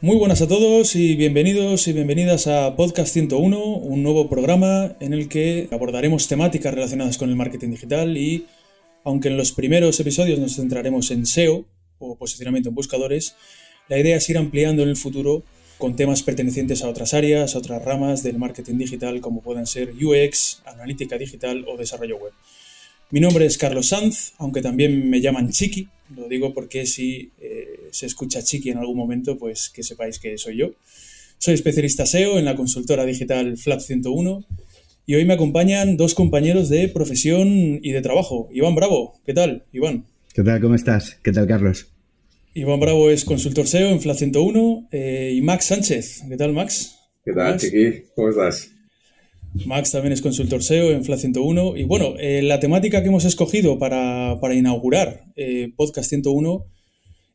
Muy 0.00 0.16
buenas 0.16 0.40
a 0.42 0.46
todos 0.46 0.94
y 0.94 1.16
bienvenidos 1.16 1.88
y 1.88 1.92
bienvenidas 1.92 2.46
a 2.46 2.76
Podcast 2.76 3.12
101, 3.12 3.58
un 3.58 4.04
nuevo 4.04 4.28
programa 4.28 4.94
en 5.00 5.12
el 5.12 5.28
que 5.28 5.66
abordaremos 5.72 6.28
temáticas 6.28 6.72
relacionadas 6.72 7.18
con 7.18 7.30
el 7.30 7.34
marketing 7.34 7.70
digital 7.70 8.16
y, 8.16 8.46
aunque 9.02 9.26
en 9.26 9.36
los 9.36 9.50
primeros 9.50 9.98
episodios 9.98 10.38
nos 10.38 10.54
centraremos 10.54 11.10
en 11.10 11.26
SEO 11.26 11.64
o 11.98 12.14
posicionamiento 12.14 12.68
en 12.68 12.76
buscadores, 12.76 13.34
la 13.88 13.98
idea 13.98 14.18
es 14.18 14.30
ir 14.30 14.38
ampliando 14.38 14.84
en 14.84 14.88
el 14.88 14.96
futuro 14.96 15.42
con 15.78 15.96
temas 15.96 16.22
pertenecientes 16.22 16.84
a 16.84 16.88
otras 16.88 17.12
áreas, 17.12 17.56
a 17.56 17.58
otras 17.58 17.84
ramas 17.84 18.22
del 18.22 18.38
marketing 18.38 18.78
digital 18.78 19.20
como 19.20 19.42
pueden 19.42 19.66
ser 19.66 19.94
UX, 20.00 20.62
analítica 20.64 21.18
digital 21.18 21.64
o 21.66 21.76
desarrollo 21.76 22.18
web. 22.18 22.32
Mi 23.10 23.18
nombre 23.18 23.46
es 23.46 23.58
Carlos 23.58 23.88
Sanz, 23.88 24.34
aunque 24.38 24.62
también 24.62 25.10
me 25.10 25.20
llaman 25.20 25.50
Chiqui, 25.50 25.88
lo 26.14 26.28
digo 26.28 26.54
porque 26.54 26.86
si 26.86 27.32
eh, 27.40 27.67
se 27.92 28.06
escucha 28.06 28.42
Chiqui 28.42 28.70
en 28.70 28.78
algún 28.78 28.96
momento, 28.96 29.38
pues 29.38 29.70
que 29.70 29.82
sepáis 29.82 30.18
que 30.18 30.38
soy 30.38 30.58
yo. 30.58 30.72
Soy 31.38 31.54
especialista 31.54 32.06
SEO 32.06 32.38
en 32.38 32.44
la 32.44 32.56
consultora 32.56 33.04
digital 33.04 33.56
Flap 33.56 33.80
101 33.80 34.44
y 35.06 35.14
hoy 35.14 35.24
me 35.24 35.34
acompañan 35.34 35.96
dos 35.96 36.14
compañeros 36.14 36.68
de 36.68 36.88
profesión 36.88 37.80
y 37.82 37.92
de 37.92 38.02
trabajo. 38.02 38.48
Iván 38.52 38.74
Bravo, 38.74 39.20
¿qué 39.24 39.34
tal, 39.34 39.64
Iván? 39.72 40.04
¿Qué 40.34 40.42
tal? 40.42 40.60
¿Cómo 40.60 40.74
estás? 40.74 41.18
¿Qué 41.22 41.32
tal, 41.32 41.46
Carlos? 41.46 41.86
Iván 42.54 42.80
Bravo 42.80 43.10
es 43.10 43.24
consultor 43.24 43.66
SEO 43.66 43.90
en 43.90 44.00
Flap 44.00 44.16
101 44.16 44.88
eh, 44.90 45.32
y 45.34 45.40
Max 45.42 45.66
Sánchez. 45.66 46.24
¿Qué 46.28 46.36
tal, 46.36 46.52
Max? 46.52 46.96
¿Qué 47.24 47.32
tal, 47.32 47.58
Chiqui? 47.58 48.04
¿Cómo 48.14 48.30
estás? 48.30 48.70
Max 49.66 49.90
también 49.90 50.12
es 50.12 50.22
consultor 50.22 50.62
SEO 50.62 50.90
en 50.90 51.04
FLA 51.04 51.16
101. 51.16 51.76
Y 51.76 51.84
bueno, 51.84 52.14
eh, 52.18 52.42
la 52.42 52.60
temática 52.60 53.02
que 53.02 53.08
hemos 53.08 53.24
escogido 53.24 53.78
para, 53.78 54.38
inaugurar 54.54 55.24
eh, 55.36 55.72
Podcast 55.76 56.08
101 56.10 56.66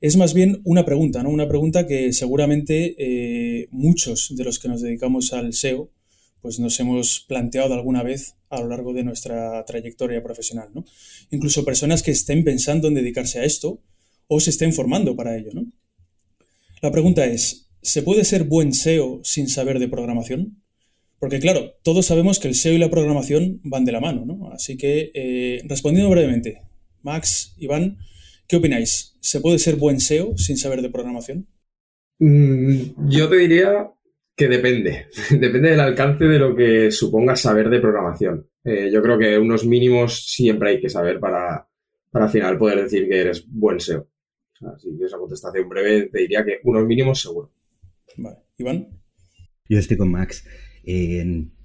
es 0.03 0.17
más 0.17 0.33
bien 0.33 0.59
una 0.65 0.83
pregunta, 0.83 1.23
¿no? 1.23 1.29
Una 1.29 1.47
pregunta 1.47 1.87
que 1.87 2.11
seguramente 2.11 2.93
eh, 2.97 3.69
muchos 3.71 4.35
de 4.35 4.43
los 4.43 4.59
que 4.59 4.67
nos 4.67 4.81
dedicamos 4.81 5.31
al 5.31 5.53
SEO 5.53 5.89
pues 6.41 6.59
nos 6.59 6.77
hemos 6.81 7.21
planteado 7.21 7.73
alguna 7.73 8.03
vez 8.03 8.35
a 8.49 8.59
lo 8.59 8.67
largo 8.67 8.91
de 8.91 9.05
nuestra 9.05 9.63
trayectoria 9.63 10.21
profesional, 10.21 10.67
¿no? 10.73 10.83
Incluso 11.31 11.63
personas 11.63 12.03
que 12.03 12.11
estén 12.11 12.43
pensando 12.43 12.89
en 12.89 12.95
dedicarse 12.95 13.39
a 13.39 13.45
esto 13.45 13.79
o 14.27 14.41
se 14.41 14.49
estén 14.49 14.73
formando 14.73 15.15
para 15.15 15.37
ello, 15.37 15.51
¿no? 15.53 15.71
La 16.81 16.91
pregunta 16.91 17.25
es, 17.25 17.69
¿se 17.81 18.01
puede 18.01 18.25
ser 18.25 18.43
buen 18.43 18.73
SEO 18.73 19.21
sin 19.23 19.47
saber 19.47 19.79
de 19.79 19.87
programación? 19.87 20.61
Porque 21.17 21.39
claro, 21.39 21.75
todos 21.81 22.07
sabemos 22.07 22.39
que 22.39 22.49
el 22.49 22.55
SEO 22.55 22.73
y 22.73 22.77
la 22.77 22.89
programación 22.89 23.61
van 23.63 23.85
de 23.85 23.93
la 23.93 24.01
mano, 24.01 24.25
¿no? 24.25 24.51
Así 24.51 24.75
que, 24.75 25.11
eh, 25.13 25.61
respondiendo 25.63 26.09
brevemente, 26.09 26.61
Max, 27.03 27.55
Iván, 27.57 27.99
¿qué 28.53 28.57
opináis? 28.57 29.17
¿Se 29.19 29.41
puede 29.41 29.57
ser 29.57 29.77
buen 29.77 29.99
SEO 29.99 30.37
sin 30.37 30.57
saber 30.57 30.83
de 30.83 30.91
programación? 30.91 31.47
Mm, 32.19 33.09
yo 33.09 33.27
te 33.27 33.37
diría 33.37 33.89
que 34.35 34.47
depende. 34.47 35.07
depende 35.31 35.71
del 35.71 35.79
alcance 35.79 36.25
de 36.25 36.37
lo 36.37 36.55
que 36.55 36.91
suponga 36.91 37.35
saber 37.35 37.67
de 37.71 37.79
programación. 37.79 38.47
Eh, 38.63 38.91
yo 38.93 39.01
creo 39.01 39.17
que 39.17 39.39
unos 39.39 39.65
mínimos 39.65 40.31
siempre 40.31 40.69
hay 40.69 40.79
que 40.79 40.87
saber 40.87 41.19
para, 41.19 41.67
para 42.11 42.25
al 42.25 42.31
final 42.31 42.59
poder 42.59 42.83
decir 42.83 43.09
que 43.09 43.21
eres 43.21 43.43
buen 43.49 43.79
SEO. 43.79 44.07
Así 44.71 44.95
que 44.99 45.05
esa 45.05 45.17
contestación 45.17 45.67
breve 45.67 46.09
te 46.11 46.19
diría 46.19 46.45
que 46.45 46.59
unos 46.63 46.85
mínimos 46.85 47.21
seguro. 47.21 47.51
Vale. 48.17 48.37
Iván. 48.59 48.87
Yo 49.67 49.79
estoy 49.79 49.97
con 49.97 50.11
Max 50.11 50.45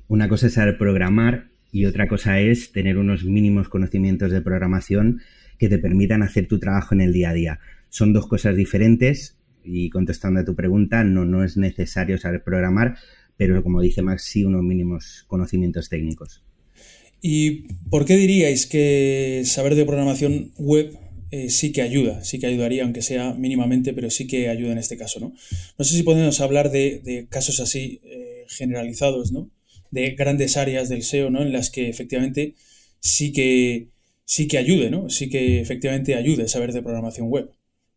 una 0.06 0.28
cosa 0.30 0.46
es 0.46 0.54
saber 0.54 0.78
programar 0.78 1.50
y 1.70 1.84
otra 1.84 2.08
cosa 2.08 2.40
es 2.40 2.72
tener 2.72 2.96
unos 2.96 3.24
mínimos 3.24 3.68
conocimientos 3.68 4.30
de 4.30 4.40
programación 4.40 5.20
que 5.58 5.68
te 5.68 5.78
permitan 5.78 6.22
hacer 6.22 6.46
tu 6.46 6.58
trabajo 6.58 6.94
en 6.94 7.00
el 7.00 7.12
día 7.12 7.30
a 7.30 7.34
día. 7.34 7.60
Son 7.88 8.12
dos 8.12 8.26
cosas 8.26 8.56
diferentes 8.56 9.36
y 9.64 9.90
contestando 9.90 10.40
a 10.40 10.44
tu 10.44 10.54
pregunta, 10.54 11.04
no, 11.04 11.24
no 11.24 11.44
es 11.44 11.56
necesario 11.56 12.18
saber 12.18 12.42
programar, 12.42 12.96
pero 13.36 13.62
como 13.62 13.80
dice 13.80 14.02
Max, 14.02 14.24
sí 14.24 14.44
unos 14.44 14.62
mínimos 14.62 15.24
conocimientos 15.26 15.88
técnicos. 15.88 16.42
¿Y 17.20 17.66
por 17.90 18.04
qué 18.04 18.16
diríais 18.16 18.66
que 18.66 19.42
saber 19.44 19.74
de 19.74 19.84
programación 19.84 20.52
web 20.56 20.96
eh, 21.30 21.50
sí 21.50 21.72
que 21.72 21.82
ayuda, 21.82 22.24
sí 22.24 22.38
que 22.38 22.46
ayudaría, 22.46 22.84
aunque 22.84 23.02
sea 23.02 23.34
mínimamente, 23.34 23.92
pero 23.92 24.08
sí 24.08 24.26
que 24.26 24.48
ayuda 24.48 24.72
en 24.72 24.78
este 24.78 24.96
caso, 24.96 25.20
¿no? 25.20 25.34
No 25.76 25.84
sé 25.84 25.94
si 25.94 26.02
podemos 26.02 26.40
hablar 26.40 26.70
de, 26.70 27.26
casos 27.28 27.60
así 27.60 28.00
eh, 28.04 28.44
generalizados, 28.48 29.30
¿no? 29.30 29.50
De 29.90 30.12
grandes 30.12 30.56
áreas 30.56 30.88
del 30.88 31.02
SEO, 31.02 31.30
¿no? 31.30 31.42
En 31.42 31.52
las 31.52 31.70
que 31.70 31.90
efectivamente 31.90 32.54
sí 33.00 33.32
que, 33.32 33.88
sí 34.28 34.46
que 34.46 34.58
ayude, 34.58 34.90
¿no? 34.90 35.08
Sí 35.08 35.30
que 35.30 35.58
efectivamente 35.58 36.14
ayude 36.14 36.48
saber 36.48 36.74
de 36.74 36.82
programación 36.82 37.30
web, 37.30 37.50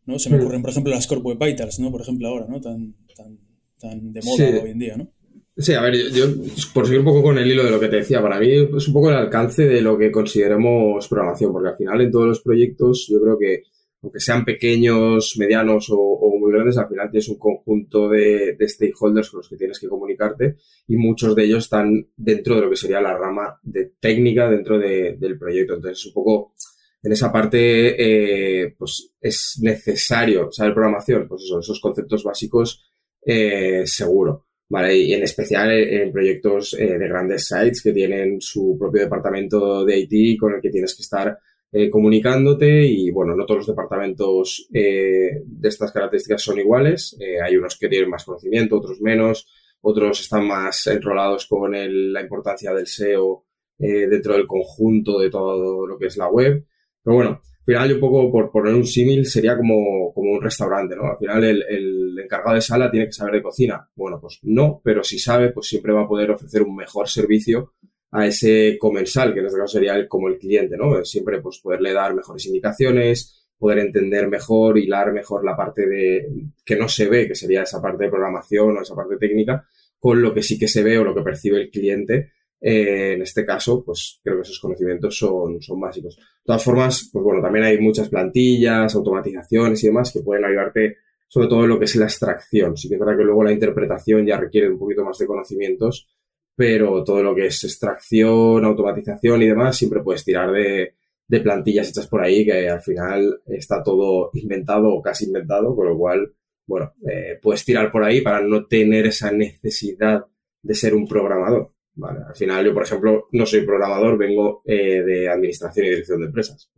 ¿no? 0.06 0.18
Se 0.18 0.30
me 0.30 0.40
ocurren, 0.40 0.62
por 0.62 0.70
ejemplo, 0.70 0.90
las 0.90 1.06
Core 1.06 1.20
Web 1.20 1.38
Vitals, 1.38 1.78
¿no? 1.78 1.92
Por 1.92 2.00
ejemplo, 2.00 2.26
ahora, 2.26 2.46
¿no? 2.48 2.58
Tan, 2.58 2.94
tan, 3.14 3.38
tan 3.78 4.12
de 4.14 4.22
moda 4.22 4.62
hoy 4.62 4.70
en 4.70 4.78
día, 4.78 4.96
¿no? 4.96 5.12
Sí, 5.58 5.74
a 5.74 5.82
ver, 5.82 5.94
yo, 6.10 6.24
por 6.72 6.86
seguir 6.86 7.00
un 7.00 7.04
poco 7.04 7.22
con 7.22 7.36
el 7.36 7.50
hilo 7.50 7.62
de 7.62 7.70
lo 7.70 7.78
que 7.78 7.88
te 7.88 7.96
decía, 7.96 8.22
para 8.22 8.40
mí 8.40 8.50
es 8.50 8.88
un 8.88 8.94
poco 8.94 9.10
el 9.10 9.16
alcance 9.16 9.66
de 9.66 9.82
lo 9.82 9.98
que 9.98 10.10
consideremos 10.10 11.06
programación, 11.06 11.52
porque 11.52 11.68
al 11.68 11.76
final 11.76 12.00
en 12.00 12.10
todos 12.10 12.26
los 12.28 12.40
proyectos 12.40 13.06
yo 13.10 13.20
creo 13.20 13.38
que, 13.38 13.64
aunque 14.02 14.20
sean 14.20 14.44
pequeños, 14.44 15.36
medianos 15.38 15.88
o, 15.90 16.36
muy 16.38 16.52
grandes, 16.52 16.76
al 16.76 16.88
final 16.88 17.10
tienes 17.10 17.28
un 17.28 17.38
conjunto 17.38 18.08
de, 18.08 18.56
stakeholders 18.60 19.30
con 19.30 19.38
los 19.38 19.48
que 19.48 19.56
tienes 19.56 19.78
que 19.78 19.88
comunicarte 19.88 20.56
y 20.88 20.96
muchos 20.96 21.36
de 21.36 21.44
ellos 21.44 21.64
están 21.64 22.08
dentro 22.16 22.56
de 22.56 22.62
lo 22.62 22.70
que 22.70 22.76
sería 22.76 23.00
la 23.00 23.16
rama 23.16 23.60
de 23.62 23.92
técnica 24.00 24.50
dentro 24.50 24.78
del 24.78 25.38
proyecto. 25.38 25.74
Entonces, 25.74 26.06
un 26.06 26.14
poco 26.14 26.54
en 27.00 27.12
esa 27.12 27.32
parte, 27.32 28.64
eh, 28.64 28.74
pues 28.76 29.12
es 29.20 29.58
necesario 29.62 30.50
saber 30.50 30.74
programación, 30.74 31.28
pues 31.28 31.42
eso, 31.42 31.60
esos 31.60 31.80
conceptos 31.80 32.24
básicos, 32.24 32.84
eh, 33.24 33.84
seguro. 33.86 34.46
¿vale? 34.68 34.96
Y 34.96 35.12
en 35.12 35.22
especial 35.22 35.70
en 35.70 36.10
proyectos 36.10 36.74
eh, 36.74 36.98
de 36.98 37.08
grandes 37.08 37.46
sites 37.46 37.82
que 37.82 37.92
tienen 37.92 38.40
su 38.40 38.76
propio 38.78 39.02
departamento 39.02 39.84
de 39.84 39.98
IT 39.98 40.40
con 40.40 40.54
el 40.54 40.60
que 40.60 40.70
tienes 40.70 40.96
que 40.96 41.02
estar 41.02 41.38
eh, 41.72 41.90
comunicándote 41.90 42.84
y, 42.84 43.10
bueno, 43.10 43.34
no 43.34 43.46
todos 43.46 43.60
los 43.60 43.66
departamentos 43.66 44.68
eh, 44.72 45.42
de 45.44 45.68
estas 45.68 45.90
características 45.90 46.42
son 46.42 46.58
iguales. 46.58 47.16
hay 47.42 47.56
unos 47.56 47.78
que 47.78 47.88
tienen 47.88 48.10
más 48.10 48.24
conocimiento, 48.24 48.76
otros 48.76 49.00
menos, 49.00 49.48
otros 49.80 50.20
están 50.20 50.46
más 50.46 50.86
enrolados 50.86 51.46
con 51.46 51.72
la 51.72 52.20
importancia 52.20 52.72
del 52.72 52.86
SEO 52.86 53.46
dentro 53.78 54.34
del 54.34 54.46
conjunto 54.46 55.18
de 55.18 55.28
todo 55.28 55.86
lo 55.86 55.98
que 55.98 56.06
es 56.06 56.16
la 56.16 56.28
web. 56.28 56.64
Pero 57.02 57.16
bueno, 57.16 57.40
al 57.62 57.64
final, 57.64 57.88
yo 57.88 57.94
un 57.94 58.00
poco 58.00 58.32
por 58.32 58.50
poner 58.50 58.74
un 58.74 58.84
símil, 58.84 59.24
sería 59.24 59.56
como, 59.56 60.12
como 60.12 60.32
un 60.32 60.42
restaurante, 60.42 60.96
¿no? 60.96 61.04
Al 61.04 61.16
final, 61.16 61.44
el, 61.44 61.62
el, 61.68 62.18
encargado 62.18 62.56
de 62.56 62.60
sala 62.60 62.90
tiene 62.90 63.06
que 63.06 63.12
saber 63.12 63.34
de 63.34 63.42
cocina. 63.42 63.88
Bueno, 63.94 64.18
pues 64.20 64.40
no, 64.42 64.80
pero 64.82 65.04
si 65.04 65.20
sabe, 65.20 65.52
pues 65.52 65.68
siempre 65.68 65.92
va 65.92 66.02
a 66.02 66.08
poder 66.08 66.32
ofrecer 66.32 66.62
un 66.62 66.74
mejor 66.74 67.08
servicio 67.08 67.74
a 68.12 68.26
ese 68.26 68.76
comensal, 68.78 69.32
que 69.32 69.40
en 69.40 69.46
este 69.46 69.58
caso 69.58 69.78
sería 69.78 70.06
como 70.06 70.28
el 70.28 70.38
cliente, 70.38 70.76
¿no? 70.76 71.04
Siempre 71.04 71.40
pues 71.40 71.58
poderle 71.58 71.92
dar 71.92 72.14
mejores 72.14 72.46
indicaciones, 72.46 73.46
poder 73.58 73.78
entender 73.78 74.28
mejor, 74.28 74.78
hilar 74.78 75.12
mejor 75.12 75.44
la 75.44 75.56
parte 75.56 75.86
de 75.86 76.28
que 76.64 76.76
no 76.76 76.88
se 76.88 77.08
ve, 77.08 77.26
que 77.26 77.34
sería 77.34 77.62
esa 77.62 77.80
parte 77.80 78.04
de 78.04 78.10
programación 78.10 78.76
o 78.76 78.82
esa 78.82 78.94
parte 78.94 79.16
técnica, 79.16 79.66
con 79.98 80.20
lo 80.20 80.34
que 80.34 80.42
sí 80.42 80.58
que 80.58 80.68
se 80.68 80.82
ve 80.82 80.98
o 80.98 81.04
lo 81.04 81.14
que 81.14 81.22
percibe 81.22 81.60
el 81.60 81.70
cliente. 81.70 82.32
Eh, 82.60 83.14
en 83.14 83.22
este 83.22 83.46
caso, 83.46 83.82
pues 83.82 84.20
creo 84.22 84.36
que 84.36 84.42
esos 84.42 84.60
conocimientos 84.60 85.16
son, 85.16 85.62
son 85.62 85.80
básicos. 85.80 86.16
De 86.16 86.22
todas 86.44 86.62
formas, 86.62 87.08
pues 87.12 87.24
bueno, 87.24 87.40
también 87.40 87.64
hay 87.64 87.80
muchas 87.80 88.08
plantillas, 88.08 88.94
automatizaciones 88.94 89.82
y 89.82 89.86
demás 89.86 90.12
que 90.12 90.20
pueden 90.20 90.44
ayudarte 90.44 90.96
sobre 91.32 91.48
todo 91.48 91.62
en 91.62 91.70
lo 91.70 91.78
que 91.78 91.86
es 91.86 91.96
la 91.96 92.04
extracción. 92.04 92.76
Sí 92.76 92.90
que 92.90 92.96
es 92.96 93.00
verdad 93.00 93.16
que 93.16 93.24
luego 93.24 93.42
la 93.42 93.52
interpretación 93.52 94.26
ya 94.26 94.36
requiere 94.36 94.68
un 94.68 94.78
poquito 94.78 95.02
más 95.02 95.16
de 95.16 95.26
conocimientos, 95.26 96.06
pero 96.54 97.02
todo 97.04 97.22
lo 97.22 97.34
que 97.34 97.46
es 97.46 97.64
extracción, 97.64 98.64
automatización 98.64 99.42
y 99.42 99.48
demás, 99.48 99.76
siempre 99.76 100.02
puedes 100.02 100.24
tirar 100.24 100.52
de, 100.52 100.94
plantillas 101.42 101.88
hechas 101.88 102.06
por 102.06 102.22
ahí, 102.22 102.44
que 102.44 102.68
al 102.68 102.82
final 102.82 103.40
está 103.46 103.82
todo 103.82 104.30
inventado 104.34 104.88
o 104.92 105.00
casi 105.00 105.24
inventado, 105.24 105.74
con 105.74 105.86
lo 105.86 105.96
cual, 105.96 106.34
bueno, 106.66 106.92
eh, 107.10 107.38
puedes 107.40 107.64
tirar 107.64 107.90
por 107.90 108.04
ahí 108.04 108.20
para 108.20 108.42
no 108.42 108.66
tener 108.66 109.06
esa 109.06 109.32
necesidad 109.32 110.26
de 110.62 110.74
ser 110.74 110.94
un 110.94 111.08
programador. 111.08 111.72
Al 112.02 112.34
final 112.34 112.66
yo, 112.66 112.74
por 112.74 112.84
ejemplo, 112.84 113.28
no 113.32 113.46
soy 113.46 113.64
programador, 113.64 114.18
vengo 114.18 114.62
eh, 114.66 115.02
de 115.02 115.28
administración 115.28 115.86
y 115.86 115.90
dirección 115.90 116.20
de 116.20 116.26
empresas. 116.26 116.70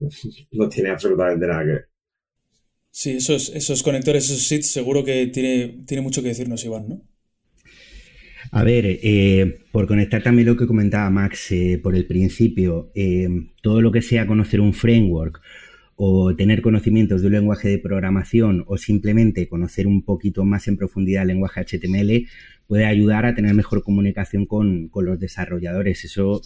No 0.52 0.66
tiene 0.66 0.90
absolutamente 0.90 1.46
nada 1.46 1.62
que 1.62 1.70
ver. 1.72 1.88
Sí, 2.90 3.18
esos, 3.18 3.50
esos 3.50 3.82
conectores, 3.82 4.24
esos 4.24 4.48
SIDs, 4.48 4.72
seguro 4.72 5.04
que 5.04 5.26
tiene, 5.26 5.84
tiene 5.86 6.02
mucho 6.02 6.22
que 6.22 6.28
decirnos, 6.28 6.64
Iván, 6.64 6.88
¿no? 6.88 7.09
A 8.52 8.64
ver, 8.64 8.84
eh, 8.84 9.60
por 9.70 9.86
conectar 9.86 10.22
también 10.24 10.48
lo 10.48 10.56
que 10.56 10.66
comentaba 10.66 11.08
Max 11.08 11.52
eh, 11.52 11.78
por 11.80 11.94
el 11.94 12.06
principio, 12.06 12.90
eh, 12.96 13.28
todo 13.62 13.80
lo 13.80 13.92
que 13.92 14.02
sea 14.02 14.26
conocer 14.26 14.60
un 14.60 14.72
framework 14.72 15.40
o 15.94 16.34
tener 16.34 16.60
conocimientos 16.60 17.20
de 17.20 17.28
un 17.28 17.34
lenguaje 17.34 17.68
de 17.68 17.78
programación 17.78 18.64
o 18.66 18.76
simplemente 18.76 19.48
conocer 19.48 19.86
un 19.86 20.02
poquito 20.02 20.44
más 20.44 20.66
en 20.66 20.76
profundidad 20.76 21.22
el 21.22 21.28
lenguaje 21.28 21.60
HTML 21.60 22.26
puede 22.66 22.86
ayudar 22.86 23.24
a 23.24 23.34
tener 23.34 23.54
mejor 23.54 23.84
comunicación 23.84 24.46
con, 24.46 24.88
con 24.88 25.04
los 25.04 25.20
desarrolladores. 25.20 26.04
Eso, 26.04 26.40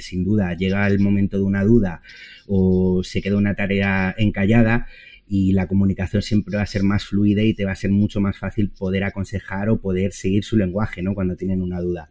sin 0.00 0.24
duda, 0.24 0.54
llega 0.54 0.86
el 0.86 1.00
momento 1.00 1.38
de 1.38 1.42
una 1.42 1.64
duda 1.64 2.02
o 2.46 3.02
se 3.02 3.20
queda 3.20 3.36
una 3.36 3.54
tarea 3.54 4.14
encallada 4.16 4.86
y 5.32 5.52
la 5.52 5.68
comunicación 5.68 6.22
siempre 6.22 6.56
va 6.56 6.64
a 6.64 6.66
ser 6.66 6.82
más 6.82 7.04
fluida 7.04 7.44
y 7.44 7.54
te 7.54 7.64
va 7.64 7.70
a 7.70 7.76
ser 7.76 7.92
mucho 7.92 8.20
más 8.20 8.36
fácil 8.36 8.70
poder 8.70 9.04
aconsejar 9.04 9.68
o 9.68 9.80
poder 9.80 10.12
seguir 10.12 10.42
su 10.42 10.56
lenguaje, 10.56 11.02
¿no? 11.02 11.14
Cuando 11.14 11.36
tienen 11.36 11.62
una 11.62 11.80
duda. 11.80 12.10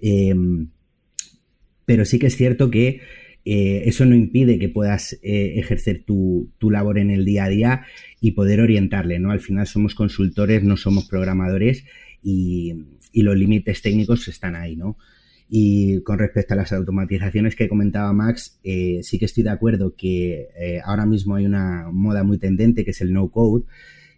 Em, 0.00 0.70
pero 1.84 2.06
sí 2.06 2.18
que 2.18 2.28
es 2.28 2.36
cierto 2.36 2.70
que 2.70 3.02
eh, 3.44 3.82
eso 3.84 4.06
no 4.06 4.14
impide 4.14 4.58
que 4.58 4.70
puedas 4.70 5.12
eh, 5.22 5.58
ejercer 5.58 6.04
tu, 6.04 6.50
labor 6.58 6.98
en 6.98 7.10
el 7.10 7.26
día 7.26 7.44
a 7.44 7.48
día 7.50 7.86
y 8.18 8.30
poder 8.30 8.62
orientarle, 8.62 9.18
¿no? 9.18 9.30
Al 9.30 9.40
final 9.40 9.66
somos 9.66 9.94
consultores, 9.94 10.62
no 10.62 10.78
somos 10.78 11.06
programadores 11.06 11.84
y, 12.22 12.72
y 13.12 13.22
los 13.22 13.36
límites 13.36 13.82
técnicos 13.82 14.26
están 14.26 14.56
ahí, 14.56 14.74
¿no? 14.74 14.96
Y 15.48 16.02
con 16.02 16.18
respecto 16.18 16.52
a 16.52 16.58
las 16.58 16.72
automatizaciones 16.72 17.56
que 17.56 17.68
comentaba 17.68 18.12
Max, 18.12 18.60
eh, 18.62 19.00
sí 19.02 19.18
que 19.18 19.24
estoy 19.24 19.44
de 19.44 19.50
acuerdo 19.50 19.94
que 19.96 20.48
eh, 20.58 20.80
ahora 20.84 21.06
mismo 21.06 21.36
hay 21.36 21.46
una 21.46 21.88
moda 21.90 22.22
muy 22.22 22.38
tendente 22.38 22.84
que 22.84 22.90
es 22.90 23.00
el 23.00 23.14
no 23.14 23.30
code, 23.30 23.64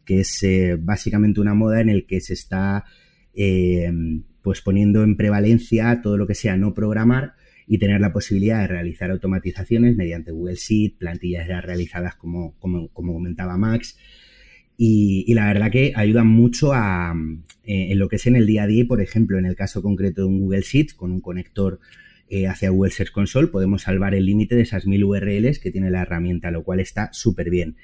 que 0.05 0.21
es 0.21 0.43
eh, 0.43 0.77
básicamente 0.81 1.41
una 1.41 1.55
moda 1.55 1.81
en 1.81 1.88
el 1.88 2.06
que 2.06 2.21
se 2.21 2.35
está 2.35 2.85
pues 4.43 4.61
poniendo 4.61 5.03
en 5.03 5.17
prevalencia 5.17 6.00
todo 6.03 6.19
lo 6.19 6.27
que 6.27 6.35
sea 6.35 6.56
no 6.56 6.75
programar 6.75 7.35
y 7.67 7.79
tener 7.79 8.00
la 8.00 8.12
posibilidad 8.12 8.61
de 8.61 8.67
realizar 8.67 9.11
automatizaciones 9.11 9.97
mediante 9.97 10.33
Google 10.33 10.56
Sheet, 10.56 10.99
plantillas 10.99 11.47
ya 11.47 11.61
realizadas 11.61 12.17
como, 12.17 12.59
como, 12.59 12.88
como 12.88 13.15
comentaba 13.15 13.56
Max, 13.56 13.97
y, 14.82 15.35
la 15.35 15.47
verdad 15.47 15.71
que 15.71 15.93
ayudan 15.94 16.27
mucho 16.27 16.73
a, 16.73 17.15
eh, 17.65 17.88
en 17.91 17.99
lo 17.99 18.09
que 18.09 18.17
es 18.17 18.27
en 18.27 18.35
el 18.35 18.47
día 18.47 18.62
a 18.62 18.67
día, 18.67 18.87
por 18.88 19.03
ejemplo, 19.03 19.38
en 19.38 19.44
el 19.44 19.55
caso 19.55 19.82
concreto 19.82 20.23
de 20.23 20.29
un 20.29 20.41
Google 20.41 20.62
Sheets 20.62 20.94
con 20.94 21.11
un 21.11 21.21
conector 21.21 21.81
eh, 22.31 22.47
hacia 22.47 22.71
Google 22.71 22.91
Search 22.91 23.12
Console, 23.12 23.49
podemos 23.49 23.82
salvar 23.82 24.15
el 24.15 24.25
límite 24.25 24.56
de 24.56 24.62
esas 24.62 24.87
mil 24.87 25.05
URLs 25.05 25.59
que 25.59 25.71
tiene 25.71 25.91
la 25.91 26.00
herramienta, 26.00 26.50
lo 26.50 26.65
cual 26.65 26.81
está 26.81 27.12
súper 27.12 27.50
bien. 27.50 27.77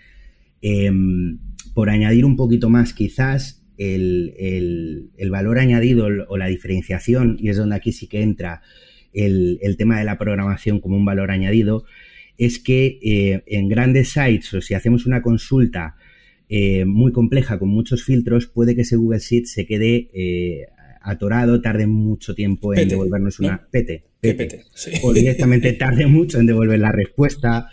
Em, 0.62 1.38
por 1.75 1.90
añadir 1.90 2.25
un 2.25 2.34
poquito 2.34 2.70
más, 2.70 2.94
quizás 2.94 3.62
el, 3.76 5.10
valor 5.31 5.58
añadido 5.58 6.08
o 6.28 6.38
la 6.38 6.46
diferenciación, 6.46 7.37
y 7.38 7.50
es 7.50 7.58
donde 7.58 7.76
aquí 7.76 7.92
sí 7.92 8.06
que 8.06 8.22
entra 8.22 8.62
el, 9.12 9.60
tema 9.76 9.99
de 9.99 10.04
la 10.06 10.16
programación 10.16 10.81
como 10.81 10.96
un 10.96 11.04
valor 11.04 11.31
añadido, 11.31 11.84
es 12.38 12.58
que 12.58 12.99
eh, 13.02 13.42
en 13.49 13.69
grandes 13.69 14.12
sites 14.12 14.54
o 14.54 14.62
si 14.62 14.72
hacemos 14.72 15.04
una 15.04 15.20
consulta 15.20 15.96
eh, 16.48 16.84
muy 16.84 17.12
compleja 17.12 17.58
con 17.58 17.69
muchos 17.69 18.04
filtros, 18.04 18.46
puede 18.46 18.75
que 18.75 18.82
ese 18.82 18.96
Google 18.96 19.19
Sheet 19.19 19.46
se 19.46 19.66
quede 19.66 20.10
eh, 20.14 20.66
atorado, 21.02 21.60
tarde 21.60 21.87
mucho 21.87 22.34
tiempo 22.34 22.75
en 22.75 22.88
devolvernos 22.88 23.40
una 23.40 23.66
PT, 23.70 24.04
o 25.02 25.12
directamente 25.12 25.72
tarde 25.75 26.06
mucho 26.06 26.38
en 26.38 26.46
devolver 26.46 26.78
la 26.78 26.93
respuesta 26.93 27.69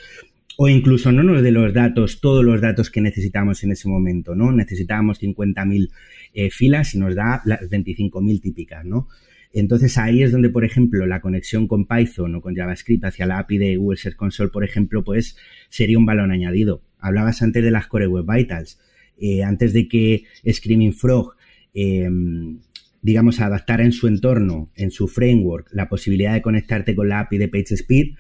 o 0.58 0.70
incluso 0.70 1.12
no 1.12 1.24
nos 1.24 1.42
dé 1.42 1.52
los 1.52 1.74
datos, 1.74 2.22
todos 2.22 2.44
los 2.44 2.62
datos 2.62 2.90
que 2.90 3.02
necesitamos 3.02 3.64
en 3.64 3.72
ese 3.72 3.90
momento, 3.90 4.36
¿no? 4.36 4.52
Necesitábamos 4.52 5.22
50.000 5.22 5.90
eh, 6.34 6.50
filas 6.52 6.94
y 6.94 7.00
nos 7.00 7.16
da 7.16 7.42
las 7.46 7.62
25.000 7.62 8.42
típicas, 8.42 8.86
¿no? 8.86 9.08
Entonces 9.52 9.98
ahí 9.98 10.24
es 10.24 10.32
donde, 10.32 10.50
por 10.50 10.66
ejemplo, 10.66 11.06
la 11.06 11.22
conexión 11.22 11.68
con 11.68 11.86
Python 11.86 12.36
o 12.36 12.42
con 12.42 12.56
JavaScript 12.56 13.06
hacia 13.06 13.28
la 13.28 13.38
API 13.38 13.60
de 13.60 13.78
Google 13.78 13.98
Search 13.98 14.16
Console, 14.16 14.50
por 14.50 14.64
ejemplo, 14.64 15.04
pues 15.04 15.38
sería 15.70 15.98
un 15.98 16.06
balón 16.06 16.32
añadido. 16.32 16.82
Hablabas 17.04 17.42
antes 17.42 17.64
de 17.64 17.72
las 17.72 17.88
Core 17.88 18.08
Web 18.08 18.26
Vitals. 18.28 18.80
Eh, 19.18 19.44
antes 19.44 19.74
de 19.74 19.88
que 19.88 20.24
Screaming 20.50 20.94
Frog, 20.94 21.36
em, 21.74 22.60
digamos, 23.02 23.40
adaptara 23.40 23.84
en 23.84 23.92
su 23.92 24.08
entorno, 24.08 24.70
en 24.76 24.92
su 24.92 25.08
framework, 25.08 25.70
la 25.72 25.90
posibilidad 25.90 26.34
de 26.34 26.42
conectarte 26.42 26.96
con 26.96 27.10
la 27.10 27.20
API 27.20 27.38
de 27.38 27.48
PageSpeed, 27.48 28.16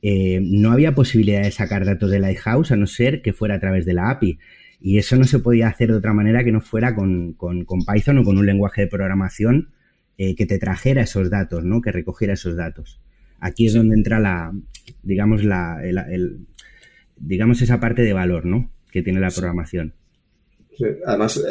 eh, 0.00 0.40
no 0.42 0.72
había 0.72 0.94
posibilidad 0.94 1.42
de 1.42 1.50
sacar 1.50 1.84
datos 1.84 2.10
de 2.10 2.20
Lighthouse 2.20 2.70
a 2.70 2.76
no 2.76 2.86
ser 2.86 3.20
que 3.20 3.32
fuera 3.32 3.56
a 3.56 3.60
través 3.60 3.84
de 3.84 3.94
la 3.94 4.10
API. 4.10 4.38
Y 4.80 4.98
eso 4.98 5.16
no 5.16 5.24
se 5.24 5.40
podía 5.40 5.68
hacer 5.68 5.90
de 5.90 5.96
otra 5.96 6.14
manera 6.14 6.44
que 6.44 6.52
no 6.52 6.60
fuera 6.60 6.94
con, 6.94 7.32
con 7.32 7.66
Python 7.84 8.18
o 8.18 8.24
con 8.24 8.38
un 8.38 8.46
lenguaje 8.46 8.82
de 8.82 8.86
programación 8.86 9.70
eh, 10.20 10.34
que 10.34 10.46
te 10.46 10.58
trajera 10.58 11.02
esos 11.02 11.30
datos, 11.30 11.64
¿no? 11.64 11.80
Que 11.80 11.92
recogiera 11.92 12.32
esos 12.32 12.56
datos. 12.56 13.00
Aquí 13.38 13.66
es 13.66 13.74
donde 13.74 13.94
entra 13.94 14.18
la, 14.18 14.52
digamos, 15.04 15.44
la, 15.44 15.80
el, 15.84 16.40
digamos, 17.20 17.62
esa 17.62 17.80
parte 17.80 18.02
de 18.02 18.12
valor, 18.12 18.44
¿no? 18.44 18.70
Que 18.90 19.02
tiene 19.02 19.20
la 19.20 19.30
programación. 19.30 19.94
Además, 21.06 21.42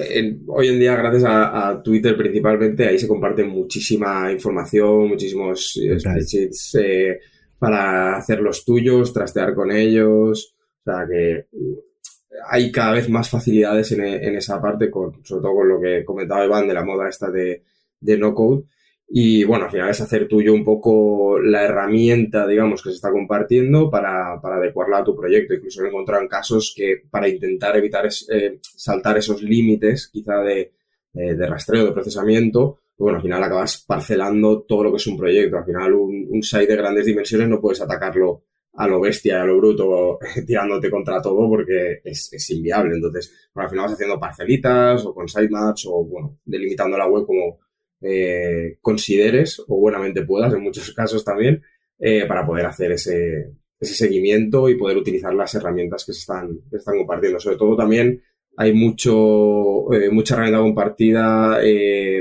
hoy 0.48 0.68
en 0.70 0.80
día, 0.80 0.96
gracias 0.96 1.26
a, 1.28 1.82
Twitter 1.84 2.16
principalmente, 2.16 2.88
ahí 2.88 2.98
se 2.98 3.08
comparte 3.08 3.44
muchísima 3.44 4.32
información, 4.32 5.10
muchísimos 5.10 5.78
eh, 5.84 6.00
spreadsheets 6.00 6.76
eh, 6.76 7.20
para 7.60 8.16
hacer 8.16 8.40
los 8.40 8.64
tuyos, 8.64 9.12
trastear 9.12 9.54
con 9.54 9.72
ellos. 9.72 10.56
O 10.80 10.84
sea 10.84 11.06
que 11.10 11.48
hay 12.50 12.72
cada 12.72 12.94
vez 12.94 13.10
más 13.10 13.30
facilidades 13.30 13.92
en, 13.92 14.02
en 14.02 14.36
esa 14.36 14.62
parte, 14.62 14.90
con, 14.90 15.26
sobre 15.26 15.42
todo 15.42 15.56
con 15.56 15.68
lo 15.68 15.82
que 15.82 16.06
comentaba 16.06 16.46
Iván 16.46 16.68
de 16.68 16.74
la 16.74 16.86
moda 16.86 17.10
esta 17.10 17.30
de, 17.30 17.64
de 18.00 18.18
no 18.18 18.34
code. 18.34 18.64
Y 19.10 19.46
bueno, 19.46 19.66
al 19.66 19.72
final 19.72 19.90
es 19.90 20.02
hacer 20.02 20.28
tuyo 20.28 20.54
un 20.54 20.66
poco 20.66 21.40
la 21.40 21.64
herramienta, 21.64 22.46
digamos, 22.46 22.84
que 22.84 22.90
se 22.90 22.96
está 22.96 23.10
compartiendo 23.12 23.90
para, 23.90 24.40
para 24.42 24.58
adecuarla 24.58 25.00
a 25.00 25.04
tu 25.04 25.16
proyecto. 25.16 25.54
Incluso 25.54 25.84
he 25.84 25.88
encontrado 25.88 26.22
en 26.22 26.28
casos 26.28 26.74
que 26.76 27.04
para 27.10 27.30
intentar 27.30 27.78
evitar 27.78 28.08
eh, 28.30 28.60
saltar 28.62 29.18
esos 29.18 29.42
límites, 29.42 30.10
quizá 30.12 30.40
de, 30.42 30.74
de, 31.14 31.48
rastreo, 31.48 31.86
de 31.86 31.94
procesamiento, 31.94 32.80
pues 32.96 33.06
bueno, 33.06 33.18
al 33.18 33.24
final 33.24 33.44
acabas 33.44 33.84
parcelando 33.88 34.64
todo 34.64 34.84
lo 34.84 34.92
que 34.92 34.98
es 34.98 35.08
un 35.08 35.18
proyecto. 35.18 35.58
Al 35.58 35.66
final 35.66 35.94
un, 35.94 36.28
un 36.30 36.44
site 36.44 36.68
de 36.68 36.76
grandes 36.76 37.06
dimensiones 37.06 37.48
no 37.48 37.62
puedes 37.62 37.82
atacarlo 37.82 38.44
a 38.78 38.88
lo 38.88 39.00
bestia, 39.02 39.42
a 39.42 39.46
lo 39.46 39.58
bruto, 39.58 40.20
tirándote 40.46 40.90
contra 40.90 41.22
todo 41.22 41.48
porque 41.50 42.02
es, 42.04 42.32
es 42.32 42.50
inviable. 42.52 42.96
Entonces, 42.96 43.50
bueno, 43.54 43.66
al 43.66 43.72
final 43.72 43.86
vas 43.86 43.94
haciendo 43.94 44.20
parcelitas 44.20 45.06
o 45.06 45.14
con 45.14 45.28
sitemaps 45.28 45.86
o, 45.88 46.04
bueno, 46.06 46.40
delimitando 46.46 46.98
la 46.98 47.08
web 47.08 47.26
como, 47.26 47.60
eh, 48.02 48.78
consideres 48.82 49.60
o 49.68 49.78
buenamente 49.78 50.24
puedas, 50.24 50.54
en 50.54 50.62
muchos 50.62 50.92
casos 50.94 51.24
también, 51.24 51.64
eh, 52.00 52.26
para 52.28 52.46
poder 52.46 52.66
hacer 52.66 52.92
ese, 52.92 53.54
ese, 53.80 53.94
seguimiento 53.96 54.70
y 54.70 54.76
poder 54.76 54.98
utilizar 54.98 55.34
las 55.34 55.56
herramientas 55.56 56.06
que 56.06 56.14
se 56.14 56.20
están, 56.20 56.60
que 56.70 56.78
están 56.78 56.98
compartiendo. 56.98 57.40
Sobre 57.40 57.58
todo 57.58 57.76
también 57.76 58.22
hay 58.56 58.74
mucho, 58.74 59.92
eh, 59.94 60.10
mucha 60.12 60.36
herramienta 60.36 60.60
compartida, 60.60 61.60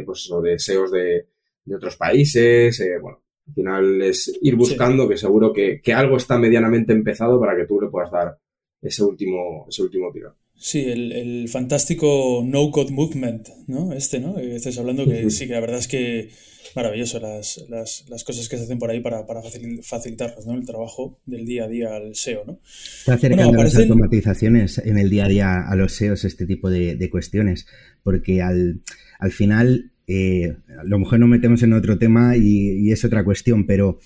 pues 0.04 0.30
de 0.42 0.58
SEOs 0.58 0.90
de, 0.92 1.26
de 1.64 1.76
otros 1.76 1.96
países, 1.96 2.82
bueno, 3.00 3.22
al 3.48 3.54
final 3.54 4.02
es 4.02 4.38
ir 4.42 4.56
buscando 4.56 5.08
que 5.08 5.16
seguro 5.16 5.52
que, 5.52 5.80
que, 5.82 5.92
algo 5.92 6.16
está 6.16 6.38
medianamente 6.38 6.92
empezado 6.92 7.38
para 7.40 7.56
que 7.56 7.66
tú 7.66 7.80
le 7.80 7.88
puedas 7.88 8.10
dar 8.10 8.38
ese 8.80 9.04
último, 9.04 9.66
ese 9.68 9.82
último 9.82 10.10
tiro. 10.12 10.34
Sí, 10.58 10.80
el, 10.80 11.48
fantástico 11.48 12.42
No 12.44 12.70
Code 12.70 12.92
Movement, 12.92 13.48
¿no? 13.66 13.92
Este, 13.92 14.20
¿no? 14.20 14.38
Estás 14.38 14.78
hablando 14.78 15.04
que 15.04 15.30
sí, 15.30 15.46
que 15.46 15.52
la 15.52 15.60
verdad 15.60 15.78
es 15.78 15.88
que 15.88 16.30
maravilloso 16.74 17.20
las, 17.20 17.64
las, 17.68 18.24
cosas 18.24 18.48
que 18.48 18.56
se 18.56 18.64
hacen 18.64 18.78
por 18.78 18.90
ahí 18.90 19.00
para, 19.00 19.26
para 19.26 19.40
facilitarnos, 19.82 20.46
¿no? 20.46 20.54
El 20.54 20.66
trabajo 20.66 21.18
del 21.24 21.46
día 21.46 21.64
a 21.64 21.68
día 21.68 21.96
al 21.96 22.14
SEO, 22.14 22.44
¿no? 22.46 22.60
Está 22.98 23.14
acercando 23.14 23.62
las 23.62 23.76
automatizaciones 23.76 24.78
en 24.78 24.98
el 24.98 25.08
día 25.08 25.26
a 25.26 25.28
día 25.28 25.68
a 25.68 25.76
los 25.76 25.92
SEOs 25.92 26.24
este 26.24 26.46
tipo 26.46 26.70
de, 26.70 27.08
cuestiones, 27.10 27.66
porque 28.02 28.42
al, 28.42 28.80
al 29.18 29.32
final, 29.32 29.92
eh, 30.06 30.54
a 30.78 30.84
lo 30.84 30.98
mejor 30.98 31.18
nos 31.20 31.28
metemos 31.28 31.62
en 31.62 31.72
otro 31.72 31.98
tema 31.98 32.36
y, 32.36 32.86
y 32.86 32.92
es 32.92 33.04
otra 33.04 33.24
cuestión, 33.24 33.66
pero 33.66 33.98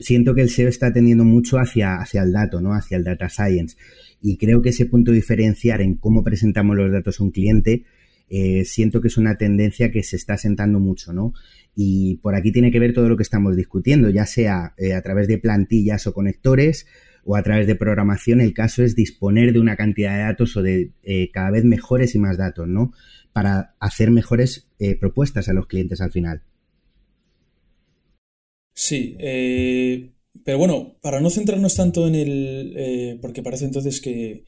siento 0.00 0.34
que 0.34 0.42
el 0.42 0.50
SEO 0.50 0.68
está 0.68 0.92
tendiendo 0.92 1.24
mucho 1.24 1.58
hacia, 1.58 1.96
hacia 1.96 2.22
el 2.22 2.32
dato, 2.32 2.60
¿no? 2.60 2.72
Hacia 2.72 2.96
el 2.96 3.04
data 3.04 3.28
science. 3.28 3.76
Y 4.20 4.38
creo 4.38 4.62
que 4.62 4.70
ese 4.70 4.86
punto 4.86 5.12
diferenciar 5.12 5.80
en 5.80 5.94
cómo 5.94 6.24
presentamos 6.24 6.76
los 6.76 6.90
datos 6.90 7.20
a 7.20 7.24
un 7.24 7.30
cliente, 7.30 7.84
eh, 8.28 8.64
siento 8.64 9.00
que 9.00 9.08
es 9.08 9.16
una 9.16 9.38
tendencia 9.38 9.92
que 9.92 10.02
se 10.02 10.16
está 10.16 10.36
sentando 10.36 10.80
mucho, 10.80 11.12
¿no? 11.12 11.32
Y 11.76 12.16
por 12.16 12.34
aquí 12.34 12.50
tiene 12.50 12.72
que 12.72 12.80
ver 12.80 12.92
todo 12.92 13.08
lo 13.08 13.16
que 13.16 13.22
estamos 13.22 13.56
discutiendo, 13.56 14.10
ya 14.10 14.26
sea 14.26 14.74
eh, 14.78 14.94
a 14.94 15.02
través 15.02 15.28
de 15.28 15.38
plantillas 15.38 16.06
o 16.06 16.12
conectores 16.12 16.86
o 17.24 17.36
a 17.36 17.42
través 17.42 17.66
de 17.66 17.76
programación. 17.76 18.40
El 18.40 18.52
caso 18.52 18.82
es 18.82 18.96
disponer 18.96 19.52
de 19.52 19.60
una 19.60 19.76
cantidad 19.76 20.16
de 20.16 20.22
datos 20.22 20.56
o 20.56 20.62
de 20.62 20.92
eh, 21.04 21.30
cada 21.30 21.50
vez 21.50 21.64
mejores 21.64 22.14
y 22.14 22.18
más 22.18 22.36
datos, 22.36 22.66
¿no? 22.66 22.92
Para 23.32 23.74
hacer 23.80 24.10
mejores 24.10 24.68
propuestas 24.98 25.48
a 25.48 25.52
los 25.52 25.66
clientes 25.66 26.00
al 26.00 26.10
final. 26.10 26.42
Sí, 28.72 29.16
pero 30.44 30.58
bueno, 30.58 30.96
para 31.00 31.20
no 31.20 31.30
centrarnos 31.30 31.74
tanto 31.74 32.06
en 32.06 32.14
el... 32.14 32.74
Eh, 32.76 33.18
porque 33.20 33.42
parece 33.42 33.64
entonces 33.64 34.00
que, 34.00 34.44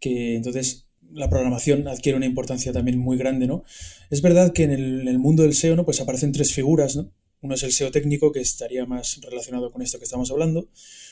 entonces 0.00 0.86
la 1.12 1.28
programación 1.28 1.88
adquiere 1.88 2.16
una 2.16 2.26
importancia 2.26 2.72
también 2.72 2.98
muy 2.98 3.16
grande, 3.16 3.46
¿no? 3.46 3.64
Es 4.10 4.22
verdad 4.22 4.52
que 4.52 4.64
en 4.64 4.70
el, 4.72 5.18
mundo 5.18 5.42
del 5.42 5.54
SEO, 5.54 5.76
¿no? 5.76 5.84
Pues 5.84 6.00
aparecen 6.00 6.32
tres 6.32 6.54
figuras, 6.54 6.96
¿no? 6.96 7.12
Uno 7.40 7.54
es 7.54 7.62
el 7.62 7.72
SEO 7.72 7.90
técnico, 7.90 8.32
que 8.32 8.40
estaría 8.40 8.86
más 8.86 9.20
relacionado 9.20 9.70
con 9.70 9.82
esto 9.82 9.98
que 9.98 10.04
estamos 10.04 10.30
hablando, 10.30 10.68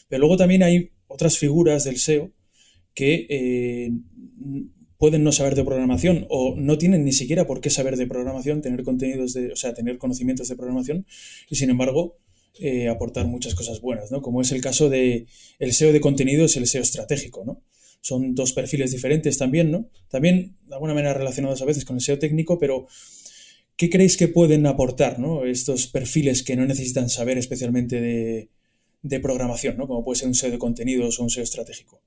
pero 0.08 0.20
luego 0.20 0.36
también 0.36 0.62
hay 0.62 0.90
otras 1.06 1.38
figuras 1.38 1.84
del 1.84 1.98
SEO 1.98 2.30
que 2.94 3.26
eh, 3.28 3.90
pueden 4.96 5.24
no 5.24 5.32
saber 5.32 5.54
de 5.54 5.64
programación 5.64 6.26
o 6.28 6.54
no 6.56 6.78
tienen 6.78 7.04
ni 7.04 7.12
siquiera 7.12 7.46
por 7.46 7.60
qué 7.60 7.70
saber 7.70 7.96
de 7.96 8.06
programación, 8.06 8.62
tener 8.62 8.84
contenidos 8.84 9.32
de, 9.34 9.52
o 9.52 9.56
sea, 9.56 9.74
tener 9.74 9.98
conocimientos 9.98 10.48
de 10.48 10.56
programación, 10.56 11.06
y 11.48 11.56
sin 11.56 11.70
embargo 11.70 12.18
eh, 12.58 12.88
aportar 12.88 13.26
muchas 13.26 13.54
cosas 13.54 13.80
buenas, 13.80 14.10
¿no? 14.10 14.22
Como 14.22 14.40
es 14.40 14.52
el 14.52 14.60
caso 14.60 14.88
de 14.88 15.26
el 15.58 15.72
SEO 15.72 15.92
de 15.92 16.00
contenidos 16.00 16.56
el 16.56 16.66
SEO 16.66 16.82
estratégico, 16.82 17.44
¿no? 17.44 17.62
Son 18.00 18.34
dos 18.34 18.52
perfiles 18.52 18.90
diferentes 18.92 19.38
también, 19.38 19.70
¿no? 19.70 19.88
También 20.08 20.56
de 20.66 20.74
alguna 20.74 20.94
manera 20.94 21.14
relacionados 21.14 21.62
a 21.62 21.66
veces 21.66 21.84
con 21.84 21.96
el 21.96 22.02
SEO 22.02 22.18
técnico, 22.18 22.58
pero 22.58 22.86
¿qué 23.76 23.90
creéis 23.90 24.16
que 24.16 24.28
pueden 24.28 24.66
aportar, 24.66 25.18
¿no? 25.18 25.44
Estos 25.44 25.86
perfiles 25.86 26.42
que 26.42 26.56
no 26.56 26.66
necesitan 26.66 27.08
saber 27.08 27.38
especialmente 27.38 28.00
de, 28.00 28.48
de 29.02 29.20
programación, 29.20 29.76
¿no? 29.76 29.86
Como 29.86 30.04
puede 30.04 30.18
ser 30.18 30.28
un 30.28 30.34
SEO 30.34 30.50
de 30.50 30.58
contenidos 30.58 31.18
o 31.18 31.22
un 31.22 31.30
SEO 31.30 31.44
estratégico. 31.44 32.02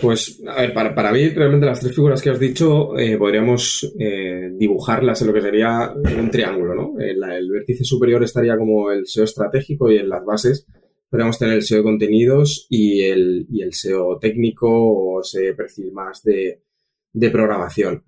Pues, 0.00 0.42
a 0.46 0.62
ver, 0.62 0.72
para, 0.72 0.94
para, 0.94 1.12
mí 1.12 1.28
realmente 1.28 1.66
las 1.66 1.80
tres 1.80 1.94
figuras 1.94 2.22
que 2.22 2.30
has 2.30 2.38
dicho 2.38 2.96
eh, 2.96 3.16
podríamos 3.16 3.92
eh, 3.98 4.50
dibujarlas 4.56 5.20
en 5.20 5.28
lo 5.28 5.34
que 5.34 5.42
sería 5.42 5.92
un 5.92 6.30
triángulo, 6.30 6.74
¿no? 6.74 7.00
El, 7.00 7.50
vértice 7.50 7.84
superior 7.84 8.22
estaría 8.22 8.56
como 8.56 8.90
el 8.90 9.06
SEO 9.06 9.24
estratégico 9.24 9.90
y 9.90 9.98
en 9.98 10.08
las 10.08 10.24
bases 10.24 10.66
podríamos 11.10 11.38
tener 11.38 11.56
el 11.56 11.62
SEO 11.62 11.78
de 11.78 11.84
contenidos 11.84 12.66
y 12.70 13.02
el, 13.02 13.46
y 13.50 13.62
el 13.62 13.74
SEO 13.74 14.18
técnico 14.18 14.68
o 14.70 15.20
ese 15.20 15.52
perfil 15.54 15.92
más 15.92 16.22
de, 16.22 16.62
de 17.12 17.30
programación. 17.30 18.04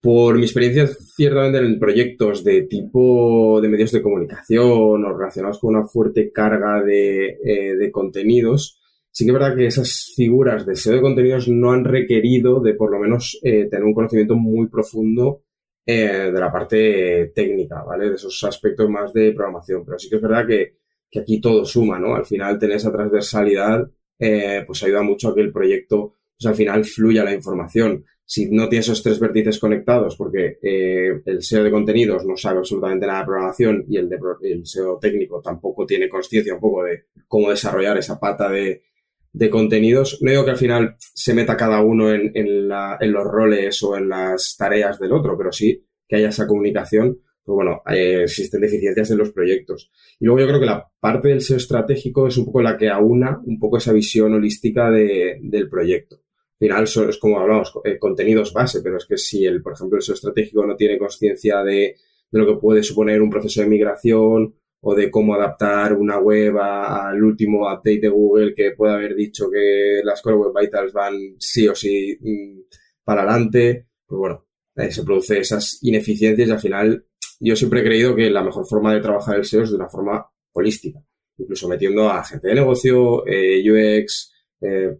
Por 0.00 0.36
mi 0.36 0.44
experiencia, 0.44 0.86
ciertamente 0.86 1.58
en 1.58 1.78
proyectos 1.78 2.42
de 2.42 2.62
tipo 2.62 3.60
de 3.60 3.68
medios 3.68 3.92
de 3.92 4.00
comunicación 4.00 5.04
o 5.04 5.16
relacionados 5.16 5.58
con 5.58 5.76
una 5.76 5.86
fuerte 5.86 6.32
carga 6.32 6.82
de, 6.82 7.38
eh, 7.44 7.76
de 7.76 7.90
contenidos, 7.92 8.79
sí 9.10 9.24
que 9.24 9.30
es 9.30 9.34
verdad 9.34 9.56
que 9.56 9.66
esas 9.66 10.12
figuras 10.14 10.64
de 10.66 10.76
SEO 10.76 10.96
de 10.96 11.00
contenidos 11.00 11.48
no 11.48 11.72
han 11.72 11.84
requerido 11.84 12.60
de 12.60 12.74
por 12.74 12.90
lo 12.90 12.98
menos 12.98 13.38
eh, 13.42 13.66
tener 13.68 13.84
un 13.84 13.94
conocimiento 13.94 14.36
muy 14.36 14.68
profundo 14.68 15.42
eh, 15.84 16.30
de 16.32 16.40
la 16.40 16.52
parte 16.52 17.32
técnica, 17.34 17.82
¿vale? 17.82 18.10
De 18.10 18.14
esos 18.14 18.42
aspectos 18.44 18.88
más 18.88 19.12
de 19.12 19.32
programación. 19.32 19.84
Pero 19.84 19.98
sí 19.98 20.08
que 20.08 20.16
es 20.16 20.22
verdad 20.22 20.46
que, 20.46 20.76
que 21.10 21.20
aquí 21.20 21.40
todo 21.40 21.64
suma, 21.64 21.98
¿no? 21.98 22.14
Al 22.14 22.24
final 22.24 22.58
tener 22.58 22.76
esa 22.76 22.92
transversalidad, 22.92 23.90
eh, 24.18 24.62
pues 24.66 24.82
ayuda 24.82 25.02
mucho 25.02 25.28
a 25.28 25.34
que 25.34 25.40
el 25.40 25.52
proyecto, 25.52 26.14
pues 26.38 26.46
al 26.46 26.54
final 26.54 26.84
fluya 26.84 27.24
la 27.24 27.34
información. 27.34 28.04
Si 28.24 28.48
no 28.48 28.68
tiene 28.68 28.80
esos 28.82 29.02
tres 29.02 29.18
vértices 29.18 29.58
conectados, 29.58 30.16
porque 30.16 30.58
el 30.62 31.42
SEO 31.42 31.64
de 31.64 31.70
contenidos 31.72 32.24
no 32.24 32.36
sabe 32.36 32.58
absolutamente 32.58 33.04
nada 33.04 33.20
de 33.20 33.26
programación 33.26 33.84
y 33.88 33.96
el, 33.96 34.08
de, 34.08 34.18
el 34.42 34.64
SEO 34.64 34.98
técnico 35.00 35.42
tampoco 35.42 35.84
tiene 35.84 36.08
conciencia 36.08 36.54
un 36.54 36.60
poco 36.60 36.84
de 36.84 37.06
cómo 37.26 37.50
desarrollar 37.50 37.98
esa 37.98 38.20
pata 38.20 38.48
de, 38.48 38.82
de 39.32 39.50
contenidos. 39.50 40.18
No 40.22 40.30
digo 40.30 40.44
que 40.44 40.50
al 40.52 40.56
final 40.56 40.96
se 40.98 41.34
meta 41.34 41.56
cada 41.56 41.82
uno 41.82 42.12
en, 42.12 42.32
en, 42.34 42.68
la, 42.68 42.98
en, 43.00 43.12
los 43.12 43.24
roles 43.24 43.82
o 43.82 43.96
en 43.96 44.08
las 44.08 44.56
tareas 44.56 44.98
del 44.98 45.12
otro, 45.12 45.36
pero 45.36 45.52
sí 45.52 45.84
que 46.08 46.16
haya 46.16 46.28
esa 46.28 46.46
comunicación. 46.46 47.20
Pues 47.42 47.54
bueno, 47.54 47.82
existen 47.86 48.60
deficiencias 48.60 49.10
en 49.10 49.18
los 49.18 49.32
proyectos. 49.32 49.90
Y 50.18 50.26
luego 50.26 50.40
yo 50.40 50.46
creo 50.48 50.60
que 50.60 50.66
la 50.66 50.88
parte 51.00 51.28
del 51.28 51.40
SEO 51.40 51.56
estratégico 51.56 52.28
es 52.28 52.36
un 52.36 52.44
poco 52.44 52.62
la 52.62 52.76
que 52.76 52.88
aúna 52.88 53.40
un 53.44 53.58
poco 53.58 53.78
esa 53.78 53.92
visión 53.92 54.34
holística 54.34 54.90
de, 54.90 55.38
del 55.42 55.68
proyecto. 55.68 56.16
Al 56.60 56.86
final 56.86 57.08
es 57.08 57.18
como 57.18 57.40
hablamos, 57.40 57.72
eh, 57.84 57.98
contenidos 57.98 58.52
base, 58.52 58.82
pero 58.82 58.98
es 58.98 59.06
que 59.06 59.16
si 59.16 59.46
el, 59.46 59.62
por 59.62 59.72
ejemplo, 59.72 59.96
el 59.96 60.02
SEO 60.02 60.14
estratégico 60.14 60.66
no 60.66 60.76
tiene 60.76 60.98
conciencia 60.98 61.62
de, 61.64 61.96
de 62.30 62.38
lo 62.38 62.46
que 62.46 62.60
puede 62.60 62.82
suponer 62.82 63.22
un 63.22 63.30
proceso 63.30 63.62
de 63.62 63.68
migración 63.68 64.54
o 64.82 64.94
de 64.94 65.10
cómo 65.10 65.34
adaptar 65.34 65.92
una 65.94 66.18
web 66.18 66.58
al 66.58 67.22
último 67.22 67.70
update 67.70 68.00
de 68.00 68.08
Google 68.08 68.54
que 68.54 68.72
puede 68.72 68.94
haber 68.94 69.14
dicho 69.14 69.50
que 69.50 70.00
las 70.02 70.22
Core 70.22 70.36
Web 70.36 70.52
Vitals 70.58 70.92
van 70.92 71.14
sí 71.38 71.68
o 71.68 71.74
sí 71.74 72.16
mm, 72.20 72.60
para 73.04 73.22
adelante. 73.22 73.88
Pues 74.06 74.18
bueno, 74.18 74.46
se 74.88 75.02
producen 75.04 75.38
esas 75.38 75.78
ineficiencias 75.82 76.48
y 76.48 76.52
al 76.52 76.60
final 76.60 77.04
yo 77.40 77.56
siempre 77.56 77.80
he 77.80 77.84
creído 77.84 78.14
que 78.14 78.30
la 78.30 78.42
mejor 78.42 78.66
forma 78.66 78.94
de 78.94 79.00
trabajar 79.00 79.36
el 79.36 79.44
SEO 79.44 79.62
es 79.62 79.70
de 79.70 79.76
una 79.76 79.88
forma 79.88 80.26
holística, 80.52 81.02
incluso 81.36 81.68
metiendo 81.68 82.08
a 82.08 82.24
gente 82.24 82.48
de 82.48 82.54
negocio, 82.54 83.26
eh, 83.26 83.62
UX, 84.02 84.32
eh, 84.62 84.98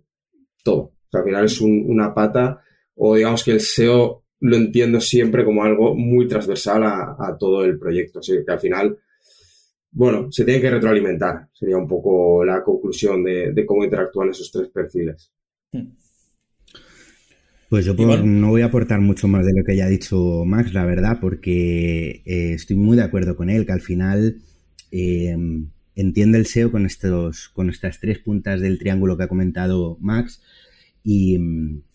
todo. 0.63 0.93
al 1.13 1.25
final 1.25 1.45
es 1.47 1.61
una 1.61 2.15
pata 2.15 2.63
o 2.95 3.15
digamos 3.15 3.43
que 3.43 3.53
el 3.53 3.61
SEO 3.61 4.25
lo 4.41 4.57
entiendo 4.57 5.01
siempre 5.01 5.45
como 5.45 5.65
algo 5.65 5.95
muy 5.95 6.29
transversal 6.29 6.83
a, 6.85 7.17
a 7.19 7.37
todo 7.39 7.65
el 7.65 7.79
proyecto. 7.79 8.21
Así 8.21 8.33
que 8.45 8.53
al 8.53 8.61
final 8.61 8.99
bueno, 9.93 10.31
se 10.31 10.45
tiene 10.45 10.61
que 10.61 10.71
retroalimentar. 10.71 11.49
Sería 11.53 11.77
un 11.77 11.89
poco 11.89 12.45
la 12.45 12.63
conclusión 12.63 13.25
de, 13.25 13.65
cómo 13.67 13.85
interactúan 13.85 14.31
esos 14.31 14.51
tres 14.51 14.69
perfiles. 14.69 15.33
Pues 17.69 17.85
yo 17.85 17.95
no 17.95 18.49
voy 18.49 18.63
a 18.63 18.67
aportar 18.67 19.01
mucho 19.01 19.29
más 19.29 19.47
de 19.47 19.53
lo 19.55 19.65
que 19.65 19.77
ya 19.77 19.87
ha 19.87 19.89
dicho 19.89 20.45
Max, 20.45 20.73
la 20.75 20.85
verdad, 20.85 21.19
porque 21.21 22.23
eh, 22.25 22.53
estoy 22.53 22.77
muy 22.77 22.97
de 22.97 23.05
acuerdo 23.05 23.37
con 23.37 23.49
él, 23.49 23.65
que 23.65 23.73
al 23.73 23.81
final 23.81 24.43
eh, 24.91 25.37
entiende 25.95 26.39
el 26.39 26.47
SEO 26.47 26.73
con, 26.73 26.87
estos, 26.87 27.49
con 27.49 27.71
estas 27.71 28.01
tres 28.01 28.19
puntas 28.19 28.61
del 28.61 28.79
triángulo 28.79 29.17
que 29.17 29.25
ha 29.25 29.29
comentado 29.29 29.99
Max 30.01 30.43
y, 31.05 31.39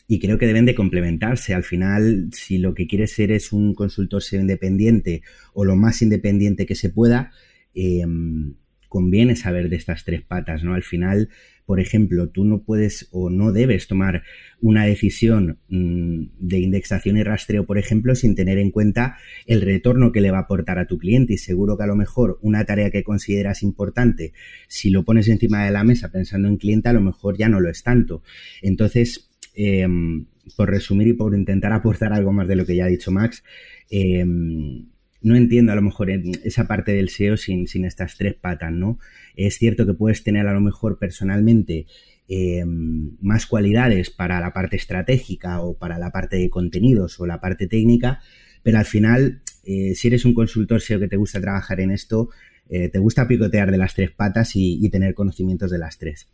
y 0.08 0.20
creo 0.20 0.38
que 0.38 0.48
deben 0.48 0.66
de 0.66 0.76
complementarse. 0.76 1.54
Al 1.54 1.64
final, 1.64 2.30
si 2.32 2.58
lo 2.58 2.74
que 2.74 2.88
quieres 2.88 3.12
ser 3.12 3.32
es 3.32 3.52
un 3.52 3.74
consultor 3.74 4.24
SEO 4.24 4.40
independiente 4.40 5.24
o 5.54 5.66
lo 5.66 5.76
más 5.76 6.02
independiente 6.02 6.66
que 6.66 6.76
se 6.76 6.90
pueda, 6.90 7.32
Em, 7.76 8.56
conviene 8.96 9.36
saber 9.36 9.68
de 9.68 9.76
estas 9.76 10.06
tres 10.06 10.22
patas, 10.22 10.64
¿no? 10.64 10.74
Al 10.74 10.84
final, 10.84 11.28
por 11.66 11.82
ejemplo, 11.82 12.30
tú 12.30 12.46
no 12.46 12.64
puedes 12.64 13.10
o 13.12 13.30
no 13.30 13.52
debes 13.52 13.88
tomar 13.88 14.24
una 14.62 14.86
decisión 14.86 15.60
mm, 15.68 16.28
de 16.40 16.60
indexación 16.60 17.18
y 17.18 17.24
rastreo, 17.24 17.66
por 17.66 17.78
ejemplo, 17.78 18.16
sin 18.16 18.36
tener 18.36 18.58
en 18.58 18.72
cuenta 18.72 19.18
el 19.48 19.60
retorno 19.60 20.14
que 20.14 20.22
le 20.22 20.32
va 20.32 20.38
a 20.38 20.42
aportar 20.42 20.80
a 20.80 20.88
tu 20.88 20.98
cliente. 20.98 21.34
Y 21.34 21.38
seguro 21.38 21.78
que 21.78 21.84
a 21.84 21.88
lo 21.88 21.98
mejor 21.98 22.40
una 22.42 22.64
tarea 22.64 22.90
que 22.90 23.04
consideras 23.04 23.64
importante, 23.64 24.32
si 24.70 24.92
lo 24.92 25.04
pones 25.04 25.28
encima 25.28 25.66
de 25.66 25.72
la 25.72 25.84
mesa 25.84 26.10
pensando 26.10 26.48
en 26.48 26.56
cliente, 26.56 26.88
a 26.88 26.94
lo 26.94 27.02
mejor 27.02 27.38
ya 27.38 27.50
no 27.50 27.60
lo 27.60 27.70
es 27.70 27.84
tanto. 27.84 28.24
Entonces, 28.62 29.30
em, 29.56 30.28
por 30.56 30.70
resumir 30.70 31.10
y 31.10 31.14
por 31.14 31.36
intentar 31.36 31.74
aportar 31.74 32.14
algo 32.14 32.32
más 32.32 32.48
de 32.48 32.56
lo 32.56 32.66
que 32.66 32.78
ya 32.78 32.86
ha 32.86 32.88
dicho 32.88 33.12
Max, 33.12 33.44
em, 33.90 34.86
no 35.26 35.36
entiendo 35.36 35.72
a 35.72 35.76
lo 35.76 35.82
mejor 35.82 36.12
esa 36.12 36.68
parte 36.68 36.92
del 36.94 37.10
SEO 37.10 37.36
sin, 37.36 37.68
sin 37.68 37.84
estas 37.84 38.16
tres 38.16 38.36
patas, 38.36 38.72
¿no? 38.72 39.00
Es 39.36 39.58
cierto 39.58 39.88
que 39.88 39.96
puedes 39.96 40.24
tener 40.24 40.46
a 40.46 40.54
lo 40.54 40.62
mejor 40.62 41.00
personalmente 41.00 41.88
em, 42.28 43.18
más 43.22 43.48
cualidades 43.48 44.12
para 44.12 44.40
la 44.40 44.54
parte 44.54 44.76
estratégica 44.76 45.62
o 45.62 45.80
para 45.80 45.98
la 45.98 46.12
parte 46.12 46.36
de 46.38 46.52
contenidos 46.52 47.20
o 47.20 47.26
la 47.26 47.42
parte 47.42 47.66
técnica, 47.66 48.22
pero 48.62 48.78
al 48.78 48.86
final, 48.86 49.42
eh, 49.64 49.96
si 49.96 50.10
eres 50.10 50.26
un 50.26 50.36
consultor 50.36 50.80
SEO 50.80 51.00
que 51.00 51.08
te 51.08 51.18
gusta 51.18 51.42
trabajar 51.42 51.80
en 51.80 51.90
esto, 51.90 52.30
eh, 52.70 52.90
te 52.90 53.00
gusta 53.00 53.28
picotear 53.28 53.72
de 53.72 53.80
las 53.80 53.96
tres 53.96 54.12
patas 54.12 54.52
y, 54.54 54.88
tener 54.92 55.16
conocimientos 55.16 55.72
de 55.72 55.80
las 55.80 55.98
tres. 55.98 56.28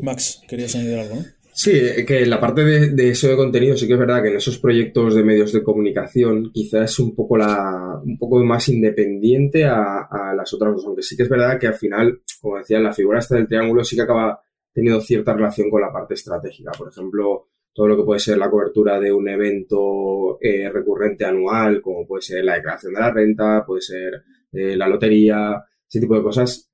Max, 0.00 0.40
querías 0.48 0.74
añadir 0.74 1.00
algo, 1.00 1.16
¿no? 1.16 1.24
Sí, 1.58 1.72
que 2.06 2.26
la 2.26 2.38
parte 2.38 2.62
de, 2.64 2.90
de, 2.90 3.08
eso 3.08 3.28
de 3.28 3.36
contenido 3.36 3.78
sí 3.78 3.86
que 3.86 3.94
es 3.94 3.98
verdad 3.98 4.22
que 4.22 4.28
en 4.28 4.36
esos 4.36 4.58
proyectos 4.58 5.14
de 5.14 5.24
medios 5.24 5.54
de 5.54 5.62
comunicación 5.62 6.50
quizás 6.52 6.90
es 6.90 6.98
un 6.98 7.14
poco 7.14 7.38
la 7.38 7.98
un 8.04 8.18
poco 8.18 8.44
más 8.44 8.68
independiente 8.68 9.64
a, 9.64 10.02
a 10.02 10.34
las 10.34 10.52
otras 10.52 10.74
dos, 10.74 10.84
aunque 10.84 11.02
sí 11.02 11.16
que 11.16 11.22
es 11.22 11.30
verdad 11.30 11.58
que 11.58 11.68
al 11.68 11.74
final, 11.74 12.20
como 12.42 12.58
decía, 12.58 12.78
la 12.78 12.92
figura 12.92 13.20
esta 13.20 13.36
del 13.36 13.48
triángulo 13.48 13.82
sí 13.84 13.96
que 13.96 14.02
acaba 14.02 14.38
teniendo 14.70 15.00
cierta 15.00 15.32
relación 15.32 15.70
con 15.70 15.80
la 15.80 15.90
parte 15.90 16.12
estratégica. 16.12 16.72
Por 16.72 16.90
ejemplo, 16.90 17.48
todo 17.72 17.88
lo 17.88 17.96
que 17.96 18.04
puede 18.04 18.20
ser 18.20 18.36
la 18.36 18.50
cobertura 18.50 19.00
de 19.00 19.10
un 19.10 19.26
evento 19.26 20.38
eh, 20.42 20.68
recurrente 20.70 21.24
anual, 21.24 21.80
como 21.80 22.06
puede 22.06 22.20
ser 22.20 22.44
la 22.44 22.56
declaración 22.56 22.92
de 22.92 23.00
la 23.00 23.10
renta, 23.10 23.64
puede 23.66 23.80
ser 23.80 24.24
eh, 24.52 24.76
la 24.76 24.88
lotería, 24.88 25.64
ese 25.88 26.00
tipo 26.00 26.16
de 26.16 26.22
cosas, 26.22 26.70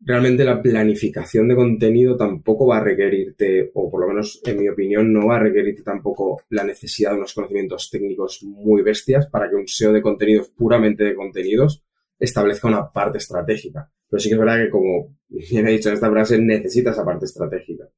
realmente 0.00 0.44
la 0.44 0.62
planificación 0.62 1.48
de 1.48 1.56
contenido 1.56 2.16
tampoco 2.16 2.66
va 2.66 2.78
a 2.78 2.84
requerirte, 2.84 3.70
o 3.74 3.90
por 3.90 4.00
lo 4.00 4.08
menos 4.08 4.40
en 4.44 4.60
mi 4.60 4.68
opinión, 4.68 5.12
no 5.12 5.26
va 5.26 5.36
a 5.36 5.40
requerirte 5.40 5.82
tampoco 5.82 6.42
la 6.50 6.64
necesidad 6.64 7.12
de 7.12 7.18
unos 7.18 7.34
conocimientos 7.34 7.90
técnicos 7.90 8.42
muy 8.42 8.82
bestias 8.82 9.26
para 9.26 9.48
que 9.48 9.56
un 9.56 9.66
SEO 9.66 9.92
de 9.92 10.02
contenidos, 10.02 10.48
puramente 10.48 11.04
de 11.04 11.14
contenidos, 11.14 11.82
establezca 12.18 12.68
una 12.68 12.90
parte 12.90 13.18
estratégica. 13.18 13.90
Pero 14.08 14.20
sí 14.20 14.28
que 14.28 14.34
es 14.34 14.40
verdad 14.40 14.64
que, 14.64 14.70
como 14.70 15.16
bien 15.28 15.68
he 15.68 15.72
dicho 15.72 15.88
en 15.88 15.96
esta 15.96 16.10
frase, 16.10 16.38
necesita 16.38 16.90
esa 16.90 17.04
parte 17.04 17.26
estratégica. 17.26 17.88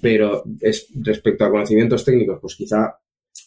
Pero 0.00 0.44
es, 0.60 0.88
respecto 0.94 1.44
a 1.44 1.50
conocimientos 1.50 2.04
técnicos, 2.04 2.38
pues 2.40 2.54
quizá 2.54 2.98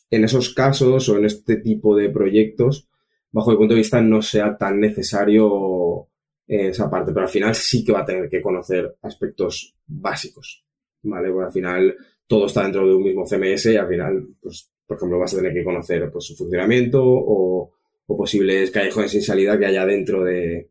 en 0.10 0.26
esos 0.26 0.54
casos 0.54 1.08
o 1.10 1.18
en 1.18 1.26
este 1.26 1.58
tipo 1.58 1.96
de 1.96 2.10
proyectos, 2.10 2.90
bajo 3.32 3.52
mi 3.52 3.58
punto 3.58 3.74
de 3.74 3.80
vista, 3.80 4.02
no 4.02 4.22
sea 4.22 4.58
tan 4.58 4.80
necesario 4.80 6.10
esa 6.52 6.90
parte, 6.90 7.14
pero 7.14 7.26
al 7.26 7.32
final 7.32 7.56
sí 7.56 7.84
que 7.84 7.94
va 7.94 8.02
a 8.02 8.06
tener 8.06 8.30
que 8.30 8.42
conocer 8.42 8.98
aspectos 9.02 9.74
básicos, 9.88 10.66
¿vale? 11.04 11.30
Porque 11.30 11.46
al 11.46 11.52
final 11.52 11.96
todo 12.28 12.48
está 12.48 12.64
dentro 12.64 12.86
de 12.86 12.94
un 12.94 13.04
mismo 13.04 13.26
CMS 13.26 13.68
y 13.68 13.78
al 13.78 13.88
final, 13.88 14.28
pues, 14.42 14.70
por 14.86 14.98
ejemplo, 14.98 15.20
vas 15.20 15.34
a 15.34 15.38
tener 15.38 15.54
que 15.54 15.64
conocer 15.64 16.12
pues, 16.12 16.26
su 16.26 16.36
funcionamiento 16.36 17.02
o, 17.04 17.72
o 18.06 18.18
posibles 18.18 18.70
callejones 18.72 19.12
sin 19.12 19.22
salida 19.22 19.58
que 19.58 19.66
haya 19.66 19.86
dentro 19.86 20.26
de, 20.26 20.70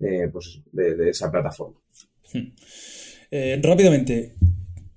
eh, 0.00 0.28
pues, 0.30 0.60
de, 0.70 0.96
de, 0.96 1.10
esa 1.10 1.30
plataforma. 1.30 1.78
Hmm. 2.32 2.52
Eh, 3.30 3.58
rápidamente, 3.62 4.34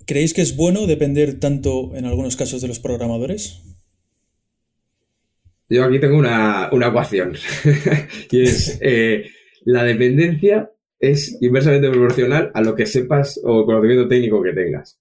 ¿creéis 0.06 0.34
que 0.34 0.42
es 0.42 0.58
bueno 0.58 0.86
depender 0.86 1.40
tanto 1.40 1.96
en 1.96 2.06
algunos 2.06 2.36
casos 2.36 2.62
de 2.62 2.68
los 2.68 2.80
programadores? 2.80 3.62
Yo 5.70 5.84
aquí 5.86 6.00
tengo 6.00 6.18
una, 6.18 6.70
una 6.72 6.88
ecuación 6.88 7.36
y 8.32 8.44
es 8.44 8.78
eh, 8.82 9.32
la 9.66 9.84
dependencia 9.84 10.72
es 11.00 11.38
inversamente 11.42 11.90
proporcional 11.90 12.52
a 12.54 12.62
lo 12.62 12.76
que 12.76 12.86
sepas 12.86 13.40
o 13.44 13.66
conocimiento 13.66 14.08
técnico 14.08 14.42
que 14.42 14.54
tengas. 14.54 14.98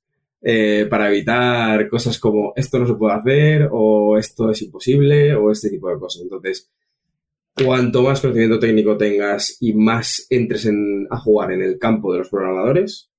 Eh, 0.47 0.87
para 0.91 1.09
evitar 1.09 1.89
cosas 1.89 2.19
como 2.19 2.53
esto 2.55 2.79
no 2.79 2.87
se 2.87 2.95
puede 2.95 3.15
hacer 3.15 3.69
o 3.71 4.19
esto 4.19 4.51
es 4.51 4.61
imposible 4.61 5.35
o 5.35 5.51
este 5.51 5.71
tipo 5.71 5.89
de 5.89 5.99
cosas. 5.99 6.23
Entonces, 6.23 6.71
cuanto 7.55 8.03
más 8.03 8.21
conocimiento 8.21 8.59
técnico 8.59 8.97
tengas 8.97 9.57
y 9.61 9.73
más 9.73 10.27
entres 10.29 10.67
en, 10.67 11.07
a 11.11 11.19
jugar 11.19 11.53
en 11.53 11.63
el 11.63 11.79
campo 11.79 12.13
de 12.13 12.19
los 12.19 12.29
programadores, 12.29 13.11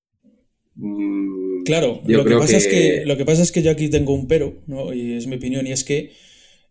mmm, 0.76 1.64
claro, 1.64 2.02
yo 2.06 2.20
lo, 2.20 2.24
creo 2.26 2.38
que 2.38 2.42
pasa 2.42 2.52
que... 2.52 2.58
Es 2.58 2.68
que, 2.68 3.06
lo 3.06 3.18
que 3.18 3.26
pasa 3.26 3.42
es 3.42 3.52
que 3.52 3.64
yo 3.64 3.72
aquí 3.72 3.90
tengo 3.90 4.14
un 4.14 4.28
pero, 4.28 4.62
¿no? 4.68 4.94
y 4.94 5.14
es 5.14 5.26
mi 5.26 5.38
opinión, 5.38 5.66
y 5.66 5.72
es 5.72 5.84
que 5.84 6.12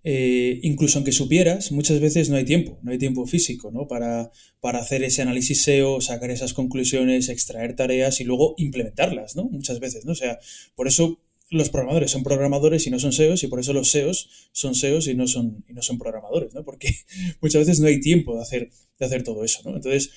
eh, 0.06 0.60
incluso 0.62 0.98
aunque 0.98 1.12
supieras, 1.12 1.72
muchas 1.72 1.98
veces 1.98 2.28
no 2.28 2.36
hay 2.36 2.44
tiempo, 2.44 2.78
no 2.82 2.92
hay 2.92 2.98
tiempo 2.98 3.26
físico 3.26 3.70
¿no? 3.70 3.88
para, 3.88 4.30
para 4.60 4.78
hacer 4.78 5.02
ese 5.02 5.22
análisis 5.22 5.62
SEO, 5.62 6.02
sacar 6.02 6.30
esas 6.30 6.52
conclusiones, 6.52 7.30
extraer 7.30 7.74
tareas 7.74 8.20
y 8.20 8.24
luego 8.24 8.54
implementarlas, 8.58 9.34
¿no? 9.34 9.44
Muchas 9.44 9.80
veces, 9.80 10.04
¿no? 10.04 10.12
O 10.12 10.14
sea, 10.14 10.38
por 10.74 10.88
eso 10.88 11.22
los 11.48 11.70
programadores 11.70 12.10
son 12.10 12.22
programadores 12.22 12.86
y 12.86 12.90
no 12.90 12.98
son 12.98 13.14
SEOs 13.14 13.44
y 13.44 13.46
por 13.46 13.60
eso 13.60 13.72
los 13.72 13.90
SEOs 13.90 14.50
son 14.52 14.74
SEOs 14.74 15.06
y 15.08 15.14
no 15.14 15.26
son, 15.26 15.64
y 15.68 15.72
no 15.72 15.80
son 15.80 15.98
programadores, 15.98 16.52
¿no? 16.52 16.64
Porque 16.64 16.94
muchas 17.40 17.66
veces 17.66 17.80
no 17.80 17.86
hay 17.86 17.98
tiempo 17.98 18.36
de 18.36 18.42
hacer, 18.42 18.70
de 18.98 19.06
hacer 19.06 19.22
todo 19.22 19.42
eso, 19.42 19.62
¿no? 19.64 19.74
Entonces, 19.74 20.10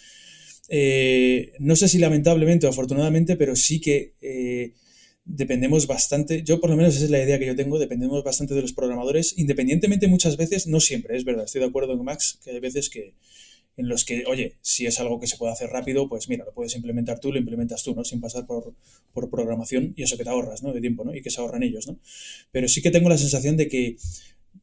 eh, 0.68 1.54
no 1.60 1.78
sé 1.78 1.88
si 1.88 1.98
lamentablemente 1.98 2.68
o 2.68 2.70
afortunadamente, 2.70 3.38
pero 3.38 3.56
sí 3.56 3.80
que... 3.80 4.16
Eh, 4.20 4.74
dependemos 5.28 5.88
bastante, 5.88 6.42
yo 6.44 6.60
por 6.62 6.70
lo 6.70 6.78
menos 6.78 6.96
esa 6.96 7.06
es 7.06 7.12
la 7.12 7.22
idea 7.22 7.38
que 7.38 7.46
yo 7.46 7.56
tengo, 7.56 7.78
dependemos 7.78 8.24
bastante 8.24 8.56
de 8.56 8.62
los 8.62 8.74
programadores, 8.74 9.38
independientemente 9.38 10.08
muchas 10.08 10.38
veces, 10.38 10.68
no 10.68 10.80
siempre, 10.80 11.18
es 11.18 11.26
verdad, 11.26 11.46
estoy 11.46 11.62
de 11.62 11.68
acuerdo 11.68 11.98
con 11.98 12.06
Max, 12.06 12.40
que 12.44 12.52
hay 12.52 12.60
veces 12.60 12.90
que 12.90 13.14
en 13.76 13.88
los 13.90 14.06
que, 14.06 14.24
oye, 14.26 14.56
si 14.62 14.88
es 14.88 15.00
algo 15.00 15.20
que 15.20 15.28
se 15.28 15.38
puede 15.38 15.54
hacer 15.54 15.70
rápido, 15.70 16.10
pues 16.10 16.30
mira, 16.30 16.46
lo 16.46 16.54
puedes 16.54 16.76
implementar 16.76 17.20
tú, 17.20 17.32
lo 17.32 17.38
implementas 17.38 17.84
tú, 17.84 17.94
¿no? 17.94 18.04
Sin 18.04 18.20
pasar 18.20 18.48
por, 18.48 18.74
por 19.14 19.30
programación 19.30 19.94
y 19.96 20.02
eso 20.02 20.18
que 20.18 20.24
te 20.24 20.32
ahorras, 20.32 20.64
¿no? 20.64 20.74
De 20.74 20.82
tiempo, 20.82 21.04
¿no? 21.06 21.14
Y 21.14 21.22
que 21.22 21.30
se 21.30 21.40
ahorran 21.40 21.62
ellos, 21.62 21.88
¿no? 21.88 22.00
Pero 22.52 22.68
sí 22.68 22.82
que 22.82 22.90
tengo 22.90 23.08
la 23.08 23.20
sensación 23.20 23.56
de 23.56 23.68
que 23.68 23.98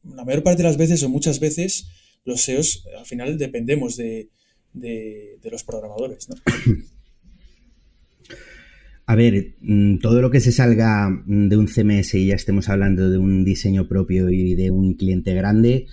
la 0.03 0.25
mayor 0.25 0.43
parte 0.43 0.63
de 0.63 0.67
las 0.67 0.75
veces 0.75 1.01
o 1.03 1.07
muchas 1.07 1.39
veces 1.39 1.87
los 2.25 2.41
SEOs 2.41 2.85
al 2.97 3.05
final 3.05 3.37
dependemos 3.37 3.95
de, 3.95 4.27
de, 4.73 5.39
de 5.41 5.49
los 5.49 5.63
programadores, 5.63 6.27
¿no? 6.27 6.35
A 9.07 9.15
ver, 9.15 9.55
mm, 9.61 9.99
todo 9.99 10.21
lo 10.21 10.31
que 10.31 10.39
se 10.39 10.51
salga 10.51 11.09
mm, 11.09 11.47
de 11.47 11.57
un 11.57 11.67
CMS 11.67 12.15
y 12.15 12.27
ya 12.27 12.35
estemos 12.35 12.69
hablando 12.69 13.09
de 13.09 13.17
un 13.19 13.45
diseño 13.45 13.87
propio 13.87 14.29
y 14.29 14.55
de 14.55 14.71
un 14.71 14.95
cliente 14.95 15.33
grande, 15.35 15.85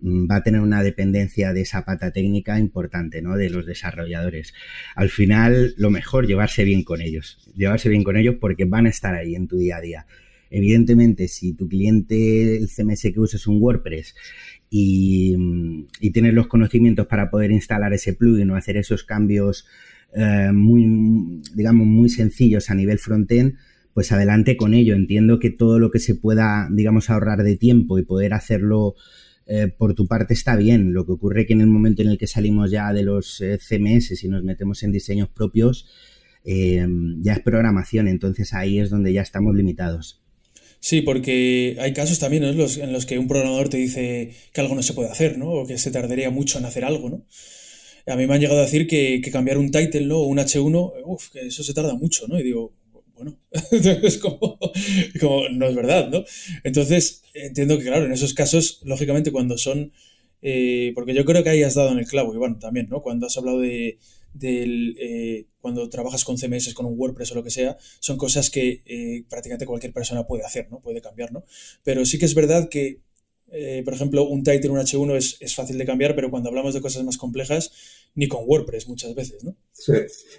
mm, 0.00 0.30
va 0.30 0.36
a 0.36 0.42
tener 0.44 0.60
una 0.60 0.82
dependencia 0.82 1.52
de 1.52 1.62
esa 1.62 1.84
pata 1.84 2.12
técnica 2.12 2.58
importante, 2.60 3.22
¿no? 3.22 3.36
De 3.36 3.50
los 3.50 3.66
desarrolladores. 3.66 4.54
Al 4.94 5.10
final, 5.10 5.74
lo 5.78 5.90
mejor, 5.90 6.26
llevarse 6.28 6.64
bien 6.64 6.84
con 6.84 7.00
ellos. 7.00 7.38
Llevarse 7.56 7.88
bien 7.88 8.04
con 8.04 8.16
ellos 8.16 8.36
porque 8.40 8.64
van 8.66 8.86
a 8.86 8.90
estar 8.90 9.14
ahí 9.16 9.34
en 9.34 9.48
tu 9.48 9.58
día 9.58 9.78
a 9.78 9.80
día. 9.80 10.06
Evidentemente, 10.50 11.28
si 11.28 11.54
tu 11.54 11.68
cliente, 11.68 12.56
el 12.56 12.68
CMS 12.68 13.02
que 13.12 13.20
usa 13.20 13.36
es 13.36 13.46
un 13.46 13.60
WordPress 13.60 14.14
y, 14.68 15.36
y 16.00 16.10
tienes 16.10 16.34
los 16.34 16.48
conocimientos 16.48 17.06
para 17.06 17.30
poder 17.30 17.50
instalar 17.52 17.92
ese 17.92 18.14
plugin 18.14 18.50
o 18.50 18.56
hacer 18.56 18.76
esos 18.76 19.04
cambios 19.04 19.66
eh, 20.14 20.50
muy, 20.52 21.42
digamos, 21.54 21.86
muy 21.86 22.08
sencillos 22.08 22.70
a 22.70 22.74
nivel 22.74 22.98
frontend, 22.98 23.54
pues 23.94 24.12
adelante 24.12 24.56
con 24.56 24.74
ello. 24.74 24.94
Entiendo 24.94 25.38
que 25.38 25.50
todo 25.50 25.78
lo 25.78 25.90
que 25.90 25.98
se 25.98 26.14
pueda, 26.14 26.68
digamos, 26.70 27.10
ahorrar 27.10 27.42
de 27.42 27.56
tiempo 27.56 27.98
y 27.98 28.04
poder 28.04 28.34
hacerlo 28.34 28.94
eh, 29.46 29.68
por 29.68 29.94
tu 29.94 30.06
parte 30.06 30.34
está 30.34 30.56
bien. 30.56 30.92
Lo 30.92 31.06
que 31.06 31.12
ocurre 31.12 31.46
que 31.46 31.52
en 31.52 31.60
el 31.60 31.66
momento 31.68 32.02
en 32.02 32.08
el 32.08 32.18
que 32.18 32.26
salimos 32.26 32.70
ya 32.70 32.92
de 32.92 33.02
los 33.02 33.40
eh, 33.40 33.58
CMS 33.58 34.22
y 34.22 34.28
nos 34.28 34.42
metemos 34.42 34.82
en 34.82 34.92
diseños 34.92 35.28
propios, 35.28 35.86
ya 36.42 37.34
es 37.34 37.40
programación, 37.40 38.08
entonces 38.08 38.54
ahí 38.54 38.78
es 38.78 38.88
donde 38.88 39.12
ya 39.12 39.20
estamos 39.20 39.54
limitados. 39.54 40.22
Sí, 40.80 41.02
porque 41.02 41.76
hay 41.78 41.92
casos 41.92 42.18
también 42.18 42.56
los, 42.56 42.78
en 42.78 42.94
los 42.94 43.04
que 43.04 43.18
un 43.18 43.28
programador 43.28 43.68
te 43.68 43.76
dice 43.76 44.34
que 44.52 44.60
algo 44.62 44.74
no 44.74 44.82
se 44.82 44.94
puede 44.94 45.10
hacer, 45.10 45.36
¿no? 45.36 45.50
O 45.50 45.66
que 45.66 45.76
se 45.76 45.90
tardaría 45.90 46.30
mucho 46.30 46.58
en 46.58 46.64
hacer 46.64 46.86
algo, 46.86 47.10
¿no? 47.10 47.26
A 48.10 48.16
mí 48.16 48.26
me 48.26 48.34
han 48.34 48.40
llegado 48.40 48.60
a 48.60 48.64
decir 48.64 48.86
que, 48.86 49.20
cambiar 49.32 49.58
un 49.58 49.70
title 49.70 50.06
¿no? 50.06 50.18
o 50.18 50.26
un 50.26 50.38
H1, 50.38 50.92
uf, 51.04 51.30
que 51.30 51.46
eso 51.46 51.62
se 51.62 51.74
tarda 51.74 51.94
mucho, 51.94 52.26
¿no? 52.28 52.38
Y 52.38 52.42
digo, 52.42 52.72
bueno, 53.14 53.38
es 54.02 54.18
como, 54.18 54.58
como, 55.20 55.48
no 55.50 55.66
es 55.68 55.74
verdad, 55.74 56.08
¿no? 56.10 56.24
Entonces, 56.64 57.22
entiendo 57.34 57.78
que, 57.78 57.84
claro, 57.84 58.06
en 58.06 58.12
esos 58.12 58.34
casos, 58.34 58.80
lógicamente, 58.84 59.30
cuando 59.30 59.58
son, 59.58 59.92
eh, 60.42 60.92
porque 60.94 61.14
yo 61.14 61.24
creo 61.24 61.42
que 61.42 61.50
ahí 61.50 61.62
has 61.62 61.74
dado 61.74 61.92
en 61.92 61.98
el 61.98 62.06
clavo, 62.06 62.34
Iván, 62.34 62.58
también, 62.58 62.88
¿no? 62.88 63.02
Cuando 63.02 63.26
has 63.26 63.36
hablado 63.36 63.60
de, 63.60 63.98
del, 64.32 64.96
eh, 64.98 65.46
cuando 65.60 65.88
trabajas 65.88 66.24
con 66.24 66.38
CMS, 66.38 66.72
con 66.74 66.86
un 66.86 66.98
WordPress 66.98 67.32
o 67.32 67.34
lo 67.34 67.44
que 67.44 67.50
sea, 67.50 67.76
son 67.98 68.16
cosas 68.16 68.50
que 68.50 68.82
eh, 68.86 69.24
prácticamente 69.28 69.66
cualquier 69.66 69.92
persona 69.92 70.26
puede 70.26 70.44
hacer, 70.44 70.68
¿no? 70.70 70.80
Puede 70.80 71.00
cambiar, 71.00 71.32
¿no? 71.32 71.44
Pero 71.82 72.04
sí 72.04 72.18
que 72.18 72.24
es 72.24 72.34
verdad 72.34 72.68
que 72.68 73.00
eh, 73.52 73.82
por 73.84 73.94
ejemplo, 73.94 74.24
un 74.24 74.42
title, 74.42 74.70
un 74.70 74.78
H1 74.78 75.16
es, 75.16 75.36
es, 75.40 75.54
fácil 75.54 75.78
de 75.78 75.84
cambiar, 75.84 76.14
pero 76.14 76.30
cuando 76.30 76.48
hablamos 76.48 76.74
de 76.74 76.80
cosas 76.80 77.04
más 77.04 77.16
complejas, 77.16 77.72
ni 78.14 78.28
con 78.28 78.44
WordPress 78.46 78.88
muchas 78.88 79.14
veces, 79.14 79.42
¿no? 79.44 79.56
Sí, 79.72 79.92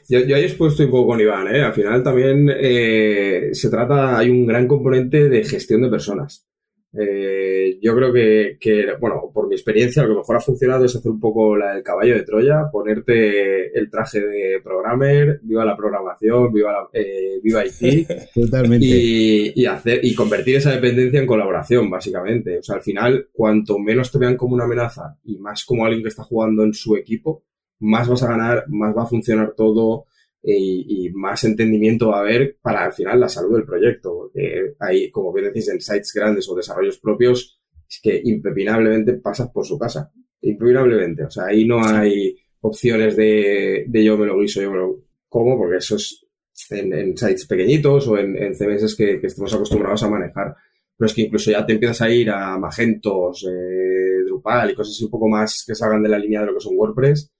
yo, 0.09 0.19
yo 0.19 0.35
ahí 0.35 0.45
estoy 0.45 0.85
un 0.85 0.91
poco 0.91 1.07
con 1.07 1.19
Iván, 1.19 1.53
¿eh? 1.53 1.61
Al 1.61 1.73
final 1.73 2.03
también 2.03 2.49
eh, 2.53 3.49
se 3.53 3.69
trata, 3.69 4.17
hay 4.17 4.29
un 4.29 4.45
gran 4.45 4.67
componente 4.67 5.29
de 5.29 5.43
gestión 5.43 5.81
de 5.81 5.89
personas. 5.89 6.45
Eh, 6.93 7.79
yo 7.81 7.95
creo 7.95 8.11
que, 8.11 8.57
que, 8.59 8.95
bueno, 8.99 9.31
por 9.33 9.47
mi 9.47 9.55
experiencia, 9.55 10.03
lo 10.03 10.09
que 10.09 10.19
mejor 10.19 10.35
ha 10.35 10.41
funcionado 10.41 10.83
es 10.85 10.95
hacer 10.95 11.11
un 11.11 11.19
poco 11.19 11.55
la 11.55 11.73
del 11.73 11.83
caballo 11.83 12.15
de 12.15 12.23
Troya, 12.23 12.69
ponerte 12.71 13.77
el 13.77 13.89
traje 13.89 14.19
de 14.19 14.59
programmer, 14.61 15.39
viva 15.43 15.63
la 15.63 15.77
programación, 15.77 16.51
viva, 16.51 16.71
la, 16.73 16.89
eh, 16.93 17.39
viva 17.41 17.63
IT. 17.65 18.07
Totalmente. 18.35 18.85
Y, 18.85 19.53
y, 19.55 19.65
hacer, 19.65 20.01
y 20.03 20.13
convertir 20.13 20.57
esa 20.57 20.71
dependencia 20.71 21.19
en 21.19 21.27
colaboración, 21.27 21.89
básicamente. 21.89 22.59
O 22.59 22.63
sea, 22.63 22.75
al 22.75 22.81
final, 22.81 23.29
cuanto 23.31 23.79
menos 23.79 24.11
te 24.11 24.17
vean 24.17 24.35
como 24.35 24.55
una 24.55 24.65
amenaza 24.65 25.17
y 25.23 25.37
más 25.37 25.63
como 25.63 25.85
alguien 25.85 26.03
que 26.03 26.09
está 26.09 26.23
jugando 26.23 26.63
en 26.63 26.73
su 26.73 26.97
equipo, 26.97 27.43
más 27.79 28.07
vas 28.07 28.23
a 28.23 28.29
ganar, 28.29 28.65
más 28.67 28.95
va 28.95 29.03
a 29.03 29.07
funcionar 29.07 29.53
todo, 29.55 30.05
y, 30.43 31.05
y, 31.05 31.09
más 31.11 31.43
entendimiento 31.43 32.09
va 32.09 32.17
a 32.17 32.21
haber 32.21 32.57
para 32.61 32.85
al 32.85 32.93
final 32.93 33.19
la 33.19 33.29
salud 33.29 33.55
del 33.55 33.65
proyecto, 33.65 34.11
porque 34.11 34.73
hay, 34.79 35.11
como 35.11 35.31
bien 35.31 35.47
decís, 35.47 35.69
en 35.69 35.79
sites 35.79 36.11
grandes 36.13 36.49
o 36.49 36.55
desarrollos 36.55 36.99
propios, 36.99 37.59
es 37.87 37.99
que 38.01 38.21
impepinablemente 38.23 39.13
pasas 39.13 39.49
por 39.51 39.65
su 39.65 39.77
casa, 39.77 40.11
impepinablemente, 40.41 41.25
o 41.25 41.29
sea, 41.29 41.45
ahí 41.45 41.65
no 41.65 41.85
hay 41.85 42.35
opciones 42.61 43.15
de, 43.15 43.85
de 43.87 44.03
yo 44.03 44.17
me 44.17 44.25
lo 44.25 44.39
guiso, 44.39 44.61
yo 44.61 44.71
me 44.71 44.77
lo 44.77 45.03
como, 45.29 45.57
porque 45.57 45.77
eso 45.77 45.95
es 45.95 46.25
en, 46.69 47.17
sites 47.17 47.47
pequeñitos 47.47 48.07
o 48.07 48.17
en, 48.17 48.53
CMS 48.53 48.95
que, 48.95 49.19
estemos 49.23 49.53
acostumbrados 49.53 50.03
a 50.03 50.09
manejar. 50.09 50.55
Pero 50.97 51.07
es 51.07 51.13
que 51.13 51.21
incluso 51.21 51.51
ya 51.51 51.65
te 51.65 51.73
empiezas 51.73 52.01
a 52.01 52.09
ir 52.09 52.29
a 52.29 52.57
Magentos, 52.57 53.47
eh, 53.49 54.23
Drupal 54.25 54.71
y 54.71 54.75
cosas 54.75 54.93
así 54.93 55.05
un 55.05 55.11
poco 55.11 55.27
más 55.27 55.63
que 55.65 55.73
salgan 55.73 56.03
de 56.03 56.09
la 56.09 56.19
línea 56.19 56.41
de 56.41 56.47
lo 56.47 56.53
que 56.53 56.59
son 56.59 56.75
WordPress 56.75 57.31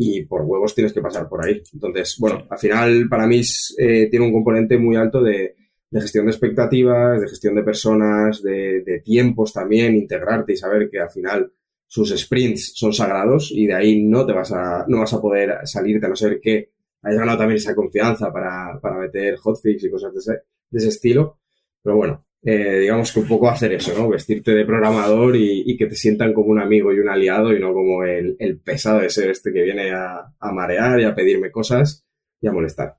y 0.00 0.24
por 0.26 0.42
huevos 0.42 0.76
tienes 0.76 0.92
que 0.92 1.02
pasar 1.02 1.28
por 1.28 1.44
ahí. 1.44 1.60
Entonces, 1.74 2.16
bueno, 2.20 2.46
al 2.48 2.58
final 2.58 3.08
para 3.10 3.26
mí 3.26 3.42
eh, 3.78 4.06
tiene 4.08 4.26
un 4.26 4.32
componente 4.32 4.78
muy 4.78 4.94
alto 4.94 5.20
de, 5.20 5.56
gestión 5.90 6.26
de 6.26 6.30
expectativas, 6.30 7.20
de 7.20 7.28
gestión 7.28 7.56
de 7.56 7.64
personas, 7.64 8.40
de, 8.40 8.82
de, 8.82 9.00
tiempos 9.00 9.52
también, 9.52 9.96
integrarte 9.96 10.52
y 10.52 10.56
saber 10.56 10.88
que 10.88 11.00
al 11.00 11.10
final 11.10 11.52
sus 11.88 12.16
sprints 12.16 12.72
son 12.76 12.92
sagrados 12.92 13.50
y 13.52 13.66
de 13.66 13.74
ahí 13.74 14.04
no 14.04 14.24
te 14.24 14.32
vas 14.32 14.52
a, 14.52 14.84
no 14.86 15.00
vas 15.00 15.12
a 15.14 15.20
poder 15.20 15.58
salirte 15.64 16.06
a 16.06 16.10
no 16.10 16.16
ser 16.16 16.38
que 16.40 16.70
hayas 17.02 17.18
ganado 17.18 17.38
también 17.38 17.56
esa 17.56 17.74
confianza 17.74 18.32
para, 18.32 18.78
para 18.80 18.98
meter 18.98 19.36
hotfix 19.36 19.82
y 19.82 19.90
cosas 19.90 20.12
de 20.12 20.20
ese, 20.20 20.32
de 20.70 20.78
ese 20.78 20.88
estilo. 20.88 21.40
Pero 21.82 21.96
bueno, 21.96 22.24
eh, 22.42 22.78
digamos 22.80 23.12
que 23.12 23.20
un 23.20 23.28
poco 23.28 23.48
hacer 23.48 23.72
eso, 23.72 23.92
¿no? 23.98 24.08
Vestirte 24.08 24.52
de 24.52 24.64
programador 24.64 25.36
y, 25.36 25.76
que 25.76 25.86
te 25.86 25.96
sientan 25.96 26.32
como 26.32 26.50
un 26.50 26.60
amigo 26.60 26.92
y 26.92 27.00
un 27.00 27.08
aliado 27.08 27.52
y 27.52 27.60
no 27.60 27.72
como 27.72 28.04
el, 28.04 28.36
el 28.38 28.60
pesado 28.60 29.00
de 29.00 29.10
ser 29.10 29.30
este 29.30 29.52
que 29.52 29.62
viene 29.62 29.90
a, 29.90 30.32
a, 30.38 30.52
marear 30.52 31.00
y 31.00 31.04
a 31.04 31.14
pedirme 31.14 31.50
cosas 31.50 32.04
y 32.40 32.46
a 32.46 32.52
molestar. 32.52 32.96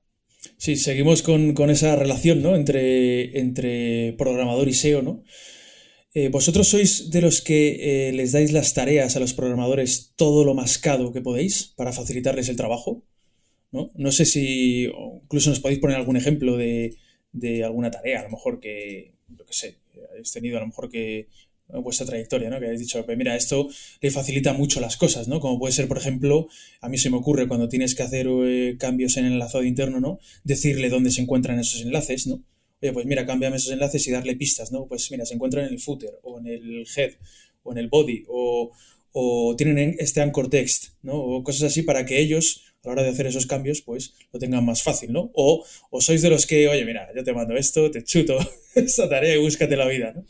Sí, 0.56 0.76
seguimos 0.76 1.22
con, 1.22 1.70
esa 1.70 1.96
relación, 1.96 2.42
¿no? 2.42 2.54
Entre, 2.54 4.14
programador 4.18 4.68
y 4.68 4.74
SEO, 4.74 5.02
¿no? 5.02 5.24
Eh, 6.12 6.28
¿Vosotros 6.28 6.68
sois 6.68 7.10
de 7.10 7.20
los 7.20 7.40
que 7.40 8.08
eh, 8.08 8.12
les 8.12 8.32
dais 8.32 8.52
las 8.52 8.74
tareas 8.74 9.16
a 9.16 9.20
los 9.20 9.32
programadores 9.32 10.12
todo 10.16 10.44
lo 10.44 10.54
mascado 10.54 11.12
que 11.12 11.22
podéis 11.22 11.72
para 11.76 11.92
facilitarles 11.92 12.48
el 12.48 12.56
trabajo? 12.56 13.04
¿no? 13.70 13.92
no 13.94 14.10
sé 14.10 14.24
si 14.24 14.90
incluso 15.22 15.50
nos 15.50 15.60
podéis 15.60 15.78
poner 15.78 15.96
algún 15.96 16.16
ejemplo 16.16 16.56
de 16.56 16.96
alguna 17.64 17.92
tarea, 17.92 18.20
a 18.20 18.24
lo 18.24 18.30
mejor 18.30 18.58
que, 18.58 19.14
lo 19.36 19.44
que 19.44 19.52
sé, 19.52 19.76
habéis 20.10 20.32
tenido 20.32 20.56
a 20.58 20.60
lo 20.60 20.66
mejor 20.66 20.88
que 20.88 21.26
vuestra 21.78 22.06
trayectoria, 22.06 22.50
¿no? 22.50 22.58
Que 22.58 22.66
habéis 22.66 22.80
dicho, 22.80 23.04
pues 23.04 23.16
mira, 23.16 23.36
esto 23.36 23.68
le 24.00 24.10
facilita 24.10 24.52
mucho 24.52 24.80
las 24.80 24.96
cosas, 24.96 25.28
¿no? 25.28 25.40
Como 25.40 25.58
puede 25.58 25.72
ser, 25.72 25.88
por 25.88 25.98
ejemplo, 25.98 26.48
a 26.80 26.88
mí 26.88 26.98
se 26.98 27.10
me 27.10 27.16
ocurre 27.16 27.46
cuando 27.46 27.68
tienes 27.68 27.94
que 27.94 28.02
hacer 28.02 28.26
eh, 28.28 28.76
cambios 28.78 29.16
en 29.16 29.26
el 29.26 29.32
enlazado 29.34 29.64
interno, 29.64 30.00
¿no? 30.00 30.18
Decirle 30.44 30.88
dónde 30.88 31.10
se 31.10 31.22
encuentran 31.22 31.58
esos 31.58 31.82
enlaces, 31.82 32.26
¿no? 32.26 32.42
oye, 32.82 32.92
pues 32.92 33.06
mira, 33.06 33.26
cámbiame 33.26 33.56
esos 33.56 33.72
enlaces 33.72 34.06
y 34.08 34.10
darle 34.10 34.36
pistas, 34.36 34.72
¿no? 34.72 34.86
Pues 34.86 35.10
mira, 35.10 35.24
se 35.26 35.34
encuentran 35.34 35.66
en 35.66 35.72
el 35.72 35.80
footer 35.80 36.18
o 36.22 36.38
en 36.38 36.46
el 36.46 36.86
head 36.96 37.12
o 37.62 37.72
en 37.72 37.78
el 37.78 37.88
body 37.88 38.24
o, 38.28 38.72
tienen 39.58 39.96
este 39.98 40.20
anchor 40.20 40.48
text, 40.48 40.94
¿no? 41.02 41.14
O 41.14 41.42
cosas 41.42 41.64
así 41.64 41.82
para 41.82 42.06
que 42.06 42.20
ellos 42.20 42.69
a 42.82 42.88
la 42.88 42.92
hora 42.92 43.02
de 43.02 43.10
hacer 43.10 43.26
esos 43.26 43.46
cambios, 43.46 43.82
pues 43.82 44.14
lo 44.32 44.38
tengan 44.38 44.64
más 44.64 44.82
fácil, 44.82 45.12
¿no? 45.12 45.30
O, 45.34 45.64
sois 46.00 46.22
de 46.22 46.30
los 46.30 46.46
que, 46.46 46.68
oye, 46.68 46.84
mira, 46.84 47.08
yo 47.14 47.22
te 47.22 47.32
mando 47.32 47.54
esto, 47.56 47.90
te 47.90 48.02
chuto 48.02 48.38
esta 48.74 49.08
tarea 49.08 49.36
y 49.36 49.38
búscate 49.38 49.76
la 49.76 49.88
vida, 49.88 50.12
¿no? 50.14 50.24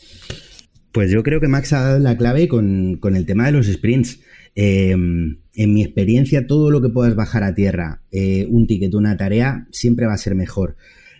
Pues 0.92 1.12
yo 1.12 1.22
creo 1.22 1.40
que 1.40 1.46
Max 1.46 1.72
ha 1.72 1.82
dado 1.82 1.98
la 2.00 2.16
clave 2.16 2.48
con, 2.48 2.98
el 3.02 3.26
tema 3.26 3.46
de 3.46 3.52
los 3.52 3.66
sprints. 3.66 4.20
Em, 4.56 5.38
en 5.54 5.74
mi 5.74 5.82
experiencia, 5.82 6.48
todo 6.48 6.72
lo 6.72 6.82
que 6.82 6.88
puedas 6.88 7.14
bajar 7.14 7.44
a 7.44 7.54
tierra, 7.54 8.02
eh, 8.10 8.46
un 8.50 8.66
ticket, 8.66 8.94
una 8.94 9.16
tarea, 9.16 9.68
siempre 9.70 10.06
va 10.06 10.14
a 10.14 10.18
ser 10.18 10.34
mejor. 10.34 10.76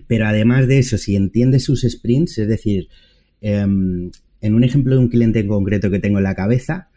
Pero 0.09 0.27
además 0.27 0.67
de 0.67 0.81
eso, 0.81 0.99
si 0.99 1.15
entiendes 1.15 1.63
sus 1.63 1.83
sprints, 1.83 2.39
es 2.39 2.49
decir, 2.49 2.89
em, 3.41 4.11
en 4.41 4.55
un 4.55 4.65
ejemplo 4.65 4.95
de 4.97 5.01
un 5.01 5.09
cliente 5.09 5.39
en 5.39 5.47
concreto 5.47 5.89
que 5.89 6.01
tengo 6.01 6.19
en 6.19 6.25
la 6.25 6.35
cabeza, 6.35 6.90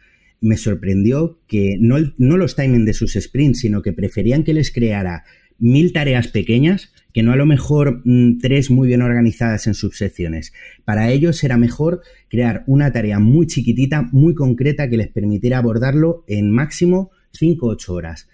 me 0.43 0.57
sorprendió 0.57 1.39
que 1.47 1.77
no, 1.79 1.97
los 2.17 2.55
timing 2.55 2.83
de 2.85 2.93
sus 2.93 3.13
sprints, 3.13 3.61
sino 3.61 3.81
que 3.81 3.93
preferían 3.93 4.43
que 4.43 4.53
les 4.53 4.71
creara 4.71 5.23
mil 5.57 5.93
tareas 5.93 6.27
pequeñas 6.27 6.91
que 7.13 7.23
no 7.23 7.31
a 7.31 7.35
lo 7.35 7.45
mejor 7.45 8.01
mm, 8.03 8.39
tres 8.39 8.69
muy 8.69 8.87
bien 8.87 9.01
organizadas 9.01 9.67
en 9.67 9.73
subsecciones. 9.73 10.51
Para 10.83 11.11
ellos 11.11 11.43
era 11.43 11.57
mejor 11.57 12.01
crear 12.27 12.63
una 12.67 12.91
tarea 12.91 13.19
muy 13.19 13.47
chiquitita, 13.47 14.09
muy 14.11 14.33
concreta, 14.33 14.89
que 14.89 14.97
les 14.97 15.07
permitiera 15.07 15.59
abordarlo 15.59 16.25
en 16.27 16.51
máximo 16.51 17.11
5 17.31 17.65
o 17.65 17.69
8 17.69 17.93
horas. 17.93 18.27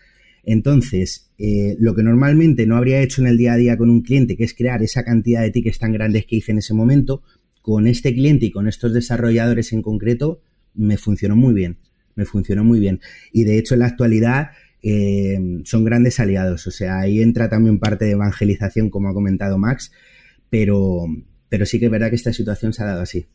Entonces, 0.43 1.29
eh, 1.37 1.75
lo 1.77 1.93
que 1.93 2.03
normalmente 2.03 2.65
no 2.65 2.77
habría 2.77 3.01
hecho 3.01 3.21
en 3.21 3.27
el 3.27 3.37
día 3.37 3.53
a 3.53 3.57
día 3.57 3.77
con 3.77 3.89
un 3.89 4.01
cliente, 4.01 4.35
que 4.35 4.45
es 4.45 4.55
crear 4.55 4.81
esa 4.81 5.03
cantidad 5.03 5.41
de 5.41 5.51
tickets 5.51 5.77
tan 5.77 5.91
grandes 5.91 6.25
que 6.25 6.37
hice 6.37 6.53
en 6.53 6.59
ese 6.59 6.73
momento, 6.73 7.21
con 7.61 7.85
este 7.85 8.13
cliente 8.13 8.47
y 8.47 8.51
con 8.51 8.67
estos 8.67 8.93
desarrolladores 8.93 9.73
en 9.73 9.81
concreto, 9.81 10.41
me 10.73 10.97
funcionó 10.97 11.35
muy 11.35 11.53
bien. 11.53 11.77
Me 12.19 12.25
funcionó 12.25 12.63
muy 12.63 12.79
bien. 12.79 12.99
Y 13.31 13.45
de 13.45 13.57
hecho, 13.57 13.73
en 13.73 13.79
la 13.79 13.87
actualidad 13.87 14.49
eh, 14.83 15.39
son 15.63 15.83
grandes 15.83 16.19
aliados. 16.19 16.67
O 16.67 16.71
sea, 16.71 16.99
ahí 16.99 17.21
entra 17.21 17.49
también 17.49 17.79
parte 17.79 18.05
de 18.05 18.11
evangelización, 18.11 18.89
como 18.89 19.09
ha 19.09 19.13
comentado 19.13 19.57
Max, 19.57 19.91
pero, 20.49 21.05
pero 21.47 21.65
sí 21.65 21.79
que 21.79 21.85
es 21.85 21.91
verdad 21.91 22.09
que 22.09 22.15
esta 22.15 22.33
situación 22.33 22.73
se 22.73 22.83
ha 22.83 22.87
dado 22.87 23.01
así. 23.01 23.27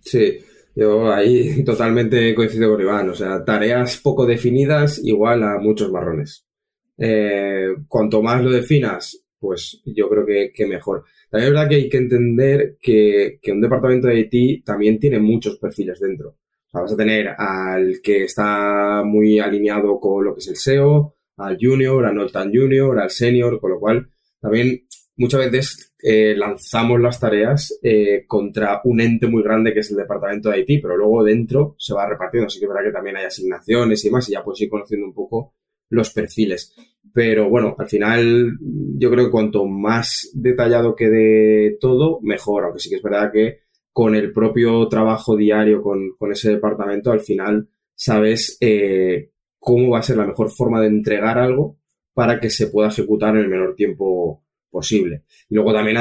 Sí, 0.00 0.38
yo 0.74 1.12
ahí 1.12 1.64
totalmente 1.64 2.34
coincido 2.34 2.70
con 2.70 2.80
Iván. 2.80 3.08
O 3.10 3.14
sea, 3.14 3.44
tareas 3.44 3.98
poco 3.98 4.24
definidas 4.24 5.00
igual 5.04 5.42
a 5.42 5.58
muchos 5.58 5.90
marrones. 5.90 6.46
Eh, 6.98 7.74
cuanto 7.88 8.22
más 8.22 8.42
lo 8.42 8.50
definas, 8.50 9.20
pues 9.38 9.82
yo 9.84 10.08
creo 10.08 10.26
que, 10.52 10.66
mejor. 10.66 11.04
También 11.30 11.48
es 11.48 11.54
verdad 11.54 11.68
que 11.68 11.74
hay 11.76 11.88
que 11.88 11.96
entender 11.98 12.76
que, 12.80 13.38
un 13.48 13.60
departamento 13.60 14.08
de 14.08 14.20
IT 14.20 14.64
también 14.64 14.98
tiene 14.98 15.18
muchos 15.18 15.58
perfiles 15.58 16.00
dentro. 16.00 16.36
Vas 16.80 16.92
a 16.92 16.96
tener 16.96 17.28
al 17.38 18.00
que 18.02 18.24
está 18.24 19.02
muy 19.04 19.38
alineado 19.38 19.98
con 19.98 20.24
lo 20.24 20.34
que 20.34 20.40
es 20.40 20.48
el 20.48 20.56
SEO, 20.56 21.16
al 21.38 21.56
junior, 21.60 22.04
al 22.04 22.14
no 22.14 22.26
tan 22.28 22.52
junior, 22.52 22.98
al 22.98 23.10
senior, 23.10 23.60
con 23.60 23.70
lo 23.70 23.80
cual 23.80 24.10
también 24.40 24.86
muchas 25.16 25.50
veces 25.50 25.94
eh, 26.02 26.34
lanzamos 26.36 27.00
las 27.00 27.18
tareas 27.18 27.78
eh, 27.82 28.24
contra 28.26 28.82
un 28.84 29.00
ente 29.00 29.26
muy 29.26 29.42
grande 29.42 29.72
que 29.72 29.80
es 29.80 29.90
el 29.90 29.96
departamento 29.96 30.50
de 30.50 30.60
IT, 30.60 30.82
pero 30.82 30.96
luego 30.96 31.24
dentro 31.24 31.76
se 31.78 31.94
va 31.94 32.08
repartiendo, 32.08 32.46
así 32.46 32.60
que 32.60 32.68
verá 32.68 32.82
que 32.84 32.92
también 32.92 33.16
hay 33.16 33.24
asignaciones 33.24 34.04
y 34.04 34.10
más, 34.10 34.28
y 34.28 34.32
ya 34.32 34.44
puedes 34.44 34.60
ir 34.60 34.68
conociendo 34.68 35.06
un 35.06 35.14
poco 35.14 35.54
los 35.88 36.12
perfiles. 36.12 36.74
Pero 37.12 37.48
bueno, 37.48 37.74
al 37.78 37.88
final 37.88 38.58
yo 38.98 39.10
creo 39.10 39.24
que 39.24 39.30
cuanto 39.30 39.64
más 39.64 40.30
detallado 40.34 40.94
quede 40.94 41.78
todo, 41.80 42.20
mejor, 42.20 42.64
aunque 42.64 42.80
sí 42.80 42.90
que 42.90 42.96
es 42.96 43.02
verdad 43.02 43.32
que 43.32 43.65
con 43.96 44.14
el 44.14 44.30
propio 44.30 44.86
trabajo 44.88 45.38
diario 45.38 45.80
con, 45.80 46.12
ese 46.30 46.50
departamento, 46.50 47.12
al 47.12 47.20
final 47.20 47.66
sabes 47.94 48.58
eh, 48.60 49.30
cómo 49.58 49.92
va 49.92 50.00
a 50.00 50.02
ser 50.02 50.18
la 50.18 50.26
mejor 50.26 50.50
forma 50.50 50.82
de 50.82 50.88
entregar 50.88 51.38
algo 51.38 51.78
para 52.12 52.38
que 52.38 52.50
se 52.50 52.66
pueda 52.66 52.88
ejecutar 52.88 53.34
en 53.34 53.44
el 53.44 53.48
menor 53.48 53.74
tiempo 53.74 54.42
posible. 54.70 55.22
Y 55.48 55.54
luego 55.54 55.72
también 55.72 55.96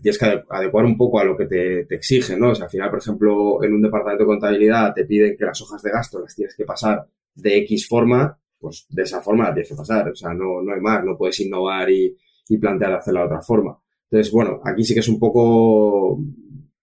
tienes 0.00 0.18
que 0.18 0.42
adecuar 0.48 0.86
un 0.86 0.96
poco 0.96 1.20
a 1.20 1.24
lo 1.24 1.36
que 1.36 1.44
te, 1.44 1.84
te 1.84 1.96
exigen, 1.96 2.40
¿no? 2.40 2.52
O 2.52 2.54
sea, 2.54 2.64
al 2.64 2.70
final, 2.70 2.88
por 2.88 3.00
ejemplo, 3.00 3.62
en 3.62 3.74
un 3.74 3.82
departamento 3.82 4.24
de 4.24 4.28
contabilidad 4.28 4.94
te 4.94 5.04
piden 5.04 5.36
que 5.36 5.44
las 5.44 5.60
hojas 5.60 5.82
de 5.82 5.90
gasto 5.90 6.20
las 6.20 6.34
tienes 6.34 6.56
que 6.56 6.64
pasar 6.64 7.06
de 7.34 7.58
X 7.58 7.86
forma, 7.86 8.38
pues 8.58 8.86
de 8.88 9.02
esa 9.02 9.20
forma 9.20 9.44
las 9.44 9.52
tienes 9.52 9.68
que 9.68 9.76
pasar. 9.76 10.08
O 10.08 10.16
sea, 10.16 10.32
no, 10.32 10.62
no 10.62 10.72
hay 10.72 10.80
más, 10.80 11.04
no 11.04 11.14
puedes 11.14 11.38
innovar 11.40 11.90
y, 11.90 12.16
y 12.48 12.56
plantear 12.56 12.94
hacerla 12.94 13.20
de 13.20 13.26
otra 13.26 13.42
forma. 13.42 13.78
Entonces, 14.10 14.32
bueno, 14.32 14.62
aquí 14.64 14.82
sí 14.82 14.94
que 14.94 15.00
es 15.00 15.08
un 15.08 15.18
poco 15.18 16.18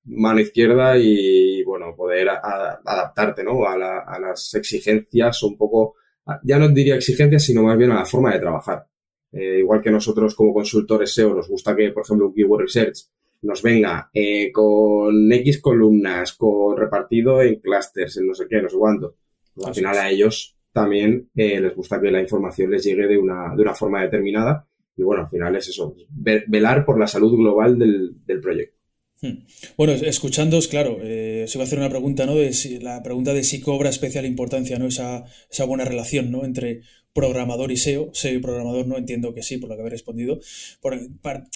mano 0.06 0.40
izquierda 0.40 0.98
y, 0.98 1.64
bueno, 1.64 1.96
poder 1.96 2.30
adaptarte, 2.30 3.44
¿no? 3.44 3.66
A, 3.66 3.74
a 3.74 4.20
las 4.20 4.54
exigencias, 4.56 5.44
un 5.44 5.58
poco, 5.58 5.96
ya 6.44 6.58
no 6.58 6.70
diría 6.70 6.96
exigencias, 6.96 7.44
sino 7.44 7.64
más 7.64 7.78
bien 7.78 7.92
a 7.92 8.00
la 8.00 8.06
forma 8.06 8.34
de 8.34 8.40
trabajar. 8.40 8.88
Eh, 9.32 9.60
igual 9.60 9.82
que 9.82 9.92
nosotros 9.92 10.36
como 10.36 10.54
consultores 10.54 11.14
SEO 11.14 11.34
nos 11.34 11.48
gusta 11.48 11.76
que, 11.76 11.92
por 11.92 12.04
ejemplo, 12.04 12.28
un 12.28 12.34
Keyword 12.34 12.64
Research 12.64 12.98
nos 13.44 13.64
venga 13.64 14.10
eh, 14.14 14.52
con 14.52 15.32
X 15.32 15.62
columnas, 15.62 16.34
con 16.34 16.78
repartido 16.78 17.42
en 17.42 17.56
clusters, 17.56 18.18
en 18.18 18.28
no 18.28 18.34
sé 18.34 18.46
qué, 18.50 18.62
no 18.62 18.70
sé 18.70 18.78
cuánto. 18.78 19.16
Pues 19.54 19.68
al 19.68 19.74
final 19.74 19.98
a 19.98 20.10
ellos 20.10 20.58
también 20.72 21.30
eh, 21.36 21.60
les 21.60 21.76
gusta 21.76 22.00
que 22.00 22.12
la 22.12 22.22
información 22.22 22.72
les 22.72 22.84
llegue 22.84 23.08
de 23.08 23.18
una, 23.18 23.56
de 23.56 23.62
una 23.62 23.74
forma 23.74 24.02
determinada. 24.02 24.68
Y 24.96 25.04
bueno, 25.04 25.24
al 25.24 25.30
final 25.30 25.56
es 25.56 25.70
eso, 25.70 25.96
velar 26.10 26.86
por 26.86 27.00
la 27.00 27.08
salud 27.08 27.36
global 27.36 27.80
del, 27.80 28.14
del 28.26 28.42
proyecto. 28.42 28.78
Hmm. 29.22 29.46
Bueno, 29.78 29.94
escuchándos, 29.94 30.68
claro, 30.68 30.98
eh, 31.04 31.46
se 31.48 31.60
va 31.60 31.64
a 31.64 31.68
hacer 31.68 31.78
una 31.78 31.90
pregunta, 31.90 32.26
¿no? 32.26 32.36
De 32.36 32.54
si, 32.54 32.80
la 32.80 33.04
pregunta 33.04 33.36
de 33.36 33.44
si 33.44 33.62
cobra 33.62 33.90
especial 33.92 34.26
importancia, 34.26 34.80
¿no? 34.80 34.88
Esa, 34.88 35.26
buena 35.68 35.86
relación, 35.86 36.32
¿no? 36.32 36.44
Entre 36.44 36.82
programador 37.14 37.72
y 37.72 37.78
SEO, 37.78 38.10
SEO 38.14 38.36
y 38.36 38.40
programador 38.40 38.88
no 38.88 38.98
entiendo 38.98 39.34
que 39.36 39.44
sí, 39.44 39.58
por 39.58 39.70
lo 39.70 39.76
que 39.76 39.82
habéis 39.82 39.92
respondido, 39.92 40.40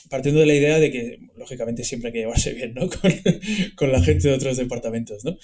partiendo 0.09 0.41
de 0.41 0.45
la 0.45 0.53
idea 0.53 0.79
de 0.79 0.91
que, 0.91 1.19
lógicamente, 1.37 1.83
siempre 1.83 2.09
hay 2.09 2.13
que 2.13 2.19
llevarse 2.19 2.53
bien, 2.53 2.75
¿no? 2.75 2.87
Con, 3.75 3.91
la 3.91 4.03
gente 4.03 4.27
de 4.27 4.35
otros 4.35 4.57
departamentos, 4.57 5.25
¿no? 5.25 5.35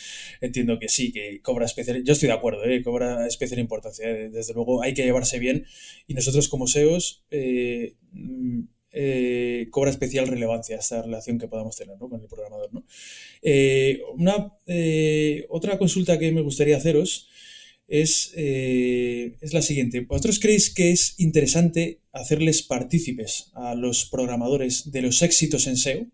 Entiendo 0.41 0.77
que 0.77 0.89
sí, 0.89 1.11
que 1.11 1.41
cobra 1.41 1.65
especial, 1.65 2.03
yo 2.03 2.13
estoy 2.13 2.27
de 2.27 2.33
acuerdo, 2.33 2.65
¿eh? 2.65 2.83
Cobra 2.83 3.25
especial 3.25 3.59
importancia, 3.59 4.07
¿eh? 4.07 4.29
desde 4.29 4.53
luego 4.53 4.83
hay 4.83 4.93
que 4.93 5.03
llevarse 5.03 5.39
bien 5.39 5.65
y 6.05 6.13
nosotros 6.13 6.49
como 6.49 6.67
SEOs 6.67 7.23
eh, 7.31 7.95
mm, 8.11 8.61
eh, 8.91 9.67
cobra 9.71 9.91
especial 9.91 10.27
relevancia 10.27 10.77
esta 10.77 11.01
relación 11.01 11.39
que 11.39 11.47
podamos 11.47 11.75
tener 11.75 11.97
con 11.97 12.21
el 12.21 12.27
programador, 12.27 12.73
¿no? 12.73 12.83
una, 14.15 14.53
otra 15.49 15.77
consulta 15.77 16.19
que 16.19 16.31
me 16.31 16.41
gustaría 16.41 16.77
haceros 16.77 17.29
es, 17.91 18.31
eh, 18.37 19.35
es 19.41 19.53
la 19.53 19.61
siguiente. 19.61 19.99
¿Vosotros 19.99 20.39
creéis 20.39 20.73
que 20.73 20.91
es 20.91 21.15
interesante 21.17 21.99
hacerles 22.13 22.63
partícipes 22.63 23.51
a 23.53 23.75
los 23.75 24.05
programadores 24.05 24.91
de 24.91 25.01
los 25.01 25.21
éxitos 25.21 25.67
en 25.67 25.75
SEO? 25.75 26.07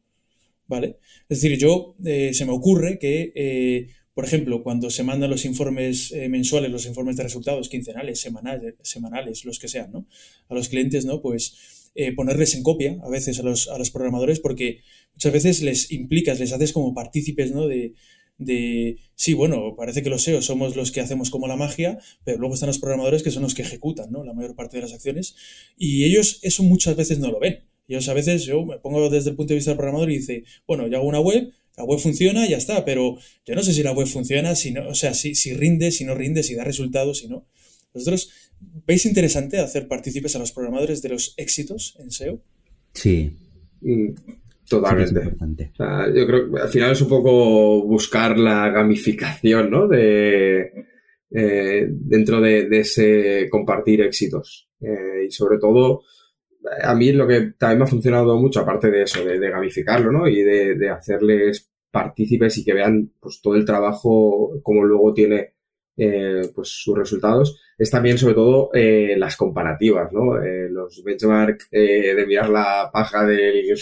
¿Vale? 0.65 0.97
Es 1.29 1.41
decir, 1.41 1.57
yo 1.59 1.95
eh, 2.03 2.31
se 2.33 2.45
me 2.45 2.51
ocurre 2.51 2.97
que, 2.97 3.31
eh, 3.35 3.89
por 4.15 4.25
ejemplo, 4.25 4.63
cuando 4.63 4.89
se 4.89 5.03
mandan 5.03 5.29
los 5.29 5.45
informes 5.45 6.11
mensuales, 6.29 6.71
los 6.71 6.87
informes 6.87 7.15
de 7.15 7.23
resultados 7.23 7.69
quincenales, 7.69 8.19
semanales, 8.19 8.73
semanales, 8.81 9.45
los 9.45 9.59
que 9.59 9.67
sean, 9.67 9.91
¿no? 9.91 10.07
A 10.49 10.55
los 10.55 10.69
clientes, 10.69 11.05
¿no? 11.05 11.21
Pues 11.21 11.76
ponerles 12.15 12.53
en 12.55 12.63
copia 12.63 12.97
a 13.03 13.09
veces 13.09 13.39
a 13.39 13.43
los, 13.43 13.67
a 13.69 13.77
los 13.77 13.91
programadores 13.91 14.39
porque 14.39 14.81
muchas 15.13 15.33
veces 15.33 15.61
les 15.61 15.91
implicas, 15.91 16.39
les 16.39 16.53
haces 16.53 16.73
como 16.73 16.93
partícipes, 16.93 17.51
¿no? 17.51 17.67
De, 17.67 17.93
de, 18.37 18.97
sí, 19.15 19.33
bueno, 19.33 19.75
parece 19.75 20.03
que 20.03 20.09
los 20.09 20.23
SEO 20.23 20.41
somos 20.41 20.75
los 20.75 20.91
que 20.91 21.01
hacemos 21.01 21.29
como 21.29 21.47
la 21.47 21.55
magia, 21.55 21.97
pero 22.23 22.37
luego 22.37 22.53
están 22.53 22.67
los 22.67 22.79
programadores 22.79 23.23
que 23.23 23.31
son 23.31 23.43
los 23.43 23.55
que 23.55 23.63
ejecutan, 23.63 24.11
¿no? 24.11 24.23
La 24.23 24.33
mayor 24.33 24.55
parte 24.55 24.77
de 24.77 24.83
las 24.83 24.93
acciones. 24.93 25.35
Y 25.77 26.05
ellos 26.05 26.39
eso 26.43 26.63
muchas 26.63 26.95
veces 26.95 27.19
no 27.19 27.31
lo 27.31 27.39
ven. 27.39 27.63
Ellos 27.87 28.07
a 28.09 28.13
veces, 28.13 28.45
yo 28.45 28.65
me 28.65 28.77
pongo 28.79 29.09
desde 29.09 29.31
el 29.31 29.35
punto 29.35 29.53
de 29.53 29.55
vista 29.55 29.71
del 29.71 29.77
programador 29.77 30.11
y 30.11 30.17
dice, 30.17 30.43
bueno, 30.67 30.87
yo 30.87 30.97
hago 30.97 31.07
una 31.07 31.21
web, 31.21 31.51
la 31.77 31.83
web 31.83 31.99
funciona 31.99 32.45
y 32.45 32.49
ya 32.49 32.57
está, 32.57 32.83
pero 32.85 33.17
yo 33.45 33.55
no 33.55 33.63
sé 33.63 33.73
si 33.73 33.81
la 33.81 33.93
web 33.93 34.07
funciona, 34.07 34.55
si 34.55 34.71
no, 34.71 34.87
o 34.89 34.95
sea, 34.95 35.13
si, 35.13 35.35
si 35.35 35.53
rinde, 35.53 35.91
si 35.91 36.03
no 36.03 36.13
rinde, 36.13 36.43
si 36.43 36.55
da 36.55 36.63
resultados, 36.63 37.19
si 37.19 37.27
no. 37.27 37.47
¿Vosotros 37.93 38.31
veis 38.85 39.05
interesante 39.05 39.59
hacer 39.59 39.87
partícipes 39.87 40.35
a 40.35 40.39
los 40.39 40.51
programadores 40.51 41.01
de 41.01 41.09
los 41.09 41.33
éxitos 41.37 41.95
en 41.99 42.11
SEO? 42.11 42.41
Sí. 42.93 43.35
Mm, 43.81 44.09
Totalmente. 44.69 45.35
yo 46.13 46.27
creo 46.27 46.51
que 46.51 46.61
al 46.61 46.69
final 46.69 46.91
es 46.91 47.01
un 47.01 47.07
poco 47.07 47.83
buscar 47.83 48.37
la 48.37 48.69
gamificación, 48.69 49.71
¿no? 49.71 49.87
De, 49.87 50.71
eh, 51.31 51.87
dentro 51.89 52.41
de, 52.41 52.67
ese 52.71 53.47
compartir 53.49 54.01
éxitos. 54.01 54.69
Eh, 54.81 55.25
y 55.27 55.31
sobre 55.31 55.57
todo, 55.57 56.01
a 56.83 56.93
mí 56.95 57.11
lo 57.13 57.27
que 57.27 57.53
también 57.57 57.79
me 57.79 57.85
ha 57.85 57.87
funcionado 57.87 58.37
mucho, 58.37 58.59
aparte 58.59 58.91
de 58.91 59.03
eso, 59.03 59.23
de, 59.23 59.39
gamificarlo, 59.49 60.11
¿no? 60.11 60.27
Y 60.27 60.41
de, 60.41 60.89
hacerles 60.89 61.71
partícipes 61.89 62.57
y 62.57 62.65
que 62.65 62.73
vean 62.73 63.11
pues 63.19 63.39
todo 63.41 63.55
el 63.55 63.63
trabajo, 63.63 64.59
como 64.61 64.83
luego 64.83 65.13
tiene 65.13 65.53
eh, 65.99 66.51
pues 66.53 66.69
sus 66.69 66.95
resultados, 66.95 67.59
es 67.75 67.89
también 67.89 68.19
sobre 68.19 68.35
todo 68.35 68.69
eh, 68.71 69.15
las 69.17 69.35
comparativas, 69.35 70.13
¿no? 70.13 70.39
Eh, 70.39 70.69
los 70.69 71.03
benchmark 71.03 71.71
de 71.71 72.25
mirar 72.27 72.49
la 72.49 72.91
paja 72.93 73.25
del, 73.25 73.73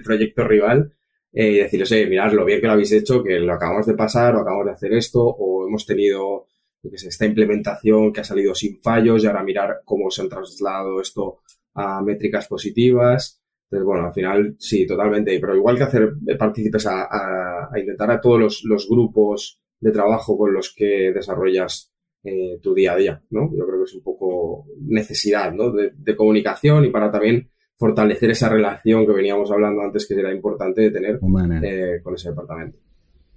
proyecto 0.04 0.48
rival 0.48 0.94
y 1.30 1.58
decirles, 1.58 1.92
oye, 1.92 2.06
mirad 2.06 2.32
lo 2.32 2.46
bien 2.46 2.62
que 2.62 2.66
lo 2.66 2.72
habéis 2.72 2.92
hecho, 2.92 3.22
que 3.22 3.38
lo 3.38 3.52
acabamos 3.52 3.86
de 3.86 3.94
pasar 3.94 4.34
o 4.34 4.40
acabamos 4.40 4.64
de 4.64 4.72
hacer 4.72 4.94
esto 4.94 5.22
o 5.22 5.66
hemos 5.68 5.84
tenido 5.84 6.46
esta 6.82 7.26
implementación 7.26 8.14
que 8.14 8.20
ha 8.20 8.24
salido 8.24 8.54
sin 8.54 8.80
fallos 8.80 9.22
y 9.22 9.26
ahora 9.26 9.42
mirar 9.42 9.82
cómo 9.84 10.10
se 10.10 10.22
han 10.22 10.30
trasladado 10.30 11.02
esto 11.02 11.40
a 11.74 12.00
métricas 12.02 12.48
positivas. 12.48 13.42
Entonces, 13.64 13.84
bueno, 13.84 14.06
al 14.06 14.14
final 14.14 14.56
sí, 14.58 14.86
totalmente. 14.86 15.38
Pero 15.38 15.54
igual 15.54 15.76
que 15.76 15.82
hacer 15.82 16.14
partícipes 16.38 16.86
a, 16.86 17.68
intentar 17.76 18.10
a 18.10 18.20
todos 18.20 18.64
los 18.64 18.88
grupos 18.88 19.60
de 19.80 19.92
trabajo 19.92 20.36
con 20.36 20.52
los 20.52 20.74
que 20.74 21.12
desarrollas 21.14 21.92
eh, 22.24 22.58
tu 22.62 22.74
día 22.74 22.92
a 22.92 22.96
día, 22.96 23.22
¿no? 23.30 23.50
Yo 23.56 23.66
creo 23.66 23.78
que 23.78 23.84
es 23.84 23.94
un 23.94 24.02
poco 24.02 24.66
necesidad, 24.80 25.52
¿no? 25.52 25.70
De, 25.72 26.16
comunicación 26.16 26.84
y 26.84 26.90
para 26.90 27.10
también 27.10 27.50
fortalecer 27.76 28.30
esa 28.30 28.48
relación 28.48 29.06
que 29.06 29.12
veníamos 29.12 29.50
hablando 29.52 29.82
antes 29.82 30.06
que 30.06 30.14
era 30.14 30.34
importante 30.34 30.82
de 30.82 30.90
tener 30.90 31.20
eh, 31.62 32.00
con 32.02 32.14
ese 32.14 32.30
departamento. 32.30 32.78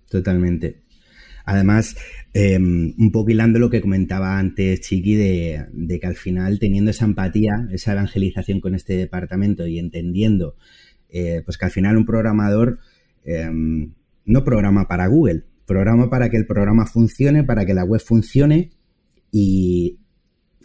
Totalmente. 0.10 0.82
Además, 1.46 1.96
em, 2.34 2.94
un 2.98 3.12
poco 3.12 3.32
hilando 3.32 3.60
lo 3.60 3.70
que 3.70 3.82
comentaba 3.82 4.38
antes 4.38 4.82
Chiqui 4.82 5.16
de, 5.16 5.66
de, 5.72 6.00
que 6.00 6.08
al 6.08 6.16
final 6.16 6.60
teniendo 6.60 6.92
esa 6.92 7.06
empatía, 7.06 7.68
esa 7.72 7.94
evangelización 7.94 8.62
con 8.62 8.76
este 8.76 8.96
departamento 8.96 9.66
y 9.68 9.80
entendiendo 9.80 10.56
eh, 11.12 11.42
pues 11.44 11.58
que 11.58 11.66
al 11.66 11.72
final 11.72 11.98
un 11.98 12.06
programador 12.06 12.80
em, 13.24 13.94
no 14.26 14.44
programa 14.44 14.88
para 14.88 15.08
Google, 15.08 15.44
programa 15.72 16.10
para 16.10 16.30
que 16.30 16.38
el 16.38 16.46
programa 16.46 16.86
funcione, 16.86 17.46
para 17.46 17.66
que 17.66 17.74
la 17.74 17.86
web 17.86 18.02
funcione 18.02 18.72
y 19.32 20.00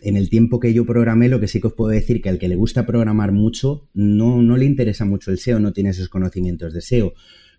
en 0.03 0.17
el 0.17 0.29
tiempo 0.29 0.59
que 0.59 0.75
yo 0.75 0.85
programé, 0.85 1.29
lo 1.29 1.39
que 1.39 1.47
sí 1.47 1.61
que 1.61 1.69
os 1.69 1.75
puedo 1.75 1.91
decir 1.91 2.21
que 2.21 2.29
al 2.29 2.39
que 2.39 2.49
le 2.49 2.57
gusta 2.57 2.87
programar 2.87 3.31
mucho, 3.31 3.89
no, 3.95 4.43
no 4.43 4.57
le 4.57 4.65
interesa 4.65 5.05
mucho 5.05 5.31
el 5.31 5.39
SEO, 5.39 5.61
no 5.61 5.73
tiene 5.73 5.91
esos 5.91 6.09
conocimientos 6.09 6.75
de 6.75 6.81
SEO. 6.81 7.15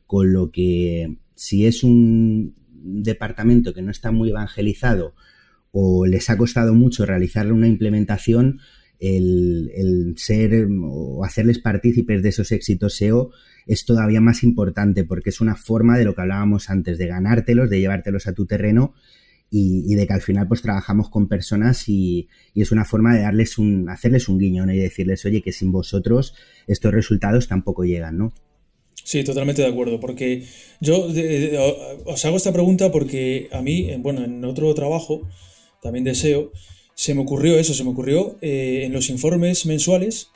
Con 0.06 0.34
lo 0.34 0.52
que 0.52 1.18
si 1.36 1.66
es 1.66 1.84
un 1.84 2.54
departamento 2.70 3.74
que 3.74 3.82
no 3.82 3.92
está 3.92 4.12
muy 4.12 4.30
evangelizado 4.30 5.16
o 5.72 6.06
les 6.06 6.30
ha 6.30 6.38
costado 6.38 6.74
mucho 6.74 7.06
realizar 7.06 7.52
una 7.52 7.68
implementación, 7.68 8.60
el, 9.00 9.72
el 9.76 10.16
ser 10.18 10.68
o 10.84 11.24
hacerles 11.24 11.60
partícipes 11.60 12.24
de 12.24 12.30
esos 12.30 12.52
éxitos 12.52 12.96
SEO 12.96 13.32
es 13.68 13.86
todavía 13.86 14.22
más 14.22 14.44
importante 14.44 15.04
porque 15.04 15.30
es 15.30 15.42
una 15.42 15.56
forma 15.56 15.98
de 15.98 16.06
lo 16.06 16.16
que 16.16 16.22
hablábamos 16.22 16.70
antes, 16.70 16.98
de 16.98 17.08
ganártelos, 17.08 17.70
de 17.70 17.80
llevártelos 17.80 18.28
a 18.28 18.34
tu 18.34 18.46
terreno 18.46 18.94
y, 19.50 19.96
de 19.96 20.08
que 20.08 20.14
al 20.14 20.22
final 20.22 20.48
pues 20.48 20.62
trabajamos 20.62 21.10
con 21.10 21.28
personas 21.28 21.88
y, 21.88 22.28
es 22.56 22.72
una 22.72 22.86
forma 22.86 23.16
de 23.16 23.22
darles 23.22 23.58
un, 23.58 23.90
hacerles 23.90 24.28
un 24.28 24.40
guiño 24.40 24.70
y 24.72 24.78
decirles, 24.78 25.26
oye, 25.26 25.42
que 25.42 25.52
sin 25.52 25.72
vosotros 25.72 26.34
estos 26.68 26.94
resultados 26.94 27.48
tampoco 27.48 27.84
llegan, 27.84 28.18
¿no? 28.18 28.34
Sí, 29.04 29.24
totalmente 29.24 29.62
de 29.62 29.70
acuerdo, 29.70 30.02
porque 30.02 30.44
yo 30.82 31.08
os 32.06 32.26
hago 32.26 32.36
esta 32.36 32.52
pregunta 32.52 32.92
porque 32.92 33.48
a 33.54 33.62
mí, 33.62 33.90
bueno, 34.00 34.26
en 34.26 34.44
otro 34.44 34.74
trabajo, 34.74 35.30
también 35.82 36.04
deseo, 36.04 36.52
se 36.98 37.14
me 37.14 37.22
ocurrió 37.22 37.60
eso, 37.60 37.76
se 37.76 37.84
me 37.84 37.92
ocurrió 37.92 38.38
eh, 38.42 38.82
en 38.84 38.92
los 38.92 39.12
informes 39.12 39.68
mensuales 39.68 40.32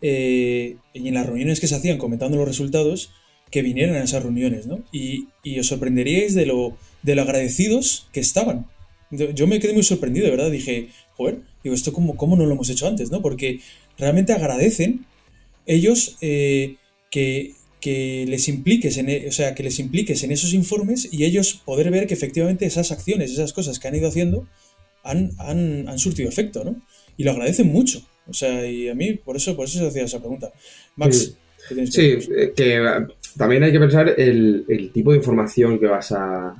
eh, 0.00 0.76
y 0.94 1.08
en 1.08 1.14
las 1.14 1.26
reuniones 1.26 1.60
que 1.60 1.68
se 1.68 1.74
hacían 1.74 1.98
comentando 1.98 2.38
los 2.38 2.48
resultados, 2.48 3.10
que 3.50 3.60
vinieran 3.60 3.96
a 3.96 4.04
esas 4.04 4.22
reuniones, 4.22 4.66
¿no? 4.66 4.82
Y, 4.90 5.28
os 5.60 5.66
sorprenderíais 5.66 6.34
de 6.34 6.46
lo, 6.46 6.78
de 7.02 7.14
lo 7.14 7.22
agradecidos 7.22 8.08
que 8.12 8.20
estaban. 8.20 8.66
Yo 9.10 9.46
me 9.46 9.60
quedé 9.60 9.74
muy 9.74 9.82
sorprendido, 9.82 10.24
de 10.24 10.30
verdad. 10.30 10.50
Dije, 10.50 10.88
joder, 11.16 11.42
digo, 11.62 11.76
esto 11.76 11.92
cómo, 11.92 12.16
cómo 12.16 12.34
no 12.34 12.46
lo 12.46 12.54
hemos 12.54 12.70
hecho 12.70 12.88
antes, 12.88 13.10
¿no? 13.10 13.20
Porque 13.20 13.60
realmente 13.98 14.32
agradecen 14.32 15.04
ellos 15.66 16.16
eh, 16.22 16.76
que, 17.10 17.52
que, 17.78 18.24
les 18.26 18.48
impliques 18.48 18.96
en, 18.96 19.10
e, 19.10 19.28
o 19.28 19.32
sea, 19.32 19.54
que 19.54 19.62
les 19.62 19.78
impliques 19.78 20.24
en 20.24 20.32
esos 20.32 20.54
informes 20.54 21.08
y 21.12 21.24
ellos 21.24 21.60
poder 21.62 21.90
ver 21.90 22.06
que 22.06 22.14
efectivamente 22.14 22.64
esas 22.64 22.90
acciones, 22.90 23.30
esas 23.32 23.52
cosas 23.52 23.78
que 23.78 23.86
han 23.86 23.96
ido 23.96 24.08
haciendo 24.08 24.48
han, 25.06 25.30
han, 25.38 25.88
han 25.88 25.98
surtido 25.98 26.28
efecto, 26.28 26.64
¿no? 26.64 26.76
Y 27.16 27.24
lo 27.24 27.30
agradecen 27.30 27.68
mucho. 27.68 28.00
O 28.28 28.32
sea, 28.32 28.66
y 28.66 28.88
a 28.88 28.94
mí 28.94 29.14
por 29.14 29.36
eso, 29.36 29.54
por 29.56 29.66
eso 29.66 29.78
se 29.78 29.86
hacía 29.86 30.04
esa 30.04 30.18
pregunta. 30.18 30.52
Max, 30.96 31.36
sí, 31.90 32.18
que, 32.54 32.76
eh, 32.76 33.06
también 33.36 33.62
hay 33.62 33.72
que 33.72 33.78
pensar 33.78 34.14
el, 34.16 34.90
tipo 34.92 35.12
de 35.12 35.18
información 35.18 35.78
que 35.78 35.86
vas 35.86 36.12
a, 36.12 36.54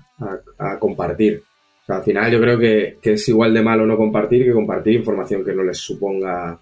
compartir. 0.78 1.42
O 1.82 1.86
sea, 1.86 1.96
al 1.96 2.04
final 2.04 2.32
yo 2.32 2.40
creo 2.40 2.58
que, 2.58 2.98
es 3.02 3.28
igual 3.28 3.52
de 3.54 3.62
malo 3.62 3.86
no 3.86 3.96
compartir 3.96 4.44
que 4.44 4.52
compartir 4.52 4.94
información 4.94 5.44
que 5.44 5.54
no 5.54 5.64
les 5.64 5.78
suponga 5.78 6.58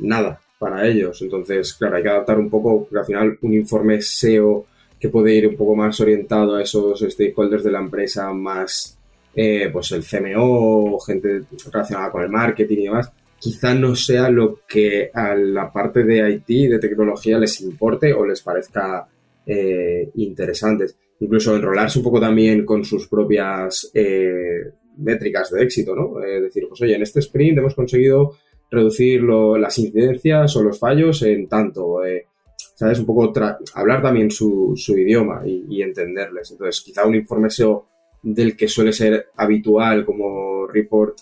nada 0.00 0.40
para 0.58 0.86
ellos. 0.86 1.20
Entonces, 1.22 1.74
claro, 1.74 1.96
hay 1.96 2.02
que 2.02 2.08
adaptar 2.08 2.38
un 2.38 2.50
poco, 2.50 2.84
porque 2.84 2.98
al 2.98 3.06
final 3.06 3.38
un 3.42 3.54
informe 3.54 4.00
SEO 4.00 4.66
que 4.98 5.08
puede 5.08 5.34
ir 5.34 5.46
un 5.46 5.56
poco 5.56 5.76
más 5.76 6.00
orientado 6.00 6.56
a 6.56 6.62
esos 6.62 7.00
stakeholders 7.00 7.64
de 7.64 7.72
la 7.72 7.80
empresa, 7.80 8.32
más 8.32 8.95
eh, 9.36 9.68
pues 9.70 9.92
el 9.92 10.02
CMO, 10.02 10.98
gente 11.00 11.42
relacionada 11.70 12.10
con 12.10 12.22
el 12.22 12.30
marketing 12.30 12.78
y 12.78 12.84
demás, 12.84 13.12
quizá 13.38 13.74
no 13.74 13.94
sea 13.94 14.30
lo 14.30 14.60
que 14.66 15.10
a 15.12 15.34
la 15.34 15.70
parte 15.70 16.02
de 16.04 16.30
IT, 16.30 16.70
de 16.70 16.78
tecnología, 16.78 17.38
les 17.38 17.60
importe 17.60 18.12
o 18.14 18.24
les 18.24 18.40
parezca 18.40 19.06
eh, 19.44 20.10
interesantes. 20.14 20.96
Incluso 21.20 21.54
enrolarse 21.54 21.98
un 21.98 22.04
poco 22.04 22.20
también 22.20 22.64
con 22.64 22.84
sus 22.84 23.08
propias 23.08 23.90
eh, 23.94 24.72
métricas 24.98 25.50
de 25.50 25.62
éxito, 25.62 25.94
¿no? 25.94 26.22
Es 26.22 26.42
decir, 26.42 26.64
pues 26.68 26.80
oye, 26.82 26.96
en 26.96 27.02
este 27.02 27.20
sprint 27.20 27.58
hemos 27.58 27.74
conseguido 27.74 28.36
reducir 28.70 29.22
las 29.22 29.78
incidencias 29.78 30.56
o 30.56 30.62
los 30.62 30.78
fallos 30.78 31.22
en 31.22 31.48
tanto. 31.48 32.04
Eh, 32.04 32.26
¿Sabes? 32.74 32.98
Un 32.98 33.06
poco 33.06 33.32
hablar 33.74 34.02
también 34.02 34.30
su, 34.30 34.74
idioma 34.88 35.42
y, 35.46 35.80
entenderles. 35.80 36.50
Entonces, 36.50 36.82
quizá 36.82 37.06
un 37.06 37.14
informe 37.14 37.48
SEO 37.48 37.86
del 38.22 38.56
que 38.56 38.68
suele 38.68 38.92
ser 38.92 39.28
habitual 39.36 40.04
como 40.04 40.66
report 40.66 41.18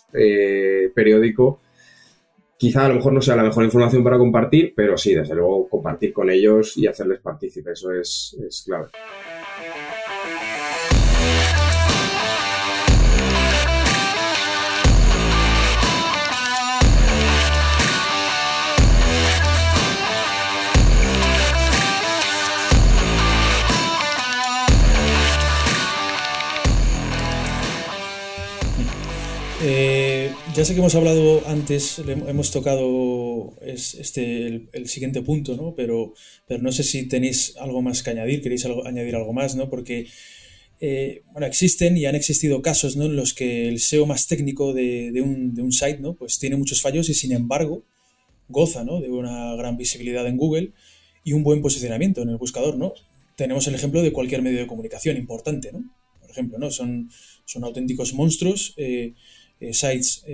periódico, 0.95 1.61
Quizá 2.57 2.87
a 2.87 2.89
lo 2.89 2.95
mejor 2.95 3.13
no 3.13 3.21
sea 3.21 3.37
la 3.37 3.43
mejor 3.43 3.65
información 3.65 4.05
para 4.05 4.17
compartir, 4.17 4.73
pero 4.75 4.97
sí, 4.97 5.13
desde 5.13 5.35
luego 5.35 5.69
compartir 5.69 6.13
con 6.13 6.31
ellos 6.31 6.77
y 6.79 6.87
hacerles 6.87 7.21
partícipe, 7.21 7.73
eso 7.73 7.93
es, 7.93 8.37
es 8.47 8.63
clave. 8.65 8.87
Eh, 29.67 30.31
ya 30.55 30.63
sé 30.63 30.75
que 30.75 30.81
hemos 30.81 30.95
hablado 30.95 31.43
antes, 31.47 31.99
hemos 31.99 32.51
tocado 32.51 33.57
este, 33.63 34.69
el, 34.73 34.89
siguiente 34.89 35.23
punto, 35.23 35.57
¿no? 35.57 35.75
Pero, 35.75 36.13
pero 36.47 36.63
no 36.63 36.71
sé 36.71 36.83
si 36.83 37.09
tenéis 37.09 37.57
algo 37.59 37.81
más 37.81 38.03
que 38.03 38.11
añadir, 38.11 38.43
queréis 38.43 38.67
añadir 38.67 39.17
algo 39.17 39.33
más, 39.33 39.57
¿no? 39.57 39.71
Porque 39.71 40.07
eh, 40.81 41.23
bueno, 41.33 41.47
existen 41.47 41.97
y 41.97 42.05
han 42.05 42.15
existido 42.15 42.61
casos 42.61 42.97
¿no? 42.97 43.07
en 43.07 43.17
los 43.17 43.33
que 43.33 43.69
el 43.69 43.81
SEO 43.81 44.05
más 44.05 44.27
técnico 44.27 44.75
de, 44.75 45.19
un, 45.25 45.55
de, 45.55 45.63
un, 45.63 45.73
site 45.73 46.01
¿no? 46.01 46.15
pues 46.15 46.39
tiene 46.39 46.57
muchos 46.57 46.83
fallos 46.83 47.09
y 47.09 47.15
sin 47.15 47.33
embargo 47.33 47.85
goza 48.49 48.85
¿no? 48.85 49.01
de 49.01 49.09
una 49.09 49.55
gran 49.55 49.79
visibilidad 49.79 50.27
en 50.27 50.37
Google 50.37 50.73
y 51.23 51.33
un 51.33 51.43
buen 51.43 51.63
posicionamiento 51.63 52.21
en 52.21 52.29
el 52.29 52.37
buscador. 52.37 52.77
¿no? 52.77 52.93
Tenemos 53.35 53.67
el 53.67 53.75
ejemplo 53.75 54.03
de 54.03 54.13
cualquier 54.13 54.43
medio 54.43 54.59
de 54.59 54.67
comunicación 54.67 55.17
importante. 55.17 55.73
¿no? 55.73 55.85
Por 56.21 56.31
ejemplo, 56.31 56.59
¿no? 56.59 56.71
son, 56.71 57.09
son 57.47 57.65
auténticos 57.65 58.13
monstruos, 58.13 58.75
eh, 58.77 59.15
sites 59.73 60.25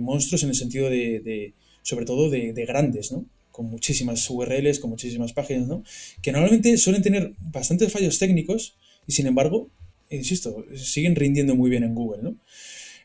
monstruos 0.00 0.42
en 0.42 0.48
el 0.50 0.54
sentido 0.54 0.90
de, 0.90 1.54
sobre 1.82 2.04
todo 2.04 2.30
de, 2.30 2.52
de, 2.52 2.64
grandes, 2.66 3.12
¿no? 3.12 3.26
con 3.50 3.66
muchísimas 3.66 4.28
URLs, 4.28 4.80
con 4.80 4.90
muchísimas 4.90 5.32
páginas, 5.32 5.68
¿no? 5.68 5.84
que 6.22 6.32
normalmente 6.32 6.76
suelen 6.76 7.02
tener 7.02 7.34
bastantes 7.38 7.92
fallos 7.92 8.18
técnicos 8.18 8.76
y 9.06 9.12
sin 9.12 9.26
embargo 9.26 9.70
insisto, 10.10 10.64
siguen 10.76 11.16
rindiendo 11.16 11.54
muy 11.54 11.70
bien 11.70 11.84
en 11.84 11.94
Google. 11.94 12.34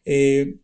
Eh, 0.06 0.56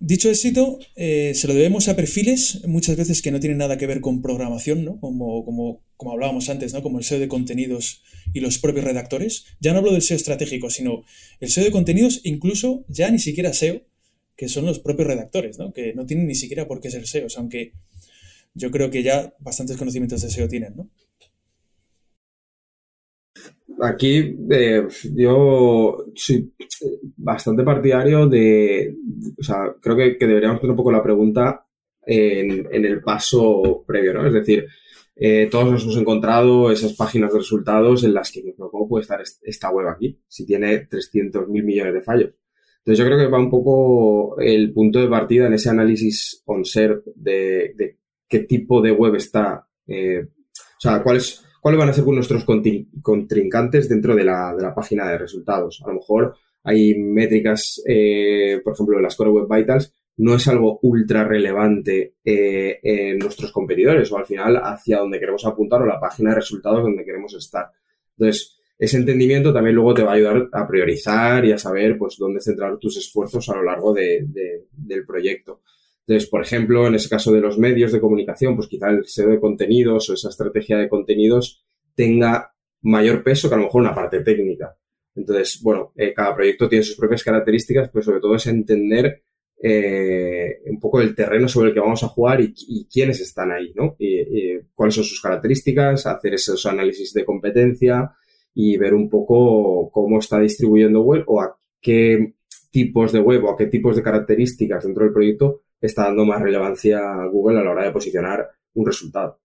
dicho 0.00 0.30
éxito, 0.30 0.78
eh, 0.96 1.32
se 1.34 1.48
lo 1.48 1.54
debemos 1.54 1.88
a 1.88 1.96
perfiles 1.96 2.62
muchas 2.66 2.96
veces 2.96 3.22
que 3.22 3.30
no 3.30 3.40
tienen 3.40 3.58
nada 3.58 3.78
que 3.78 3.86
ver 3.86 4.00
con 4.00 4.22
programación, 4.22 4.84
¿no? 4.84 5.00
Como, 5.00 5.44
como, 5.44 5.80
como 5.96 6.12
hablábamos 6.12 6.48
antes, 6.48 6.72
¿no? 6.72 6.82
Como 6.82 6.98
el 6.98 7.04
SEO 7.04 7.18
de 7.20 7.28
contenidos 7.28 8.02
y 8.32 8.40
los 8.40 8.58
propios 8.58 8.84
redactores. 8.84 9.44
Ya 9.60 9.72
no 9.72 9.78
hablo 9.78 9.92
del 9.92 10.02
SEO 10.02 10.16
estratégico, 10.16 10.70
sino 10.70 11.04
el 11.40 11.50
SEO 11.50 11.64
de 11.64 11.70
contenidos, 11.70 12.20
incluso 12.24 12.84
ya 12.88 13.10
ni 13.10 13.18
siquiera 13.18 13.52
SEO, 13.52 13.82
que 14.36 14.48
son 14.48 14.66
los 14.66 14.80
propios 14.80 15.08
redactores, 15.08 15.58
¿no? 15.58 15.72
Que 15.72 15.94
no 15.94 16.06
tienen 16.06 16.26
ni 16.26 16.34
siquiera 16.34 16.66
por 16.66 16.80
qué 16.80 16.90
ser 16.90 17.06
SEOs, 17.06 17.38
aunque 17.38 17.72
yo 18.54 18.70
creo 18.70 18.90
que 18.90 19.02
ya 19.02 19.34
bastantes 19.38 19.76
conocimientos 19.76 20.22
de 20.22 20.30
SEO 20.30 20.48
tienen, 20.48 20.76
¿no? 20.76 20.90
aquí 23.82 24.36
eh, 24.50 24.86
yo 25.14 26.04
soy 26.14 26.52
bastante 27.16 27.62
partidario 27.62 28.26
de, 28.28 28.94
o 29.38 29.42
sea, 29.42 29.74
creo 29.80 29.96
que, 29.96 30.26
deberíamos 30.26 30.58
hacer 30.58 30.70
un 30.70 30.76
poco 30.76 30.92
la 30.92 31.02
pregunta 31.02 31.64
en, 32.06 32.84
el 32.84 33.02
paso 33.02 33.84
previo, 33.86 34.14
¿no? 34.14 34.26
Es 34.26 34.34
decir, 34.34 34.66
eh, 35.16 35.48
todos 35.50 35.70
nos 35.70 35.82
hemos 35.84 35.96
encontrado 35.96 36.70
esas 36.70 36.94
páginas 36.94 37.32
de 37.32 37.38
resultados 37.38 38.04
en 38.04 38.14
las 38.14 38.30
que, 38.30 38.54
¿cómo 38.56 38.88
puede 38.88 39.02
estar 39.02 39.22
esta 39.42 39.70
web 39.70 39.88
aquí 39.88 40.18
si 40.28 40.44
tiene 40.44 40.86
300 40.86 41.48
mil 41.48 41.64
millones 41.64 41.94
de 41.94 42.02
fallos? 42.02 42.34
Entonces 42.84 42.98
yo 42.98 43.06
creo 43.06 43.18
que 43.18 43.32
va 43.32 43.38
un 43.38 43.50
poco 43.50 44.38
el 44.38 44.70
punto 44.72 45.00
de 45.00 45.08
partida 45.08 45.46
en 45.46 45.54
ese 45.54 45.70
análisis 45.70 46.42
on 46.44 46.66
SERP 46.66 47.06
de, 47.14 47.96
qué 48.28 48.40
tipo 48.40 48.82
de 48.82 48.92
web 48.92 49.14
está, 49.14 49.66
eh, 49.86 50.22
o 50.22 50.80
sea, 50.80 51.02
cuál 51.02 51.16
es 51.16 51.42
cuáles 51.64 51.78
van 51.78 51.88
a 51.88 51.92
ser 51.94 52.04
nuestros 52.04 52.44
contrincantes 52.44 53.88
dentro 53.88 54.14
de 54.14 54.22
la, 54.22 54.74
página 54.76 55.08
de 55.08 55.16
resultados. 55.16 55.80
A 55.82 55.88
lo 55.88 55.94
mejor 55.94 56.36
hay 56.62 56.94
métricas, 56.98 57.82
eh, 57.88 58.60
por 58.62 58.74
ejemplo, 58.74 59.00
las 59.00 59.16
Core 59.16 59.30
Web 59.30 59.46
Vitals, 59.48 59.94
no 60.18 60.34
es 60.34 60.46
algo 60.46 60.78
ultra 60.82 61.24
relevante 61.24 62.16
eh, 62.22 62.80
en 62.82 63.18
nuestros 63.18 63.50
competidores 63.50 64.12
o 64.12 64.18
al 64.18 64.26
final 64.26 64.58
hacia 64.62 64.98
donde 64.98 65.18
queremos 65.18 65.46
apuntar 65.46 65.80
o 65.80 65.86
la 65.86 65.98
página 65.98 66.30
de 66.30 66.36
resultados 66.36 66.82
donde 66.82 67.02
queremos 67.02 67.32
estar. 67.32 67.70
Entonces, 68.18 68.58
ese 68.78 68.96
entendimiento 68.96 69.52
también 69.52 69.76
luego 69.76 69.94
te 69.94 70.02
va 70.02 70.12
a 70.12 70.14
ayudar 70.14 70.48
a 70.52 70.66
priorizar 70.66 71.44
y 71.44 71.52
a 71.52 71.58
saber 71.58 71.96
pues 71.96 72.16
dónde 72.18 72.40
centrar 72.40 72.76
tus 72.78 72.96
esfuerzos 72.96 73.48
a 73.48 73.56
lo 73.56 73.62
largo 73.62 73.94
del 73.94 75.06
proyecto. 75.06 75.62
Entonces, 76.06 76.28
por 76.28 76.42
ejemplo, 76.42 76.86
en 76.86 76.96
ese 76.96 77.08
caso 77.08 77.32
de 77.32 77.40
los 77.40 77.58
medios 77.58 77.92
de 77.92 78.00
comunicación, 78.00 78.56
pues 78.56 78.68
quizá 78.68 78.90
el 78.90 79.06
SEO 79.06 79.30
de 79.30 79.40
contenidos 79.40 80.10
o 80.10 80.14
esa 80.14 80.28
estrategia 80.28 80.76
de 80.76 80.88
contenidos 80.88 81.64
tenga 81.94 82.52
mayor 82.82 83.22
peso 83.22 83.48
que 83.48 83.54
a 83.54 83.58
lo 83.58 83.64
mejor 83.64 83.80
una 83.80 83.94
parte 83.94 84.20
técnica. 84.20 84.76
Entonces, 85.14 85.60
bueno, 85.62 85.92
eh, 85.96 86.12
cada 86.12 86.34
proyecto 86.34 86.68
tiene 86.68 86.84
sus 86.84 86.96
propias 86.96 87.22
características, 87.22 87.88
pero 87.90 88.02
sobre 88.02 88.20
todo 88.20 88.34
es 88.34 88.46
entender 88.46 89.22
eh, 89.62 90.58
un 90.66 90.78
poco 90.78 91.00
el 91.00 91.14
terreno 91.14 91.48
sobre 91.48 91.68
el 91.68 91.74
que 91.74 91.80
vamos 91.80 92.02
a 92.02 92.08
jugar 92.08 92.40
y, 92.42 92.86
quiénes 92.92 93.20
están 93.20 93.52
ahí, 93.52 93.72
¿no? 93.74 93.96
Y, 93.98 94.58
cuáles 94.74 94.96
son 94.96 95.04
sus 95.04 95.22
características, 95.22 96.06
hacer 96.06 96.34
esos 96.34 96.66
análisis 96.66 97.14
de 97.14 97.24
competencia 97.24 98.10
y 98.54 98.76
ver 98.76 98.94
un 98.94 99.08
poco 99.08 99.90
cómo 99.90 100.18
está 100.18 100.38
distribuyendo 100.40 101.02
web 101.02 101.24
o 101.26 101.40
a 101.40 101.56
qué 101.80 102.34
tipos 102.70 103.12
de 103.12 103.20
web 103.20 103.44
o 103.44 103.50
a 103.50 103.56
qué 103.56 103.66
tipos 103.66 103.96
de 103.96 104.02
características 104.02 104.84
dentro 104.84 105.04
del 105.04 105.12
proyecto 105.12 105.62
está 105.80 106.04
dando 106.04 106.24
más 106.24 106.40
relevancia 106.40 106.98
a 106.98 107.26
Google 107.26 107.58
a 107.58 107.64
la 107.64 107.70
hora 107.72 107.84
de 107.84 107.92
posicionar 107.92 108.48
un 108.74 108.86
resultado. 108.86 109.38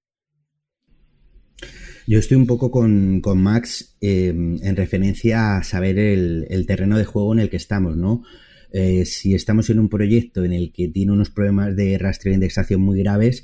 Yo 2.07 2.17
estoy 2.17 2.37
un 2.37 2.47
poco 2.47 2.71
con, 2.71 3.21
Max 3.35 3.95
eh, 4.01 4.29
en 4.29 4.75
referencia 4.75 5.57
a 5.57 5.63
saber 5.63 5.99
el, 5.99 6.65
terreno 6.65 6.97
de 6.97 7.05
juego 7.05 7.33
en 7.33 7.39
el 7.39 7.51
que 7.51 7.57
estamos, 7.57 7.97
¿no? 7.97 8.23
Eh, 8.71 9.05
si 9.05 9.35
estamos 9.35 9.69
en 9.69 9.79
un 9.79 9.89
proyecto 9.89 10.43
en 10.43 10.53
el 10.53 10.71
que 10.71 10.87
tiene 10.87 11.11
unos 11.11 11.29
problemas 11.29 11.75
de 11.75 11.99
rastreo 11.99 12.31
e 12.31 12.35
indexación 12.35 12.81
muy 12.81 12.99
graves, 12.99 13.43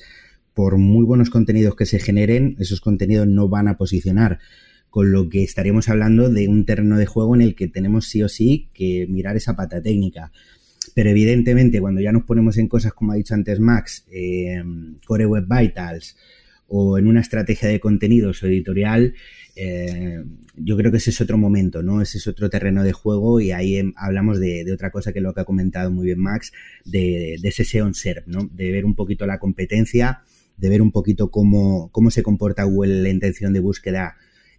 por 0.56 0.78
muy 0.78 1.06
buenos 1.06 1.30
contenidos 1.30 1.75
que 1.75 1.86
se 1.86 1.99
generen, 1.99 2.56
esos 2.58 2.82
contenidos 2.82 3.28
no 3.28 3.49
van 3.49 3.67
a 3.67 3.78
posicionar. 3.78 4.39
Con 4.95 5.12
lo 5.12 5.27
que 5.27 5.43
estaríamos 5.43 5.89
hablando 5.89 6.29
de 6.29 6.47
un 6.47 6.63
terreno 6.63 6.97
de 6.97 7.05
juego 7.05 7.36
en 7.36 7.41
el 7.41 7.53
que 7.53 7.67
tenemos 7.67 8.08
sí 8.08 8.23
o 8.23 8.29
sí 8.29 8.69
que 8.73 9.05
mirar 9.10 9.36
esa 9.36 9.53
pata 9.53 9.81
técnica. 9.81 10.31
Pero 10.93 11.10
evidentemente, 11.10 11.81
cuando 11.81 11.99
ya 11.99 12.13
nos 12.13 12.23
ponemos 12.23 12.58
en 12.58 12.69
cosas 12.69 12.93
como 12.93 13.12
ha 13.12 13.15
dicho 13.15 13.34
antes 13.34 13.60
Max, 13.60 14.05
eh, 14.10 14.63
Core 15.05 15.25
Web 15.25 15.47
Vitals 15.49 16.15
o 16.69 16.97
en 16.97 17.08
una 17.08 17.19
estrategia 17.19 17.67
de 17.67 17.81
contenidos 17.81 18.41
o 18.41 18.47
editorial, 18.47 19.13
eh, 19.58 20.23
yo 20.55 20.77
creo 20.77 20.91
que 20.91 20.97
ese 20.99 21.10
es 21.10 21.19
otro 21.19 21.38
momento, 21.38 21.84
¿no? 21.84 22.01
Ese 22.01 22.17
es 22.17 22.27
otro 22.27 22.49
terreno 22.49 22.81
de 22.81 22.93
juego 22.93 23.41
y 23.41 23.51
ahí 23.51 23.75
em, 23.75 23.91
hablamos 23.97 24.39
de, 24.39 24.65
otra 24.73 24.91
cosa 24.91 25.12
que 25.12 25.19
lo 25.19 25.34
que 25.34 25.41
ha 25.41 25.45
comentado 25.45 25.91
muy 25.91 26.05
bien 26.05 26.21
Max, 26.21 26.53
de, 26.86 27.36
de 27.41 27.49
ese 27.49 27.65
SEO 27.65 27.93
SERP, 27.93 28.27
¿no? 28.27 28.49
De 28.53 28.71
ver 28.71 28.86
un 28.86 28.95
poquito 28.95 29.25
la 29.25 29.39
competencia, 29.39 30.21
de 30.55 30.69
ver 30.69 30.81
un 30.81 30.93
poquito 30.93 31.31
cómo, 31.31 31.89
cómo 31.91 32.12
se 32.12 32.23
comporta 32.23 32.63
Google 32.63 33.03
la 33.03 33.10
intención 33.10 33.51
de 33.51 33.60
búsqueda 33.60 34.15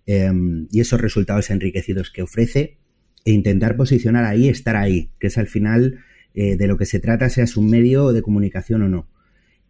em, 0.07 0.67
y 0.71 0.81
esos 0.81 1.01
resultados 1.01 1.51
enriquecidos 1.51 2.11
que 2.11 2.23
ofrece 2.23 2.79
e 3.25 3.33
intentar 3.33 3.77
posicionar 3.77 4.25
ahí, 4.25 4.49
estar 4.49 4.77
ahí, 4.77 5.11
que 5.19 5.27
es 5.27 5.37
al 5.37 5.49
final 5.49 5.99
eh, 6.35 6.57
de 6.57 6.67
lo 6.67 6.77
que 6.77 6.87
se 6.87 7.01
trata, 7.01 7.29
seas 7.29 7.57
un 7.57 7.69
medio 7.69 8.13
de 8.13 8.23
comunicación 8.23 8.83
o 8.83 8.89
no. 8.89 9.09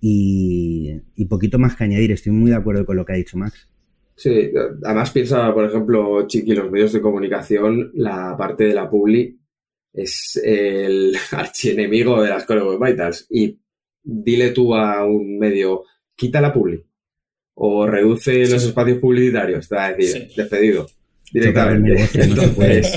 Y, 0.01 1.01
poquito 1.29 1.59
más 1.59 1.75
que 1.75 1.85
añadir, 1.85 2.13
estoy 2.13 2.33
muy 2.33 2.51
de 2.51 2.57
acuerdo 2.57 2.85
con 2.85 2.97
lo 2.97 3.05
que 3.05 3.13
ha 3.15 3.17
dicho 3.17 3.39
Max. 3.39 3.69
Sí, 4.15 4.51
además 4.85 5.11
piensa, 5.11 5.53
por 5.53 5.65
ejemplo, 5.65 6.27
Chiqui, 6.27 6.55
los 6.55 6.71
medios 6.71 6.93
de 6.93 7.01
comunicación, 7.01 7.91
la 7.95 8.37
parte 8.37 8.65
de 8.65 8.75
la 8.75 8.89
publi 8.89 9.39
es 9.93 10.41
el 10.45 11.17
archienemigo 11.33 12.23
de 12.23 12.31
las 12.31 12.49
Web 12.49 12.79
Vitals. 12.81 13.27
Y 13.31 13.59
dile 14.03 14.51
tú 14.51 14.75
a 14.75 15.05
un 15.05 15.39
medio, 15.39 15.85
quita 16.15 16.41
la 16.41 16.53
publi 16.53 16.85
o 17.59 17.87
reduce 17.87 18.47
los 18.49 18.65
espacios 18.65 18.99
publicitarios, 18.99 19.69
te 19.69 19.75
va 19.75 19.87
a 19.87 19.93
decir, 19.93 20.29
despedido 20.37 20.87
directamente. 21.33 22.09
Entonces, 22.15 22.93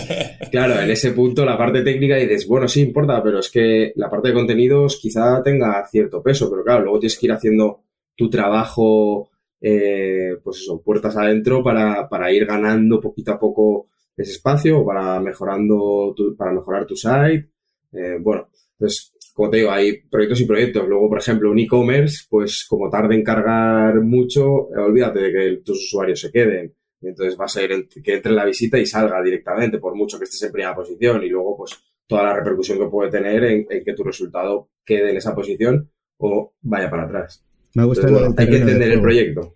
claro, 0.51 0.79
en 0.79 0.91
ese 0.91 1.11
punto 1.11 1.45
la 1.45 1.57
parte 1.57 1.81
técnica 1.81 2.15
dices, 2.15 2.47
bueno, 2.47 2.67
sí 2.67 2.81
importa, 2.81 3.21
pero 3.23 3.39
es 3.39 3.49
que 3.49 3.93
la 3.95 4.09
parte 4.09 4.29
de 4.29 4.33
contenidos 4.33 4.99
quizá 5.01 5.41
tenga 5.43 5.85
cierto 5.87 6.21
peso, 6.21 6.49
pero 6.49 6.63
claro, 6.63 6.83
luego 6.83 6.99
tienes 6.99 7.17
que 7.17 7.25
ir 7.27 7.31
haciendo 7.31 7.81
tu 8.15 8.29
trabajo, 8.29 9.29
eh, 9.61 10.37
pues 10.43 10.57
eso, 10.57 10.81
puertas 10.81 11.15
adentro 11.15 11.63
para, 11.63 12.09
para, 12.09 12.31
ir 12.31 12.45
ganando 12.45 12.99
poquito 12.99 13.31
a 13.31 13.39
poco 13.39 13.87
ese 14.15 14.33
espacio, 14.33 14.85
para 14.85 15.21
mejorando, 15.21 16.13
para 16.37 16.51
mejorar 16.51 16.85
tu 16.85 16.97
site. 16.97 17.47
Eh, 17.93 18.17
bueno, 18.19 18.49
entonces, 18.73 19.13
como 19.39 19.51
te 19.51 19.57
digo, 19.57 19.71
hay 19.71 20.01
proyectos 20.01 20.41
y 20.41 20.45
proyectos. 20.45 20.85
Luego, 20.85 21.07
por 21.07 21.19
ejemplo, 21.19 21.49
un 21.49 21.59
e-commerce, 21.59 22.25
pues 22.29 22.65
como 22.67 22.89
tarde 22.89 23.15
en 23.15 23.23
cargar 23.23 24.01
mucho, 24.01 24.67
olvídate 24.67 25.21
de 25.21 25.31
que 25.31 25.61
tus 25.63 25.77
usuarios 25.85 26.19
se 26.19 26.29
queden 26.29 26.73
entonces 27.01 27.39
va 27.39 27.45
a 27.45 27.47
ser 27.47 27.87
que 28.03 28.15
entre 28.15 28.31
en 28.31 28.35
la 28.35 28.43
visita 28.43 28.77
y 28.77 28.85
salga 28.85 29.23
directamente, 29.23 29.77
por 29.77 29.95
mucho 29.95 30.17
que 30.17 30.25
estés 30.25 30.43
en 30.43 30.51
primera 30.51 30.75
posición. 30.75 31.23
Y 31.23 31.29
luego, 31.29 31.55
pues, 31.55 31.79
toda 32.05 32.23
la 32.23 32.35
repercusión 32.35 32.77
que 32.77 32.87
puede 32.87 33.09
tener 33.09 33.41
en, 33.45 33.65
que 33.65 33.93
tu 33.93 34.03
resultado 34.03 34.69
quede 34.83 35.11
en 35.11 35.15
esa 35.15 35.33
posición 35.33 35.89
o 36.17 36.53
vaya 36.61 36.89
para 36.89 37.03
atrás. 37.03 37.41
Me 37.75 37.83
ha 37.83 37.85
gustado 37.85 38.33
hay 38.35 38.49
que 38.49 38.57
entender 38.57 38.91
el 38.91 39.01
proyecto. 39.01 39.55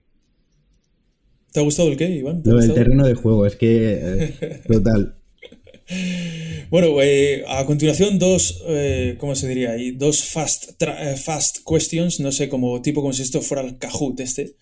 ¿Te 1.51 1.59
ha 1.59 1.63
gustado 1.63 1.89
el 1.89 1.97
qué, 1.97 2.07
Iván? 2.07 2.41
el 2.45 2.73
terreno 2.73 3.05
de 3.05 3.15
juego, 3.15 3.45
es 3.45 3.57
que 3.57 3.99
eh, 4.01 4.61
total. 4.67 5.17
Bueno, 6.69 7.01
eh, 7.01 7.43
a 7.47 7.65
continuación 7.65 8.17
dos, 8.17 8.63
eh, 8.67 9.15
¿cómo 9.19 9.36
se 9.36 9.47
diría? 9.47 9.75
Dos 9.95 10.23
fast, 10.23 10.81
fast 11.17 11.59
questions, 11.67 12.19
no 12.19 12.31
sé, 12.31 12.49
como 12.49 12.81
tipo 12.81 13.01
como 13.01 13.13
si 13.13 13.21
esto 13.21 13.41
fuera 13.41 13.63
el 13.63 13.77
Kahoot 13.77 14.19
este. 14.19 14.55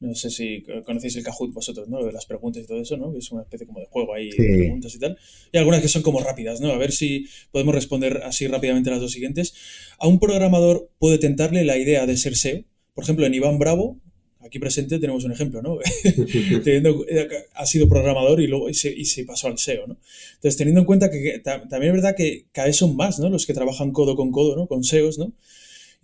no 0.00 0.14
sé 0.14 0.30
si 0.30 0.62
conocéis 0.84 1.16
el 1.16 1.22
Kahoot 1.22 1.54
vosotros, 1.54 1.88
¿no? 1.88 2.00
Lo 2.00 2.06
de 2.06 2.12
las 2.12 2.26
preguntas 2.26 2.62
y 2.62 2.66
todo 2.66 2.82
eso, 2.82 2.96
¿no? 2.96 3.12
Que 3.12 3.18
es 3.20 3.32
una 3.32 3.42
especie 3.42 3.66
como 3.66 3.80
de 3.80 3.86
juego 3.86 4.14
ahí 4.14 4.30
de 4.30 4.36
preguntas 4.36 4.94
y 4.94 4.98
tal. 4.98 5.16
Y 5.52 5.58
algunas 5.58 5.80
que 5.80 5.88
son 5.88 6.02
como 6.02 6.20
rápidas, 6.20 6.60
¿no? 6.60 6.70
A 6.70 6.78
ver 6.78 6.92
si 6.92 7.26
podemos 7.52 7.74
responder 7.74 8.22
así 8.24 8.46
rápidamente 8.46 8.90
las 8.90 9.00
dos 9.00 9.12
siguientes. 9.12 9.54
A 9.98 10.08
un 10.08 10.18
programador 10.18 10.90
puede 10.98 11.18
tentarle 11.18 11.64
la 11.64 11.78
idea 11.78 12.06
de 12.06 12.16
ser 12.16 12.36
SEO. 12.36 12.64
Por 12.94 13.04
ejemplo, 13.04 13.24
en 13.26 13.34
Iván 13.34 13.58
Bravo, 13.58 13.98
aquí 14.46 14.58
presente 14.58 14.98
tenemos 14.98 15.24
un 15.24 15.32
ejemplo, 15.32 15.62
¿no? 15.62 15.78
ha 17.54 17.66
sido 17.66 17.88
programador 17.88 18.40
y 18.40 18.46
luego 18.46 18.68
y 18.70 18.74
se, 18.74 18.90
y 18.90 19.04
se, 19.04 19.24
pasó 19.24 19.48
al 19.48 19.58
SEO, 19.58 19.86
¿no? 19.86 19.98
Entonces, 20.34 20.56
teniendo 20.56 20.80
en 20.80 20.86
cuenta 20.86 21.10
que, 21.10 21.40
también 21.40 21.94
es 21.94 22.02
verdad 22.02 22.16
que 22.16 22.46
cada 22.52 22.68
vez 22.68 22.76
son 22.76 22.96
más, 22.96 23.18
¿no? 23.18 23.28
Los 23.28 23.46
que 23.46 23.54
trabajan 23.54 23.92
codo 23.92 24.16
con 24.16 24.30
codo, 24.30 24.56
¿no? 24.56 24.66
Con 24.66 24.84
SEOs, 24.84 25.18
¿no? 25.18 25.34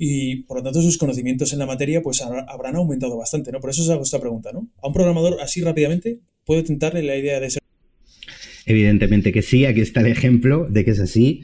y 0.04 0.42
por 0.44 0.56
lo 0.56 0.62
tanto 0.64 0.82
sus 0.82 0.98
conocimientos 0.98 1.52
en 1.52 1.60
la 1.60 1.66
materia 1.66 2.02
pues 2.02 2.22
habrán 2.22 2.76
aumentado 2.76 3.16
bastante, 3.16 3.52
¿no? 3.52 3.60
Por 3.60 3.70
eso 3.70 3.82
os 3.82 3.90
hago 3.90 4.02
esta 4.02 4.18
pregunta, 4.18 4.50
¿no? 4.52 4.68
A 4.82 4.88
un 4.88 4.94
programador 4.94 5.40
así 5.40 5.60
rápidamente 5.60 6.18
puede 6.44 6.64
tentarle 6.64 7.02
la 7.02 7.16
idea 7.16 7.38
de 7.38 7.50
ser... 7.50 7.62
Evidentemente 8.66 9.32
que 9.32 9.42
sí, 9.42 9.64
aquí 9.64 9.80
está 9.80 10.00
el 10.00 10.08
ejemplo 10.08 10.66
de 10.68 10.84
que 10.84 10.90
es 10.92 11.00
así. 11.00 11.42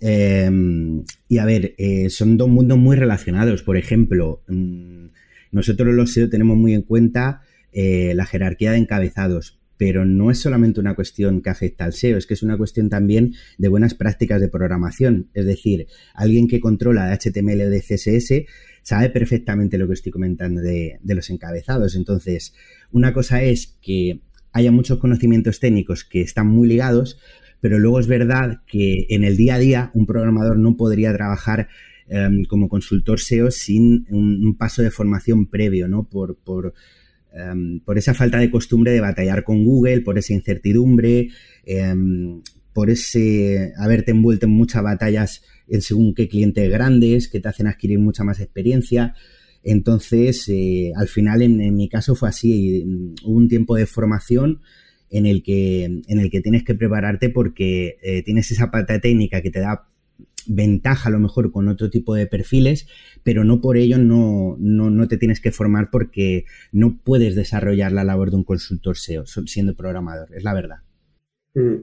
Em, 0.00 1.04
y 1.28 1.38
a 1.38 1.44
ver, 1.44 1.74
eh, 1.76 2.08
son 2.08 2.36
dos 2.38 2.48
mundos 2.48 2.78
muy 2.78 2.96
relacionados. 2.96 3.62
Por 3.62 3.76
ejemplo, 3.76 4.42
mm, 4.48 5.06
nosotros 5.50 5.94
los 5.94 6.12
SEO 6.12 6.28
tenemos 6.28 6.56
muy 6.56 6.74
en 6.74 6.82
cuenta 6.82 7.42
eh, 7.72 8.12
la 8.14 8.26
jerarquía 8.26 8.72
de 8.72 8.78
encabezados, 8.78 9.60
pero 9.76 10.04
no 10.04 10.30
es 10.30 10.38
solamente 10.38 10.78
una 10.78 10.94
cuestión 10.94 11.40
que 11.40 11.50
afecta 11.50 11.84
al 11.84 11.94
SEO, 11.94 12.18
es 12.18 12.26
que 12.26 12.34
es 12.34 12.42
una 12.42 12.58
cuestión 12.58 12.90
también 12.90 13.34
de 13.56 13.68
buenas 13.68 13.94
prácticas 13.94 14.40
de 14.40 14.48
programación. 14.48 15.30
Es 15.32 15.46
decir, 15.46 15.86
alguien 16.14 16.48
que 16.48 16.60
controla 16.60 17.16
HTML 17.16 17.62
o 17.62 17.70
de 17.70 17.80
CSS 17.80 18.44
sabe 18.82 19.10
perfectamente 19.10 19.78
lo 19.78 19.86
que 19.86 19.94
estoy 19.94 20.12
comentando 20.12 20.60
de, 20.60 20.98
los 21.04 21.30
encabezados. 21.30 21.94
Entonces, 21.94 22.54
una 22.90 23.12
cosa 23.12 23.42
es 23.42 23.78
que 23.80 24.20
haya 24.52 24.70
muchos 24.72 24.98
conocimientos 24.98 25.60
técnicos 25.60 26.04
que 26.04 26.20
están 26.20 26.48
muy 26.48 26.68
ligados, 26.68 27.18
pero 27.60 27.78
luego 27.78 28.00
es 28.00 28.06
verdad 28.06 28.62
que 28.66 29.06
en 29.10 29.24
el 29.24 29.36
día 29.36 29.54
a 29.54 29.58
día 29.58 29.90
un 29.94 30.06
programador 30.06 30.58
no 30.58 30.76
podría 30.76 31.14
trabajar 31.14 31.68
em, 32.10 32.44
como 32.44 32.68
consultor 32.68 33.20
SEO 33.20 33.50
sin 33.50 34.04
un, 34.10 34.56
paso 34.58 34.82
de 34.82 34.90
formación 34.90 35.46
previo, 35.46 35.88
¿no? 35.88 36.04
Por, 36.04 36.36
por 36.36 36.74
Em, 37.32 37.80
por 37.80 37.96
esa 37.96 38.14
falta 38.14 38.38
de 38.38 38.50
costumbre 38.50 38.92
de 38.92 39.00
batallar 39.00 39.44
con 39.44 39.64
Google, 39.64 40.00
por 40.00 40.18
esa 40.18 40.34
incertidumbre, 40.34 41.28
em, 41.64 42.42
por 42.72 42.90
ese 42.90 43.72
haberte 43.76 44.10
envuelto 44.10 44.46
en 44.46 44.52
muchas 44.52 44.82
batallas 44.82 45.42
en 45.68 45.82
según 45.82 46.14
qué 46.14 46.28
clientes 46.28 46.68
grandes 46.70 47.28
que 47.28 47.40
te 47.40 47.48
hacen 47.48 47.66
adquirir 47.66 47.98
mucha 47.98 48.24
más 48.24 48.40
experiencia. 48.40 49.14
Entonces, 49.62 50.48
eh, 50.48 50.92
al 50.96 51.08
final, 51.08 51.42
en, 51.42 51.74
mi 51.74 51.88
caso 51.88 52.14
fue 52.14 52.28
así. 52.30 52.84
Mm, 52.86 53.14
hubo 53.24 53.36
un 53.36 53.48
tiempo 53.48 53.76
de 53.76 53.86
formación 53.86 54.60
en 55.10 55.26
el 55.26 55.42
que, 55.42 55.84
en 55.84 56.20
el 56.20 56.30
que 56.30 56.40
tienes 56.40 56.64
que 56.64 56.74
prepararte 56.74 57.30
porque 57.30 57.98
eh, 58.02 58.22
tienes 58.22 58.50
esa 58.50 58.70
pata 58.70 59.00
técnica 59.00 59.42
que 59.42 59.50
te 59.50 59.60
da 59.60 59.89
ventaja 60.46 61.08
a 61.08 61.12
lo 61.12 61.18
mejor 61.18 61.52
con 61.52 61.68
otro 61.68 61.90
tipo 61.90 62.14
de 62.14 62.26
perfiles, 62.26 62.86
pero 63.22 63.44
no 63.44 63.60
por 63.60 63.76
ello 63.76 63.98
no, 63.98 64.56
no, 64.58 65.08
te 65.08 65.16
tienes 65.16 65.40
que 65.40 65.52
formar 65.52 65.90
porque 65.90 66.44
no 66.72 66.98
puedes 67.02 67.34
desarrollar 67.34 67.92
la 67.92 68.04
labor 68.04 68.30
de 68.30 68.36
un 68.36 68.44
consultor 68.44 68.96
SEO 68.96 69.26
siendo 69.26 69.74
programador, 69.74 70.34
es 70.34 70.44
la 70.44 70.54
verdad. 70.54 70.78
Mm, 71.54 71.76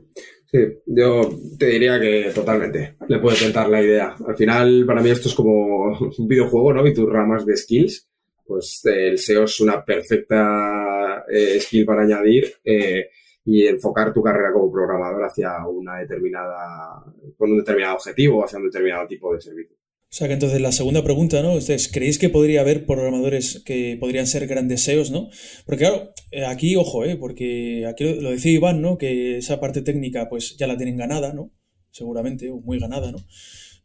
sí, 0.51 0.59
yo 0.85 1.29
te 1.57 1.67
diría 1.67 1.99
que 1.99 2.31
totalmente 2.33 2.95
le 3.07 3.19
puede 3.19 3.37
tentar 3.37 3.69
la 3.69 3.81
idea. 3.81 4.15
Al 4.25 4.35
final, 4.35 4.85
para 4.85 5.01
mí 5.01 5.09
esto 5.09 5.29
es 5.29 5.35
como 5.35 5.97
un 6.17 6.27
videojuego, 6.27 6.73
¿no? 6.73 6.87
Y 6.87 6.93
tus 6.93 7.09
ramas 7.09 7.45
de 7.45 7.57
skills, 7.57 8.07
pues 8.45 8.81
el 8.85 9.17
SEO 9.17 9.43
es 9.43 9.59
una 9.59 9.83
perfecta 9.83 11.25
eh, 11.29 11.59
skill 11.59 11.85
para 11.85 12.03
añadir. 12.03 12.53
Eh, 12.63 13.09
y 13.49 13.65
enfocar 13.65 14.13
tu 14.13 14.21
carrera 14.21 14.51
como 14.51 14.69
programador 14.69 15.23
hacia 15.23 15.65
una 15.65 15.99
determinada, 15.99 17.01
con 17.37 17.49
un 17.49 17.59
determinado 17.59 17.95
objetivo, 17.95 18.43
hacia 18.43 18.59
un 18.59 18.65
determinado 18.65 19.07
tipo 19.07 19.33
de 19.33 19.39
servicio. 19.39 19.77
O 19.77 20.15
sea 20.17 20.27
que 20.27 20.33
entonces 20.33 20.59
la 20.59 20.73
segunda 20.73 21.01
pregunta, 21.01 21.41
¿no? 21.41 21.53
Ustedes, 21.53 21.87
¿creéis 21.87 22.19
que 22.19 22.27
podría 22.27 22.59
haber 22.59 22.85
programadores 22.85 23.63
que 23.65 23.95
podrían 24.01 24.27
ser 24.27 24.47
grandes 24.47 24.83
SEOs, 24.83 25.11
¿no? 25.11 25.29
Porque 25.65 25.85
claro, 25.85 26.11
eh, 26.31 26.43
aquí, 26.43 26.75
ojo, 26.75 27.05
¿eh? 27.05 27.15
Porque 27.15 27.85
aquí 27.87 28.03
lo 28.19 28.31
decía 28.31 28.51
Iván, 28.51 28.81
¿no? 28.81 28.97
Que 28.97 29.37
esa 29.37 29.61
parte 29.61 29.81
técnica 29.81 30.27
pues 30.27 30.57
ya 30.57 30.67
la 30.67 30.75
tienen 30.75 30.97
ganada, 30.97 31.31
¿no? 31.31 31.53
Seguramente, 31.89 32.49
o 32.49 32.59
muy 32.59 32.79
ganada, 32.79 33.13
¿no? 33.13 33.19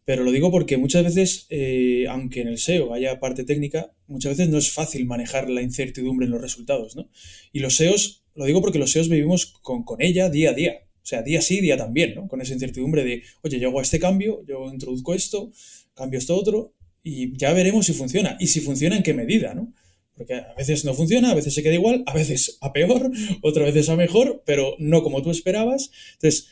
Pero 0.05 0.25
lo 0.25 0.33
digo 0.33 0.51
porque 0.51 0.77
muchas 0.77 1.05
veces, 1.05 1.47
eh, 1.51 2.07
aunque 2.09 2.41
en 2.41 2.49
el 2.49 2.59
SEO 2.59 2.95
haya 2.95 3.21
parte 3.21 3.45
técnica, 3.45 3.93
muchas 4.09 4.37
veces 4.37 4.49
no 4.49 4.59
es 4.59 4.73
fácil 4.73 5.07
manejar 5.07 5.49
la 5.49 5.63
incertidumbre 5.63 6.27
en 6.27 6.33
los 6.33 6.43
resultados, 6.43 6.97
¿no? 6.97 7.09
Y 7.53 7.61
los 7.61 7.77
SEOs 7.77 8.22
lo 8.35 8.45
digo 8.45 8.61
porque 8.61 8.79
los 8.79 8.91
SEOs 8.91 9.09
vivimos 9.09 9.55
con, 9.63 9.85
ella 9.99 10.29
día 10.29 10.51
a 10.51 10.55
día. 10.55 10.81
O 11.03 11.05
sea, 11.07 11.23
día 11.23 11.43
sí, 11.43 11.61
día 11.61 11.77
también, 11.77 12.15
¿no? 12.15 12.29
Con 12.29 12.41
esa 12.41 12.53
incertidumbre 12.53 13.05
de, 13.05 13.23
oye, 13.43 13.59
yo 13.59 13.69
hago 13.69 13.81
este 13.81 13.99
cambio, 13.99 14.45
yo 14.47 14.71
introduzco 14.73 15.15
esto, 15.15 15.51
cambio 15.95 16.19
esto 16.19 16.37
otro, 16.37 16.75
y 17.03 17.37
ya 17.37 17.53
veremos 17.53 17.87
si 17.87 17.93
funciona. 17.93 18.37
Y 18.39 18.47
si 18.47 18.61
funciona, 18.61 18.97
en 18.97 19.03
qué 19.03 19.13
medida, 19.13 19.55
¿no? 19.55 19.73
Porque 20.17 20.35
a 20.35 20.55
veces 20.57 20.85
no 20.85 20.95
funciona, 20.95 21.31
a 21.31 21.35
veces 21.35 21.55
se 21.55 21.63
queda 21.63 21.75
igual, 21.75 22.05
a 22.07 22.15
veces 22.15 22.59
a 22.61 22.73
peor, 22.73 23.11
otras 23.43 23.67
veces 23.67 23.89
a 23.89 23.97
mejor, 23.97 24.43
pero 24.47 24.77
no 24.79 25.03
como 25.03 25.23
tú 25.23 25.31
esperabas. 25.31 25.91
Entonces, 26.15 26.49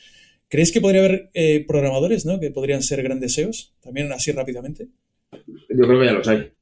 ¿crees 0.48 0.72
que 0.72 0.80
podría 0.80 1.04
haber 1.04 1.30
eh, 1.34 1.64
programadores, 1.66 2.26
¿no? 2.26 2.40
Que 2.40 2.50
podrían 2.50 2.82
ser 2.82 3.02
grandes 3.02 3.34
SEOs, 3.34 3.74
también 3.80 4.10
así 4.12 4.32
rápidamente? 4.32 4.88
Yo 5.68 5.86
creo 5.86 6.00
que 6.00 6.06
ya 6.06 6.12
los 6.12 6.26
hay. 6.26 6.52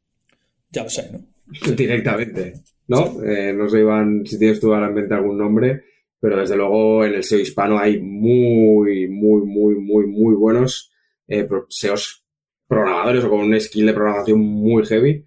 Ya 0.70 0.84
los 0.84 0.98
hay, 0.98 1.10
¿no? 1.12 1.24
Directamente. 1.76 2.54
¿no? 2.88 3.22
Eh, 3.22 3.52
no 3.52 3.68
sé, 3.68 3.80
Iván, 3.80 4.26
si 4.26 4.38
tienes 4.38 4.60
tú 4.60 4.72
ahora 4.72 4.88
en 4.88 4.94
mente 4.94 5.14
algún 5.14 5.38
nombre, 5.38 5.84
pero 6.18 6.38
desde 6.38 6.56
luego 6.56 7.04
en 7.04 7.14
el 7.14 7.22
SEO 7.22 7.38
hispano 7.38 7.78
hay 7.78 8.00
muy, 8.00 9.08
muy, 9.08 9.42
muy, 9.42 9.76
muy, 9.76 10.06
muy 10.06 10.34
buenos 10.34 10.90
eh, 11.28 11.46
SEOs 11.68 12.24
programadores 12.66 13.24
o 13.24 13.30
con 13.30 13.40
un 13.40 13.60
skill 13.60 13.86
de 13.86 13.94
programación 13.94 14.40
muy 14.40 14.84
heavy. 14.84 15.24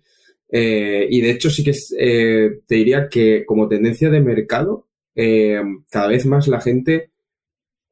Eh, 0.54 1.08
y 1.10 1.22
de 1.22 1.30
hecho 1.32 1.50
sí 1.50 1.64
que 1.64 1.72
te 2.68 2.76
diría 2.76 3.08
que 3.08 3.46
como 3.46 3.70
tendencia 3.70 4.10
de 4.10 4.20
mercado, 4.20 4.88
cada 5.90 6.08
vez 6.08 6.26
más 6.26 6.48
la 6.48 6.60
gente 6.60 7.11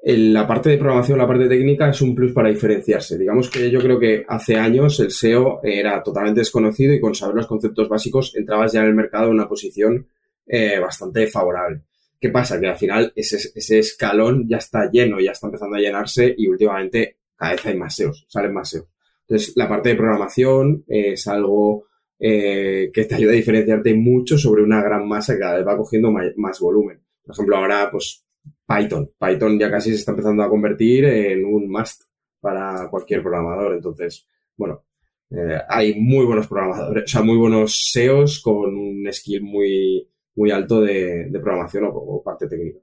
la 0.01 0.47
parte 0.47 0.69
de 0.69 0.77
programación, 0.77 1.17
la 1.17 1.27
parte 1.27 1.49
técnica 1.49 1.89
es 1.89 2.01
un 2.01 2.15
plus 2.15 2.31
para 2.31 2.49
diferenciarse. 2.49 3.17
Digamos 3.17 3.49
que 3.49 3.69
yo 3.69 3.79
creo 3.81 3.99
que 3.99 4.25
hace 4.27 4.55
años 4.55 4.99
el 5.01 5.11
SEO 5.11 5.59
era 5.63 6.01
totalmente 6.01 6.41
desconocido 6.41 6.93
y 6.93 7.01
con 7.01 7.13
saber 7.13 7.35
los 7.35 7.47
conceptos 7.47 7.89
básicos 7.89 8.35
entrabas 8.35 8.71
ya 8.71 8.81
en 8.81 8.87
el 8.87 8.95
mercado 8.95 9.25
en 9.25 9.33
una 9.33 9.47
posición 9.47 10.07
eh, 10.47 10.79
bastante 10.79 11.27
favorable. 11.27 11.81
¿Qué 12.19 12.29
pasa? 12.29 12.59
Que 12.59 12.67
al 12.67 12.77
final 12.77 13.11
ese, 13.15 13.37
ese, 13.55 13.79
escalón 13.79 14.47
ya 14.47 14.57
está 14.57 14.89
lleno, 14.91 15.19
ya 15.19 15.31
está 15.31 15.47
empezando 15.47 15.77
a 15.77 15.79
llenarse 15.79 16.33
y 16.37 16.47
últimamente 16.47 17.17
cada 17.35 17.51
vez 17.51 17.65
hay 17.65 17.77
más 17.77 17.95
SEOs, 17.95 18.25
salen 18.27 18.53
más 18.53 18.69
SEOs. 18.69 18.87
Entonces, 19.27 19.53
la 19.55 19.69
parte 19.69 19.89
de 19.89 19.95
programación 19.95 20.83
es 20.87 21.27
algo 21.27 21.85
eh, 22.17 22.89
que 22.93 23.05
te 23.05 23.15
ayuda 23.15 23.31
a 23.31 23.35
diferenciarte 23.35 23.93
mucho 23.93 24.37
sobre 24.37 24.63
una 24.63 24.81
gran 24.81 25.07
masa 25.07 25.33
que 25.33 25.39
cada 25.39 25.57
vez 25.57 25.67
va 25.67 25.77
cogiendo 25.77 26.11
más 26.11 26.59
volumen. 26.59 26.99
Por 27.23 27.35
ejemplo, 27.35 27.57
ahora, 27.57 27.89
pues 27.91 28.25
Python. 28.69 29.11
Python 29.19 29.59
ya 29.59 29.71
casi 29.71 29.89
se 29.89 29.95
está 29.95 30.11
empezando 30.11 30.43
a 30.43 30.49
convertir 30.49 31.05
en 31.05 31.43
un 31.43 31.67
must 31.69 32.03
para 32.39 32.87
cualquier 32.89 33.23
programador. 33.23 33.73
Entonces, 33.73 34.27
bueno, 34.55 34.85
eh, 35.31 35.57
hay 35.67 35.95
muy 35.95 36.25
buenos 36.25 36.47
programadores, 36.47 37.05
o 37.05 37.07
sea, 37.07 37.21
muy 37.23 37.37
buenos 37.37 37.91
SEOs 37.91 38.41
con 38.41 38.75
un 38.75 39.07
skill 39.11 39.41
muy, 39.41 40.07
muy 40.35 40.51
alto 40.51 40.81
de, 40.81 41.29
programación 41.31 41.85
o, 41.91 42.21
parte 42.23 42.47
técnica. 42.47 42.79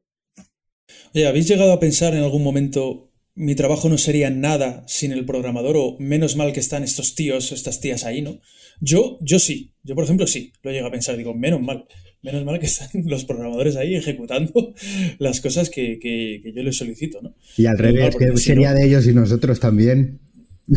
Oye, 1.14 1.26
¿habéis 1.26 1.48
llegado 1.48 1.72
a 1.72 1.80
pensar 1.80 2.14
en 2.14 2.22
algún 2.22 2.42
momento 2.42 3.10
mi 3.34 3.54
trabajo 3.54 3.88
no 3.88 3.98
sería 3.98 4.30
nada 4.30 4.82
sin 4.86 5.12
el 5.12 5.26
programador 5.26 5.76
o 5.76 5.96
menos 5.98 6.36
mal 6.36 6.52
que 6.52 6.60
están 6.60 6.82
estos 6.82 7.14
tíos 7.14 7.52
o 7.52 7.54
estas 7.54 7.80
tías 7.80 8.04
ahí, 8.04 8.22
¿no? 8.22 8.40
Yo, 8.80 9.18
yo 9.20 9.38
sí, 9.38 9.74
yo 9.82 9.94
por 9.94 10.04
ejemplo 10.04 10.26
sí, 10.26 10.52
lo 10.62 10.72
llego 10.72 10.86
a 10.86 10.90
pensar, 10.90 11.16
digo, 11.16 11.34
menos 11.34 11.60
mal. 11.60 11.86
Menos 12.26 12.44
mal 12.44 12.58
que 12.58 12.66
están 12.66 12.88
los 13.06 13.24
programadores 13.24 13.76
ahí 13.76 13.94
ejecutando 13.94 14.74
las 15.20 15.40
cosas 15.40 15.70
que, 15.70 16.42
yo 16.42 16.62
les 16.64 16.76
solicito, 16.76 17.22
¿no? 17.22 17.36
Y 17.56 17.66
al 17.66 17.78
revés, 17.78 18.16
que 18.16 18.36
sería 18.36 18.74
de 18.74 18.84
ellos 18.84 19.06
y 19.06 19.14
nosotros 19.14 19.60
también. 19.60 20.18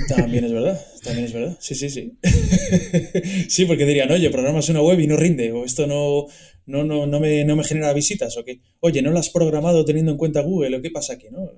También 0.08 0.46
es 0.46 0.54
verdad, 0.54 0.80
también 1.04 1.26
es 1.26 1.34
verdad. 1.34 1.58
Sí, 1.60 1.74
sí, 1.74 1.90
sí. 1.90 2.14
sí, 3.50 3.66
porque 3.66 3.88
dirían, 3.88 4.12
oye, 4.12 4.30
programas 4.30 4.70
una 4.70 4.84
web 4.84 5.00
y 5.00 5.08
no 5.08 5.18
rinde, 5.18 5.52
o 5.52 5.66
esto 5.66 5.88
no, 5.88 6.28
no, 6.68 6.84
no, 6.84 7.08
no, 7.08 7.20
me, 7.20 7.44
no 7.44 7.56
me 7.56 7.64
genera 7.64 7.94
visitas, 7.94 8.38
o 8.38 8.46
qué. 8.46 8.60
Oye, 8.82 9.02
¿no 9.02 9.10
lo 9.10 9.18
has 9.18 9.32
programado 9.32 9.84
teniendo 9.84 10.12
en 10.12 10.20
cuenta 10.20 10.42
Google? 10.42 10.78
¿O 10.78 10.82
qué 10.84 10.92
pasa 10.92 11.14
aquí, 11.14 11.30
no? 11.32 11.50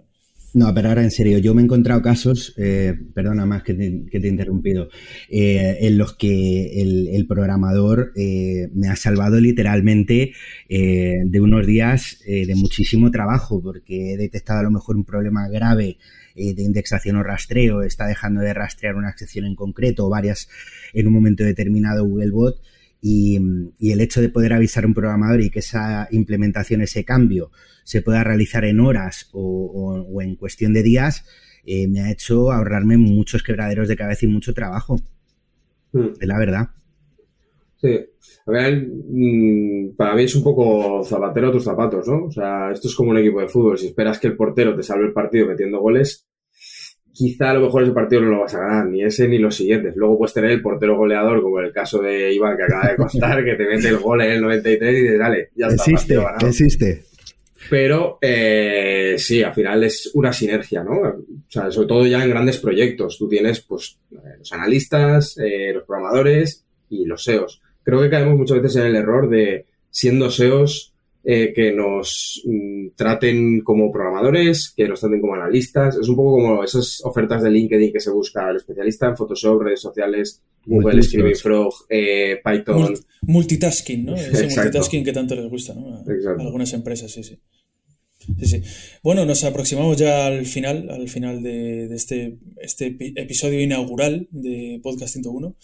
No, 0.53 0.73
pero 0.73 0.89
ahora 0.89 1.01
en 1.01 1.11
serio, 1.11 1.37
yo 1.37 1.53
me 1.53 1.61
he 1.61 1.63
encontrado 1.65 2.01
casos, 2.01 2.53
eh, 2.57 2.93
perdona 3.13 3.45
más 3.45 3.63
que 3.63 3.73
te, 3.73 4.05
he 4.11 4.27
interrumpido, 4.27 4.89
eh, 5.29 5.77
en 5.79 5.97
los 5.97 6.17
que 6.17 6.81
el, 6.81 7.25
programador 7.25 8.11
eh, 8.17 8.67
me 8.73 8.89
ha 8.89 8.97
salvado 8.97 9.39
literalmente 9.39 10.33
de 10.67 11.39
unos 11.39 11.65
días 11.65 12.19
de 12.25 12.53
muchísimo 12.55 13.11
trabajo, 13.11 13.61
porque 13.61 14.13
he 14.13 14.17
detectado 14.17 14.59
a 14.59 14.63
lo 14.63 14.71
mejor 14.71 14.97
un 14.97 15.05
problema 15.05 15.47
grave 15.47 15.97
de 16.35 16.61
indexación 16.61 17.15
o 17.15 17.23
rastreo, 17.23 17.83
está 17.83 18.07
dejando 18.07 18.41
de 18.41 18.53
rastrear 18.53 18.95
una 18.95 19.15
sección 19.15 19.45
en 19.45 19.55
concreto 19.55 20.05
o 20.05 20.09
varias 20.09 20.49
en 20.93 21.07
un 21.07 21.13
momento 21.13 21.43
determinado 21.43 22.05
Googlebot 22.05 22.59
Y, 23.01 23.37
el 23.79 24.01
hecho 24.01 24.21
de 24.21 24.29
poder 24.29 24.53
avisar 24.53 24.83
a 24.83 24.87
un 24.87 24.93
programador 24.93 25.41
y 25.41 25.49
que 25.49 25.59
esa 25.59 26.07
implementación, 26.11 26.81
ese 26.81 27.03
cambio, 27.03 27.51
se 27.83 28.01
pueda 28.01 28.23
realizar 28.23 28.63
en 28.65 28.79
horas 28.79 29.29
o, 29.33 30.21
en 30.21 30.35
cuestión 30.35 30.73
de 30.73 30.83
días, 30.83 31.25
eh, 31.65 31.87
me 31.87 32.01
ha 32.01 32.11
hecho 32.11 32.51
ahorrarme 32.51 32.97
muchos 32.97 33.43
quebraderos 33.43 33.87
de 33.87 33.95
cabeza 33.95 34.25
y 34.25 34.29
mucho 34.29 34.53
trabajo. 34.53 34.97
Hmm. 35.91 36.09
Es 36.19 36.27
la 36.27 36.37
verdad. 36.37 36.69
Sí. 37.81 37.99
A 38.45 38.51
ver, 38.51 38.87
mm, 38.87 39.95
para 39.95 40.15
mí 40.15 40.23
es 40.23 40.35
un 40.35 40.43
poco 40.43 41.03
zapatero 41.03 41.49
a 41.49 41.51
tus 41.51 41.63
zapatos, 41.63 42.07
¿no? 42.07 42.25
O 42.25 42.31
sea, 42.31 42.71
esto 42.71 42.87
es 42.87 42.95
como 42.95 43.11
un 43.11 43.17
equipo 43.17 43.39
de 43.39 43.47
fútbol. 43.47 43.77
Si 43.77 43.87
esperas 43.87 44.19
que 44.19 44.27
el 44.27 44.35
portero 44.35 44.75
te 44.75 44.83
salve 44.83 45.05
el 45.05 45.13
partido 45.13 45.47
metiendo 45.47 45.79
goles, 45.79 46.27
quizá 47.13 47.51
a 47.51 47.53
lo 47.53 47.61
mejor 47.61 47.83
ese 47.83 47.91
partido 47.91 48.21
no 48.21 48.29
lo 48.29 48.39
vas 48.41 48.55
a 48.55 48.59
ganar, 48.59 48.85
ni 48.87 49.03
ese 49.03 49.27
ni 49.27 49.37
los 49.37 49.55
siguientes. 49.55 49.95
Luego 49.95 50.17
puedes 50.17 50.33
tener 50.33 50.51
el 50.51 50.61
portero 50.61 50.97
goleador, 50.97 51.41
como 51.41 51.59
en 51.59 51.65
el 51.65 51.71
caso 51.71 52.01
de 52.01 52.33
Iván 52.33 52.57
que 52.57 52.63
acaba 52.63 52.89
de 52.89 52.95
costar, 52.95 53.43
que 53.43 53.55
te 53.55 53.65
mete 53.65 53.89
el 53.89 53.97
gol 53.97 54.21
en 54.21 54.31
el 54.31 54.41
93 54.41 54.91
y 54.91 55.01
dices, 55.01 55.19
dale, 55.19 55.49
ya 55.55 55.67
está. 55.67 55.83
Existe, 55.83 56.15
ganado. 56.15 56.47
existe. 56.47 57.03
Pero 57.69 58.17
eh, 58.21 59.15
sí, 59.17 59.43
al 59.43 59.53
final 59.53 59.83
es 59.83 60.11
una 60.13 60.33
sinergia, 60.33 60.83
¿no? 60.83 60.99
O 60.99 61.15
sea, 61.47 61.71
sobre 61.71 61.87
todo 61.87 62.05
ya 62.05 62.23
en 62.23 62.29
grandes 62.29 62.57
proyectos. 62.57 63.17
Tú 63.17 63.29
tienes, 63.29 63.61
pues, 63.61 63.97
eh, 64.11 64.37
los 64.39 64.51
analistas, 64.51 65.37
eh, 65.37 65.71
los 65.73 65.83
programadores 65.83 66.65
y 66.89 67.05
los 67.05 67.23
SEOs. 67.23 67.61
Creo 67.83 68.01
que 68.01 68.09
caemos 68.09 68.37
muchas 68.37 68.61
veces 68.61 68.77
en 68.77 68.87
el 68.87 68.95
error 68.95 69.29
de, 69.29 69.65
siendo 69.89 70.29
SEOs, 70.29 70.90
eh, 71.23 71.53
que 71.53 71.71
nos 71.71 72.41
mm, 72.45 72.95
traten 72.95 73.61
como 73.61 73.91
programadores, 73.91 74.73
que 74.75 74.87
nos 74.87 75.01
traten 75.01 75.21
como 75.21 75.35
analistas. 75.35 75.95
Es 75.95 76.09
un 76.09 76.15
poco 76.15 76.31
como 76.31 76.63
esas 76.63 76.99
ofertas 77.03 77.43
de 77.43 77.51
LinkedIn 77.51 77.93
que 77.93 77.99
se 77.99 78.09
busca 78.09 78.49
el 78.49 78.57
especialista 78.57 79.07
en 79.07 79.15
Photoshop, 79.15 79.61
redes 79.61 79.81
sociales, 79.81 80.41
Google, 80.65 81.03
Screaming 81.03 81.35
Frog, 81.35 81.73
eh, 81.89 82.39
Python. 82.43 82.95
multitasking, 83.21 84.05
¿no? 84.05 84.15
Ese 84.15 84.47
multitasking 84.47 85.03
que 85.03 85.13
tanto 85.13 85.35
les 85.35 85.47
gusta, 85.47 85.75
¿no? 85.75 85.97
A 85.97 86.41
algunas 86.41 86.73
empresas, 86.73 87.11
sí, 87.11 87.23
sí. 87.23 87.39
Sí, 88.39 88.45
sí. 88.45 88.61
Bueno, 89.03 89.23
nos 89.25 89.43
aproximamos 89.43 89.97
ya 89.97 90.25
al 90.25 90.45
final, 90.47 90.89
al 90.89 91.07
final 91.07 91.43
de, 91.43 91.85
este, 91.93 92.37
este 92.57 92.97
episodio 93.15 93.59
inaugural 93.61 94.27
de 94.31 94.79
Podcast 94.81 95.13
101. 95.13 95.55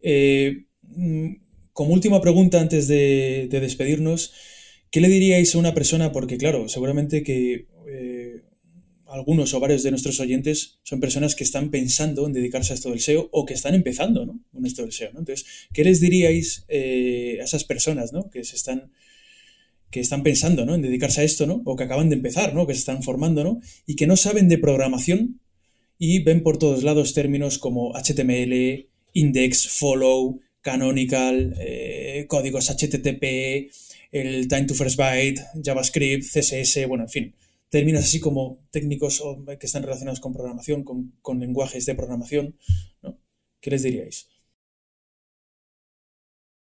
Eh, 0.00 0.64
mm, 0.82 1.34
como 1.72 1.94
última 1.94 2.20
pregunta 2.20 2.60
antes 2.60 2.88
de 2.88 3.48
despedirnos, 3.48 4.32
¿Qué 4.92 5.00
le 5.00 5.08
diríais 5.08 5.54
a 5.54 5.58
una 5.58 5.72
persona? 5.72 6.12
Porque 6.12 6.36
claro, 6.36 6.68
seguramente 6.68 7.22
que 7.22 7.66
eh, 7.88 8.42
algunos 9.06 9.54
o 9.54 9.58
varios 9.58 9.82
de 9.82 9.90
nuestros 9.90 10.20
oyentes 10.20 10.80
son 10.82 11.00
personas 11.00 11.34
que 11.34 11.44
están 11.44 11.70
pensando 11.70 12.26
en 12.26 12.34
dedicarse 12.34 12.74
a 12.74 12.76
esto 12.76 12.90
del 12.90 13.00
SEO 13.00 13.30
o 13.32 13.46
que 13.46 13.54
están 13.54 13.74
empezando 13.74 14.26
¿no? 14.26 14.44
con 14.52 14.66
esto 14.66 14.82
del 14.82 14.92
SEO. 14.92 15.08
Entonces, 15.16 15.46
¿qué 15.72 15.82
les 15.82 16.00
diríais 16.00 16.66
eh, 16.68 17.38
a 17.40 17.44
esas 17.44 17.64
personas 17.64 18.12
¿no? 18.12 18.28
que 18.30 18.44
se 18.44 18.54
están 18.54 18.92
que 19.90 20.00
están 20.00 20.22
pensando 20.22 20.66
¿no? 20.66 20.74
en 20.74 20.82
dedicarse 20.82 21.22
a 21.22 21.24
esto, 21.24 21.46
¿no? 21.46 21.62
o 21.64 21.74
que 21.74 21.84
acaban 21.84 22.10
de 22.10 22.16
empezar, 22.16 22.54
¿no? 22.54 22.66
que 22.66 22.74
se 22.74 22.80
están 22.80 23.02
formando, 23.02 23.44
¿no? 23.44 23.60
y 23.86 23.96
que 23.96 24.06
no 24.06 24.16
saben 24.16 24.48
de 24.48 24.58
programación 24.58 25.40
y 25.98 26.22
ven 26.22 26.42
por 26.42 26.58
todos 26.58 26.82
lados 26.82 27.14
términos 27.14 27.58
como 27.58 27.92
HTML, 27.94 28.88
index, 29.14 29.68
follow, 29.68 30.40
canonical, 30.62 31.54
eh, 31.58 32.24
códigos 32.28 32.70
HTTP, 32.70 33.70
el 34.12 34.46
time 34.46 34.66
to 34.66 34.74
first 34.74 34.98
byte, 34.98 35.40
JavaScript, 35.54 36.24
CSS, 36.24 36.86
bueno, 36.86 37.04
en 37.04 37.08
fin, 37.08 37.34
términos 37.70 38.04
así 38.04 38.20
como 38.20 38.62
técnicos 38.70 39.22
que 39.58 39.66
están 39.66 39.82
relacionados 39.82 40.20
con 40.20 40.34
programación, 40.34 40.84
con, 40.84 41.40
lenguajes 41.40 41.86
de 41.86 41.94
programación, 41.94 42.56
¿no? 43.02 43.18
¿Qué 43.60 43.70
les 43.70 43.82
diríais? 43.82 44.28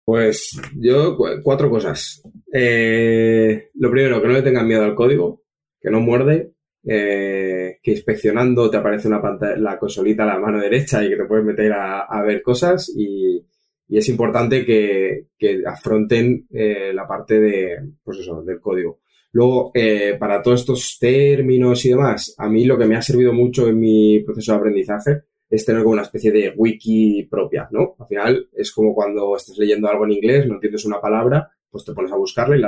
Pues 0.03 0.59
yo, 0.75 1.17
cuatro 1.43 1.69
cosas. 1.69 2.21
Eh, 2.51 3.69
lo 3.75 3.91
primero, 3.91 4.21
que 4.21 4.27
no 4.27 4.33
le 4.33 4.41
tengan 4.41 4.67
miedo 4.67 4.83
al 4.83 4.95
código, 4.95 5.43
que 5.79 5.89
no 5.89 5.99
muerde, 5.99 6.53
eh, 6.83 7.79
que 7.81 7.91
inspeccionando 7.91 8.69
te 8.69 8.77
aparece 8.77 9.07
una 9.07 9.21
pantalla, 9.21 9.57
la 9.57 9.77
consolita 9.77 10.23
a 10.23 10.27
la 10.27 10.39
mano 10.39 10.59
derecha 10.59 11.03
y 11.03 11.09
que 11.09 11.17
te 11.17 11.25
puedes 11.25 11.45
meter 11.45 11.73
a 11.73 12.23
ver 12.23 12.41
cosas 12.41 12.91
y, 12.95 13.45
y 13.87 13.97
es 13.97 14.09
importante 14.09 14.65
que, 14.65 15.27
afronten 15.65 16.47
eh, 16.51 16.91
la 16.93 17.07
parte 17.07 17.39
de, 17.39 17.77
pues 18.03 18.19
eso, 18.19 18.41
del 18.41 18.59
código. 18.59 18.99
Luego, 19.31 19.71
eh, 19.73 20.15
para 20.17 20.41
todos 20.41 20.61
estos 20.61 20.97
términos 20.99 21.83
y 21.85 21.89
demás, 21.89 22.33
a 22.37 22.47
mí 22.47 22.65
lo 22.65 22.77
que 22.77 22.85
me 22.85 22.95
ha 22.95 23.01
servido 23.01 23.33
mucho 23.33 23.67
en 23.67 23.79
mi 23.79 24.21
proceso 24.21 24.53
de 24.53 24.57
aprendizaje 24.57 25.21
es 25.49 25.65
tener 25.65 25.83
como 25.83 25.93
una 25.93 26.03
especie 26.03 26.31
de 26.31 26.53
wiki 26.55 27.27
propia, 27.29 27.67
¿no? 27.71 27.95
Al 27.99 28.07
final 28.07 28.49
es 28.53 28.71
como 28.71 28.95
cuando 28.95 29.35
estás 29.35 29.57
leyendo 29.57 29.87
algo 29.89 30.05
en 30.05 30.13
inglés, 30.13 30.47
no 30.47 30.55
entiendes 30.55 30.85
una 30.85 31.01
palabra, 31.01 31.51
pues 31.69 31.83
te 31.83 31.93
pones 31.93 32.11
a 32.11 32.15
buscarla 32.15 32.55
y 32.55 32.61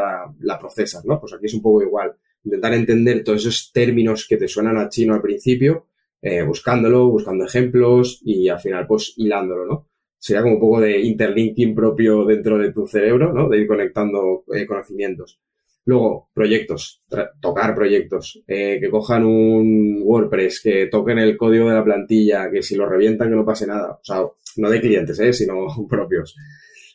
la, 0.45 0.59
procesas, 0.59 1.05
¿no? 1.05 1.19
Pues 1.19 1.33
aquí 1.33 1.45
es 1.45 1.53
un 1.53 1.61
poco 1.61 1.81
igual. 1.81 2.15
Intentar 2.43 2.73
entender 2.73 3.23
todos 3.23 3.41
esos 3.41 3.71
términos 3.71 4.27
que 4.27 4.37
te 4.37 4.47
suenan 4.47 4.77
a 4.77 4.89
chino 4.89 5.13
al 5.13 5.21
principio, 5.21 5.87
eh, 6.21 6.43
buscándolo, 6.43 7.09
buscando 7.09 7.45
ejemplos 7.45 8.21
y 8.23 8.49
al 8.49 8.59
final 8.59 8.85
pues 8.85 9.13
hilándolo, 9.15 9.65
¿no? 9.65 9.86
Sería 10.17 10.41
como 10.41 10.55
un 10.55 10.59
poco 10.59 10.81
de 10.81 10.99
interlinking 10.99 11.75
propio 11.75 12.25
dentro 12.25 12.57
de 12.57 12.71
tu 12.71 12.87
cerebro, 12.87 13.33
¿no? 13.33 13.49
De 13.49 13.59
ir 13.59 13.67
conectando 13.67 14.43
eh, 14.53 14.65
conocimientos. 14.65 15.39
Luego, 15.85 16.29
proyectos, 16.33 16.99
tocar 17.39 17.73
proyectos, 17.73 18.43
eh, 18.45 18.77
que 18.81 18.89
cojan 18.89 19.23
un 19.23 20.01
WordPress, 20.03 20.59
que 20.61 20.87
toquen 20.87 21.17
el 21.17 21.37
código 21.37 21.69
de 21.69 21.75
la 21.75 21.83
plantilla, 21.83 22.51
que 22.51 22.61
si 22.61 22.75
lo 22.75 22.89
revientan 22.89 23.29
que 23.29 23.35
no 23.35 23.45
pase 23.45 23.65
nada. 23.67 23.93
O 23.93 24.03
sea, 24.03 24.21
no 24.57 24.69
de 24.69 24.81
clientes, 24.81 25.17
¿eh? 25.19 25.31
sino 25.31 25.65
propios. 25.89 26.35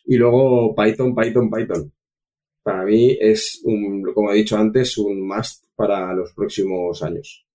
Y 0.05 0.17
luego 0.17 0.75
Python, 0.75 1.15
Python, 1.15 1.49
Python. 1.49 1.91
Para 2.61 2.83
mí 2.85 3.17
es, 3.19 3.61
un, 3.63 4.03
como 4.13 4.31
he 4.31 4.35
dicho 4.35 4.57
antes, 4.57 4.97
un 4.99 5.27
must 5.27 5.65
para 5.75 6.13
los 6.13 6.31
próximos 6.33 7.01
años. 7.01 7.47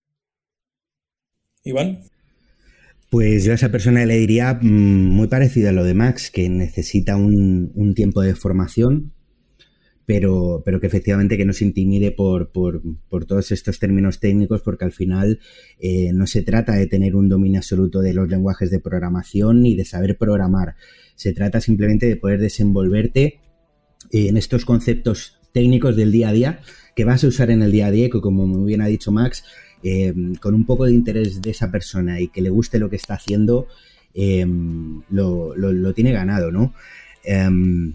Iván. 1.63 2.03
Pues 3.11 3.45
yo 3.45 3.53
a 3.53 3.55
esa 3.55 3.71
persona 3.71 4.05
le 4.05 4.19
diría 4.19 4.59
mm, 4.61 4.67
muy 4.67 5.29
parecido 5.29 5.71
a 5.71 5.73
lo 5.73 5.85
de 5.85 5.95
Max, 5.95 6.31
que 6.31 6.49
necesita 6.51 7.17
un, 7.17 7.95
tiempo 7.95 8.21
de 8.21 8.35
formación, 8.35 9.13
pero, 10.05 10.63
pero, 10.65 10.79
que 10.79 10.87
efectivamente 10.87 11.39
que 11.39 11.47
no 11.47 11.55
se 11.55 11.65
intimide 11.65 12.13
por, 12.13 12.51
todos 13.27 13.51
estos 13.51 13.79
términos 13.79 14.21
técnicos, 14.21 14.61
porque 14.63 14.85
al 14.85 14.93
final 14.93 15.41
eh, 15.79 16.13
no 16.13 16.27
se 16.27 16.43
trata 16.43 16.75
de 16.75 16.87
tener 16.87 17.17
un 17.17 17.31
dominio 17.31 17.61
absoluto 17.61 18.01
de 18.01 18.13
los 18.13 18.29
lenguajes 18.29 18.71
de 18.71 18.81
programación 18.81 19.63
ni 19.63 19.75
de 19.75 19.87
saber 19.87 20.19
programar. 20.19 20.77
Se 21.15 21.33
trata 21.33 21.61
simplemente 21.61 22.07
de 22.07 22.17
poder 22.17 22.41
desenvolverte 22.41 23.41
en 24.11 24.37
estos 24.37 24.65
conceptos 24.65 25.41
técnicos 25.53 25.97
del 25.97 26.13
día 26.13 26.29
a 26.29 26.33
día 26.33 26.61
que 26.95 27.05
vas 27.05 27.23
a 27.23 27.29
usar 27.29 27.51
en 27.51 27.63
el 27.63 27.73
día 27.73 27.87
a 27.87 27.91
día, 27.91 28.11
que 28.11 28.21
como 28.21 28.47
muy 28.47 28.67
bien 28.67 28.81
ha 28.81 28.87
dicho 28.87 29.13
Max, 29.13 29.45
eh, 29.83 30.13
con 30.41 30.55
un 30.55 30.65
poco 30.65 30.85
de 30.87 30.93
interés 30.93 31.43
de 31.43 31.51
esa 31.51 31.71
persona 31.71 32.21
y 32.21 32.29
que 32.29 32.43
le 32.43 32.51
guste 32.51 32.79
lo 32.79 32.91
que 32.91 32.97
está 32.97 33.15
haciendo, 33.15 33.67
eh, 34.15 34.47
lo, 35.11 35.95
tiene 35.95 36.13
ganado, 36.13 36.51
¿no? 36.51 36.75
Em, 37.25 37.93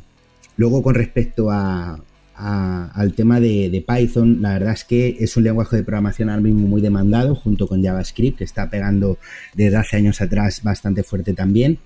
luego, 0.57 0.81
con 0.81 0.95
respecto 0.95 1.49
a, 1.49 1.99
al 2.35 3.13
tema 3.13 3.39
de, 3.39 3.83
Python, 3.87 4.41
la 4.41 4.53
verdad 4.53 4.73
es 4.73 4.83
que 4.83 5.17
es 5.19 5.37
un 5.37 5.43
lenguaje 5.43 5.77
de 5.77 5.83
programación 5.83 6.29
ahora 6.29 6.41
mismo 6.41 6.67
muy 6.67 6.81
demandado, 6.81 7.35
junto 7.35 7.67
con 7.67 7.83
JavaScript, 7.83 8.39
que 8.39 8.43
está 8.43 8.69
pegando 8.69 9.17
desde 9.53 9.77
hace 9.77 9.97
años 9.97 10.21
atrás 10.21 10.61
bastante 10.63 11.03
fuerte 11.03 11.33
también. 11.33 11.77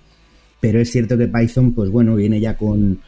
Pero 0.59 0.79
es 0.79 0.91
cierto 0.91 1.17
que 1.17 1.27
Python, 1.27 1.73
pues 1.73 1.89
bueno, 1.89 2.15
viene 2.15 2.39
ya 2.39 2.55
con, 2.57 2.99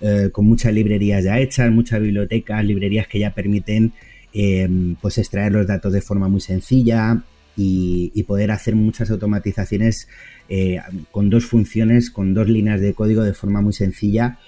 eh, 0.00 0.28
con 0.32 0.46
muchas 0.46 0.72
librerías 0.72 1.24
ya 1.24 1.38
hechas, 1.38 1.70
muchas 1.70 2.00
bibliotecas, 2.00 2.64
librerías 2.64 3.06
que 3.08 3.18
ya 3.18 3.32
permiten 3.32 3.92
Em, 4.34 4.94
pues 4.96 5.16
extraer 5.16 5.52
los 5.52 5.66
datos 5.66 5.90
de 5.92 6.02
forma 6.02 6.28
muy 6.28 6.40
sencilla 6.40 7.22
y, 7.56 8.22
poder 8.24 8.50
hacer 8.50 8.76
muchas 8.76 9.10
automatizaciones 9.10 10.06
eh, 10.50 10.80
con 11.10 11.30
dos 11.30 11.46
funciones, 11.46 12.10
con 12.10 12.34
dos 12.34 12.46
líneas 12.46 12.80
de 12.80 12.92
código 12.92 13.22
de 13.22 13.32
forma 13.32 13.62
muy 13.62 13.72
sencilla 13.72 14.38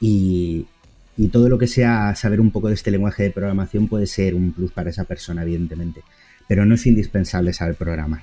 y, 0.00 0.66
todo 1.32 1.50
lo 1.50 1.58
que 1.58 1.66
sea 1.66 2.14
saber 2.16 2.40
un 2.40 2.50
poco 2.50 2.68
de 2.68 2.74
este 2.74 2.90
lenguaje 2.90 3.24
de 3.24 3.30
programación 3.30 3.88
puede 3.88 4.06
ser 4.06 4.34
un 4.34 4.52
plus 4.52 4.72
para 4.72 4.88
esa 4.88 5.04
persona, 5.04 5.42
evidentemente, 5.42 6.02
pero 6.48 6.64
no 6.64 6.74
es 6.74 6.86
indispensable 6.86 7.52
saber 7.52 7.74
programar. 7.74 8.22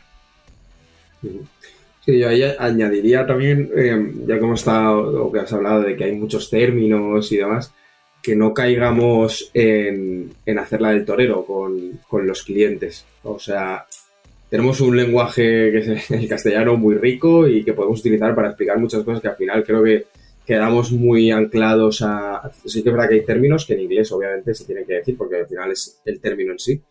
Sí, 2.04 2.20
yo 2.20 2.28
ahí 2.28 2.42
añadiría 2.58 3.28
también, 3.28 3.70
em, 3.76 4.26
ya 4.26 4.40
como 4.40 4.56
está 4.56 4.96
que 5.32 5.40
has 5.40 5.54
hablado 5.54 5.82
de 5.82 5.96
que 5.96 6.06
hay 6.06 6.14
muchos 6.14 6.50
términos 6.50 7.32
y 7.32 7.38
demás, 7.38 7.72
que 8.28 8.36
no 8.36 8.54
caigamos 8.54 9.52
en, 9.54 10.34
en 10.46 10.60
hacerla 10.60 10.90
del 10.90 11.06
torero 11.06 11.46
con, 11.46 12.26
los 12.26 12.44
clientes. 12.44 13.06
O 13.24 13.40
sea, 13.40 13.86
tenemos 14.50 14.82
un 14.82 14.98
lenguaje 14.98 15.72
que 15.72 15.78
es 15.78 16.12
el 16.12 16.28
castellano 16.28 16.76
muy 16.76 16.96
rico 16.96 17.48
y 17.48 17.64
que 17.64 17.72
podemos 17.72 18.02
utilizar 18.02 18.36
para 18.36 18.50
explicar 18.50 18.80
muchas 18.80 19.06
cosas 19.06 19.22
que 19.22 19.30
al 19.30 19.38
final 19.38 19.64
creo 19.64 19.82
que 19.82 20.08
quedamos 20.46 20.92
muy 20.92 21.32
anclados 21.32 22.02
a... 22.02 22.52
Sí 22.66 22.84
que 22.84 22.90
es 22.90 22.96
verdad 22.96 23.08
que 23.08 23.16
hay 23.16 23.24
términos 23.24 23.66
que 23.66 23.76
en 23.76 23.80
inglés 23.80 24.12
obviamente 24.12 24.54
se 24.54 24.66
tienen 24.66 24.86
que 24.86 24.96
decir 24.96 25.16
porque 25.16 25.38
al 25.38 25.48
final 25.48 25.72
es 25.72 26.02
el 26.04 26.20
término 26.20 26.52
en 26.52 26.60
sí, 26.60 26.82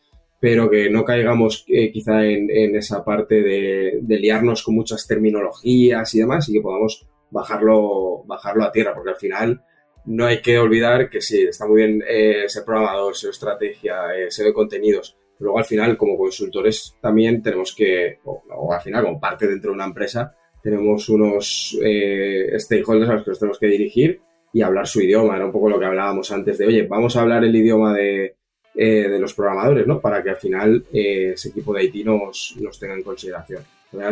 pero 0.41 0.71
que 0.71 0.89
no 0.89 1.05
caigamos 1.05 1.67
eh, 1.69 1.93
quizá 1.93 2.25
en, 2.25 2.49
esa 2.77 3.05
parte 3.05 3.43
de, 3.43 3.99
de, 4.01 4.19
liarnos 4.19 4.63
con 4.63 4.75
muchas 4.75 5.07
terminologías 5.07 6.15
y 6.15 6.21
demás 6.21 6.49
y 6.49 6.55
que 6.55 6.63
podamos 6.63 7.07
bajarlo, 7.31 8.25
bajarlo 8.25 8.65
a 8.65 8.73
tierra, 8.73 8.95
porque 8.95 9.11
al 9.11 9.17
final 9.17 9.61
no 10.07 10.27
hay 10.27 10.41
que 10.41 10.59
olvidar 10.59 11.11
que 11.11 11.21
sí, 11.21 11.43
está 11.43 11.67
muy 11.67 11.83
bien 11.83 12.03
eh, 12.07 12.45
ser 12.49 12.65
programador, 12.65 13.17
ser 13.17 13.31
estrategia, 13.31 14.15
eh, 14.17 14.31
ser 14.31 14.47
de 14.47 14.53
contenidos, 14.53 15.17
pero 15.39 15.49
luego 15.49 15.59
al 15.59 15.65
final 15.65 15.97
como 15.97 16.17
consultores 16.17 16.97
también 17.01 17.43
tenemos 17.43 17.75
que, 17.75 18.19
o, 18.25 18.73
al 18.73 18.81
final 18.81 19.05
como 19.05 19.21
parte 19.21 19.47
dentro 19.47 19.71
de 19.71 19.77
una 19.77 19.87
empresa, 19.87 20.35
tenemos 20.63 21.09
unos 21.09 21.79
eh, 21.83 22.53
stakeholders 22.59 23.11
a 23.11 23.15
los 23.15 23.25
que 23.25 23.31
nos 23.31 23.39
tenemos 23.39 23.59
que 23.59 23.67
dirigir 23.67 24.21
y 24.53 24.63
hablar 24.63 24.87
su 24.87 25.01
idioma, 25.01 25.37
era 25.37 25.47
un 25.47 25.53
poco 25.53 25.69
lo 25.69 25.79
que 25.79 25.87
hablábamos 25.87 26.31
antes 26.33 26.59
de, 26.59 26.67
oye, 26.67 26.83
vamos 26.87 27.17
a 27.17 27.21
hablar 27.21 27.45
el 27.45 27.55
idioma 27.55 27.93
de, 27.93 28.37
eh, 28.79 29.09
de 29.09 29.19
los 29.19 29.33
programadores, 29.33 29.87
¿no? 29.87 30.01
Para 30.01 30.23
que 30.23 30.31
al 30.31 30.37
final 30.37 30.85
eh, 30.93 31.33
ese 31.33 31.49
equipo 31.49 31.73
de 31.73 31.85
IT 31.85 32.05
nos, 32.05 32.55
nos 32.61 32.79
tenga 32.79 32.93
en 32.93 33.03
consideración. 33.03 33.63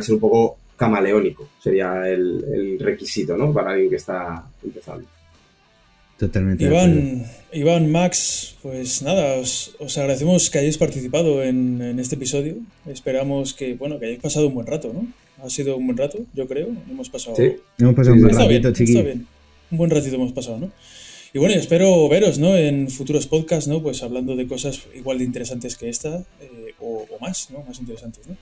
Ser 0.01 0.15
un 0.15 0.21
poco 0.21 0.57
camaleónico, 0.75 1.51
sería 1.59 2.09
el, 2.09 2.79
requisito, 2.81 3.37
¿no? 3.37 3.53
Para 3.53 3.73
alguien 3.73 3.91
que 3.91 3.97
está 3.97 4.43
empezando. 4.63 5.07
Totalmente. 6.19 6.65
Iván, 6.65 7.25
Iván, 7.53 7.91
Max, 7.91 8.57
pues 8.63 9.03
nada, 9.03 9.37
os, 9.37 9.75
agradecemos 9.97 10.49
que 10.49 10.59
hayáis 10.59 10.79
participado 10.79 11.43
en, 11.43 11.99
este 11.99 12.15
episodio. 12.15 12.57
Esperamos 12.87 13.55
que, 13.55 13.75
bueno, 13.75 13.99
que 13.99 14.07
hayáis 14.07 14.21
pasado 14.21 14.49
un 14.49 14.55
buen 14.55 14.67
rato, 14.67 14.93
¿no? 14.93 15.07
Ha 15.45 15.51
sido 15.51 15.77
un 15.77 15.87
buen 15.87 15.99
rato, 15.99 16.19
yo 16.33 16.47
creo. 16.47 16.69
Hemos 16.89 17.11
pasado. 17.11 17.37
Sí, 17.37 17.57
hemos 17.79 17.95
pasado 17.95 18.15
un 18.15 18.23
buen 18.23 18.37
ratito, 18.37 18.73
chiquillos. 18.73 19.17
Un 19.71 19.79
buen 19.79 19.91
ratito 19.91 20.15
hemos 20.15 20.33
pasado, 20.33 20.59
¿no? 20.59 20.71
Y 21.35 21.39
bueno, 21.41 21.57
espero 21.57 22.09
veros, 22.09 22.39
¿no? 22.39 22.57
En 22.57 22.89
futuros 22.89 23.27
podcasts, 23.27 23.67
¿no? 23.67 23.83
Pues 23.83 24.05
hablando 24.05 24.37
de 24.37 24.47
cosas 24.47 24.83
igual 24.95 25.19
de 25.19 25.25
interesantes 25.25 25.77
que 25.77 25.89
esta, 25.89 26.25
eh, 26.41 26.75
o, 26.79 27.07
más, 27.21 27.51
¿no? 27.51 27.65
Más 27.67 27.81
interesantes, 27.81 28.25
¿no? 28.29 28.37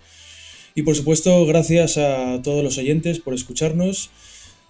Y 0.75 0.83
por 0.83 0.95
supuesto, 0.95 1.47
gracias 1.47 1.97
a 1.97 2.43
todos 2.43 2.63
los 2.63 2.77
oyentes 2.77 3.19
por 3.19 3.33
escucharnos. 3.33 4.11